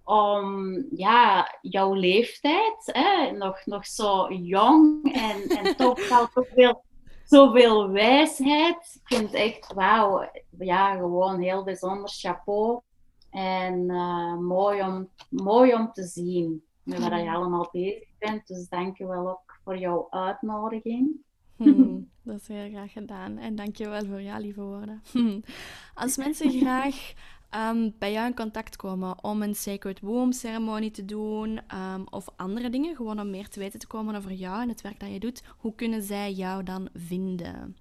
om 0.08 0.84
ja, 0.90 1.58
jouw 1.60 1.94
leeftijd, 1.94 2.90
hè, 2.92 3.30
nog, 3.30 3.66
nog 3.66 3.86
zo 3.86 4.32
jong 4.32 5.12
en, 5.12 5.42
en 5.42 5.76
toch 5.76 6.10
al 6.18 6.28
zoveel, 6.34 6.84
zoveel 7.24 7.90
wijsheid. 7.90 9.00
Ik 9.02 9.16
vind 9.16 9.22
het 9.22 9.34
echt 9.34 9.72
wauw. 9.72 10.30
Ja, 10.58 10.96
gewoon 10.96 11.40
heel 11.40 11.64
bijzonder. 11.64 12.08
Chapeau. 12.10 12.80
En 13.30 13.90
uh, 13.90 14.38
mooi, 14.38 14.82
om, 14.82 15.08
mooi 15.30 15.74
om 15.74 15.92
te 15.92 16.02
zien 16.02 16.64
met 16.82 16.98
waar 16.98 17.18
je 17.18 17.28
hm. 17.28 17.34
allemaal 17.34 17.68
bezig 17.72 18.08
bent. 18.18 18.46
Dus 18.46 18.68
dank 18.68 18.98
je 18.98 19.06
wel 19.06 19.28
ook 19.28 19.58
voor 19.64 19.78
jouw 19.78 20.06
uitnodiging. 20.10 21.26
Hmm, 21.58 22.08
dat 22.24 22.40
is 22.40 22.48
heel 22.48 22.70
graag 22.70 22.92
gedaan. 22.92 23.38
En 23.38 23.56
dankjewel 23.56 24.04
voor 24.06 24.22
jouw 24.22 24.40
lieve 24.40 24.62
woorden. 24.62 25.02
Hmm. 25.12 25.42
Als 25.94 26.16
mensen 26.16 26.50
graag 26.50 27.12
um, 27.54 27.94
bij 27.98 28.12
jou 28.12 28.26
in 28.26 28.34
contact 28.34 28.76
komen 28.76 29.24
om 29.24 29.42
een 29.42 29.54
Sacred 29.54 30.00
Womb 30.00 30.32
ceremonie 30.32 30.90
te 30.90 31.04
doen 31.04 31.60
um, 31.74 32.06
of 32.10 32.28
andere 32.36 32.70
dingen, 32.70 32.96
gewoon 32.96 33.20
om 33.20 33.30
meer 33.30 33.48
te 33.48 33.58
weten 33.58 33.78
te 33.78 33.86
komen 33.86 34.14
over 34.14 34.32
jou 34.32 34.62
en 34.62 34.68
het 34.68 34.80
werk 34.80 35.00
dat 35.00 35.12
je 35.12 35.20
doet, 35.20 35.42
hoe 35.58 35.74
kunnen 35.74 36.02
zij 36.02 36.32
jou 36.32 36.62
dan 36.62 36.88
vinden? 36.94 37.76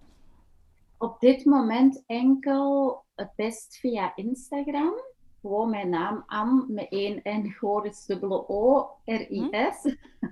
Op 0.98 1.20
dit 1.20 1.46
moment 1.46 2.04
enkel 2.06 3.04
het 3.16 3.32
best 3.36 3.78
via 3.78 4.16
Instagram. 4.16 4.94
Gewoon 5.42 5.70
mijn 5.70 5.90
naam 5.90 6.24
Anne 6.26 6.66
met 6.68 6.88
één 6.90 7.22
N, 7.24 7.56
Goris, 7.58 8.06
dubbele 8.06 8.50
O, 8.50 8.90
R-I-S. 9.06 9.84
Hm? 9.84 9.96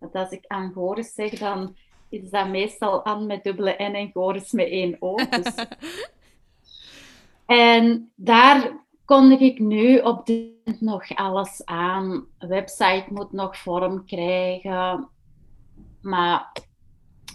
Dat 0.00 0.14
als 0.14 0.30
ik 0.30 0.44
aan 0.46 0.72
Goris 0.72 1.14
zeg, 1.14 1.38
dan 1.38 1.76
is 2.10 2.30
dat 2.30 2.48
meestal 2.48 3.04
aan 3.04 3.26
met 3.26 3.44
dubbele 3.44 3.74
N 3.78 3.94
en 3.94 4.10
Goris 4.12 4.52
met 4.52 4.66
één 4.66 4.96
O. 4.98 5.14
Dus. 5.14 5.54
en 7.46 8.12
daar 8.14 8.72
kondig 9.04 9.40
ik 9.40 9.58
nu 9.58 9.98
op 9.98 10.26
dit 10.26 10.80
nog 10.80 11.14
alles 11.14 11.64
aan. 11.64 12.26
De 12.38 12.46
website 12.46 13.04
moet 13.08 13.32
nog 13.32 13.56
vorm 13.56 14.04
krijgen. 14.04 15.08
Maar 16.02 16.52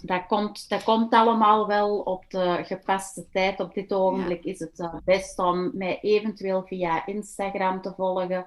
dat 0.02 0.26
komt, 0.26 0.68
dat 0.68 0.84
komt 0.84 1.12
allemaal 1.12 1.66
wel 1.66 1.98
op 1.98 2.24
de 2.28 2.60
gepaste 2.64 3.28
tijd. 3.28 3.60
Op 3.60 3.74
dit 3.74 3.92
ogenblik 3.92 4.44
is 4.44 4.58
het 4.58 4.78
uh, 4.78 4.94
best 5.04 5.38
om 5.38 5.70
mij 5.74 6.00
eventueel 6.00 6.62
via 6.62 7.06
Instagram 7.06 7.80
te 7.80 7.92
volgen. 7.96 8.46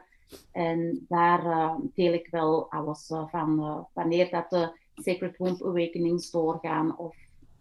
En 0.51 1.05
daar 1.07 1.45
uh, 1.45 1.73
deel 1.93 2.13
ik 2.13 2.27
wel 2.31 2.71
alles 2.71 3.09
uh, 3.09 3.23
van 3.27 3.87
wanneer 3.93 4.29
dat 4.29 4.49
de 4.49 4.77
Sacred 5.01 5.37
Womb 5.37 5.63
Awakenings 5.63 6.31
doorgaan 6.31 6.97
of 6.97 7.15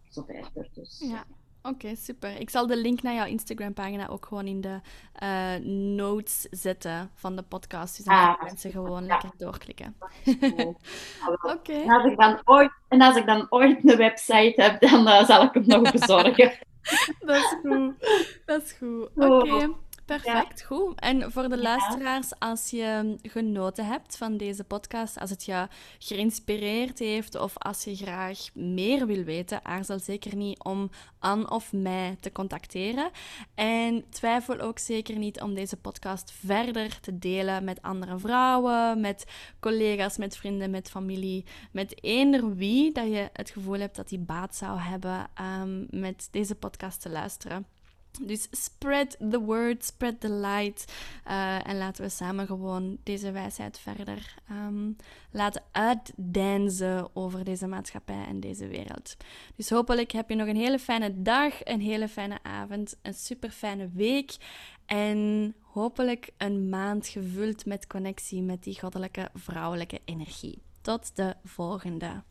zo 0.09 0.23
verder. 0.27 0.69
Dus. 0.75 1.05
Ja. 1.05 1.25
Oké, 1.63 1.95
super. 1.95 2.41
Ik 2.41 2.51
zal 2.51 2.67
de 2.67 2.77
link 2.77 3.03
naar 3.03 3.15
jouw 3.15 3.27
Instagram-pagina 3.27 4.09
ook 4.09 4.27
gewoon 4.27 4.47
in 4.47 4.61
de 4.61 4.81
uh, 5.23 5.55
notes 5.97 6.47
zetten 6.51 7.11
van 7.15 7.37
de 7.37 7.43
podcast. 7.43 7.97
Dus 7.97 8.05
dan 8.05 8.15
ah, 8.15 8.25
kunnen 8.25 8.45
mensen 8.45 8.71
gewoon 8.71 9.07
lekker 9.07 9.31
doorklikken. 9.37 9.97
Oké. 11.55 11.73
En, 11.73 11.91
als 11.91 12.05
ik 12.05 12.19
dan 12.19 12.41
ooit, 12.45 12.71
en 12.89 13.01
als 13.01 13.17
ik 13.17 13.27
dan 13.27 13.47
ooit 13.49 13.89
een 13.89 13.97
website 13.97 14.63
heb, 14.63 14.81
dan 14.81 15.09
uh, 15.09 15.25
zal 15.25 15.43
ik 15.43 15.55
hem 15.55 15.67
nog 15.67 15.93
bezorgen. 15.99 16.53
dat 17.19 17.37
is 17.37 17.57
goed. 17.63 17.95
Dat 18.47 18.63
is 18.63 18.73
goed. 18.73 19.09
Oké. 19.15 19.75
Perfect, 20.09 20.63
goed. 20.63 21.01
En 21.01 21.33
voor 21.33 21.49
de 21.49 21.59
luisteraars, 21.59 22.39
als 22.39 22.71
je 22.71 23.17
genoten 23.23 23.87
hebt 23.87 24.17
van 24.17 24.37
deze 24.37 24.65
podcast, 24.65 25.19
als 25.19 25.31
het 25.31 25.45
je 25.45 25.69
geïnspireerd 25.99 26.99
heeft 26.99 27.35
of 27.35 27.59
als 27.59 27.85
je 27.85 27.97
graag 27.97 28.39
meer 28.55 29.07
wil 29.07 29.25
weten, 29.25 29.65
aarzel 29.65 29.99
zeker 29.99 30.37
niet 30.37 30.63
om 30.63 30.91
Anne 31.19 31.51
of 31.51 31.73
mij 31.73 32.17
te 32.21 32.33
contacteren. 32.33 33.11
En 33.55 34.05
twijfel 34.11 34.61
ook 34.61 34.79
zeker 34.79 35.17
niet 35.17 35.41
om 35.41 35.55
deze 35.55 35.77
podcast 35.77 36.33
verder 36.45 37.01
te 37.01 37.19
delen 37.19 37.65
met 37.65 37.83
andere 37.83 38.19
vrouwen, 38.19 39.01
met 39.01 39.25
collega's, 39.61 40.17
met 40.17 40.37
vrienden, 40.37 40.71
met 40.71 40.91
familie, 40.91 41.45
met 41.73 42.05
eender 42.05 42.55
wie 42.55 42.93
dat 42.93 43.07
je 43.07 43.29
het 43.33 43.51
gevoel 43.51 43.79
hebt 43.79 43.97
dat 43.97 44.09
die 44.09 44.19
baat 44.19 44.57
zou 44.57 44.79
hebben 44.79 45.31
um, 45.61 45.87
met 45.91 46.29
deze 46.31 46.55
podcast 46.55 47.01
te 47.01 47.11
luisteren. 47.11 47.78
Dus 48.21 48.49
spread 48.51 49.17
the 49.31 49.41
word, 49.41 49.85
spread 49.85 50.21
the 50.21 50.31
light. 50.31 50.93
Uh, 51.27 51.69
en 51.69 51.79
laten 51.79 52.05
we 52.05 52.11
samen 52.11 52.47
gewoon 52.47 52.99
deze 53.03 53.33
wijsheid 53.33 53.79
verder 53.79 54.35
um, 54.51 54.97
laten 55.31 55.63
uitdeinzen 55.73 57.17
over 57.17 57.45
deze 57.45 57.67
maatschappij 57.67 58.25
en 58.29 58.41
deze 58.41 58.67
wereld. 58.67 59.17
Dus 59.57 59.71
hopelijk 59.71 60.11
heb 60.11 60.29
je 60.29 60.35
nog 60.35 60.49
een 60.49 60.57
hele 60.57 60.79
fijne 60.79 61.23
dag, 61.23 61.65
een 61.65 61.81
hele 61.81 62.09
fijne 62.09 62.39
avond, 62.43 62.97
een 63.03 63.15
super 63.15 63.51
fijne 63.51 63.91
week. 63.95 64.37
En 64.87 65.55
hopelijk 65.61 66.31
een 66.37 66.69
maand 66.69 67.07
gevuld 67.07 67.67
met 67.67 67.87
connectie 67.87 68.43
met 68.43 68.63
die 68.63 68.79
goddelijke 68.81 69.31
vrouwelijke 69.35 70.01
energie. 70.05 70.63
Tot 70.81 71.17
de 71.17 71.37
volgende. 71.45 72.23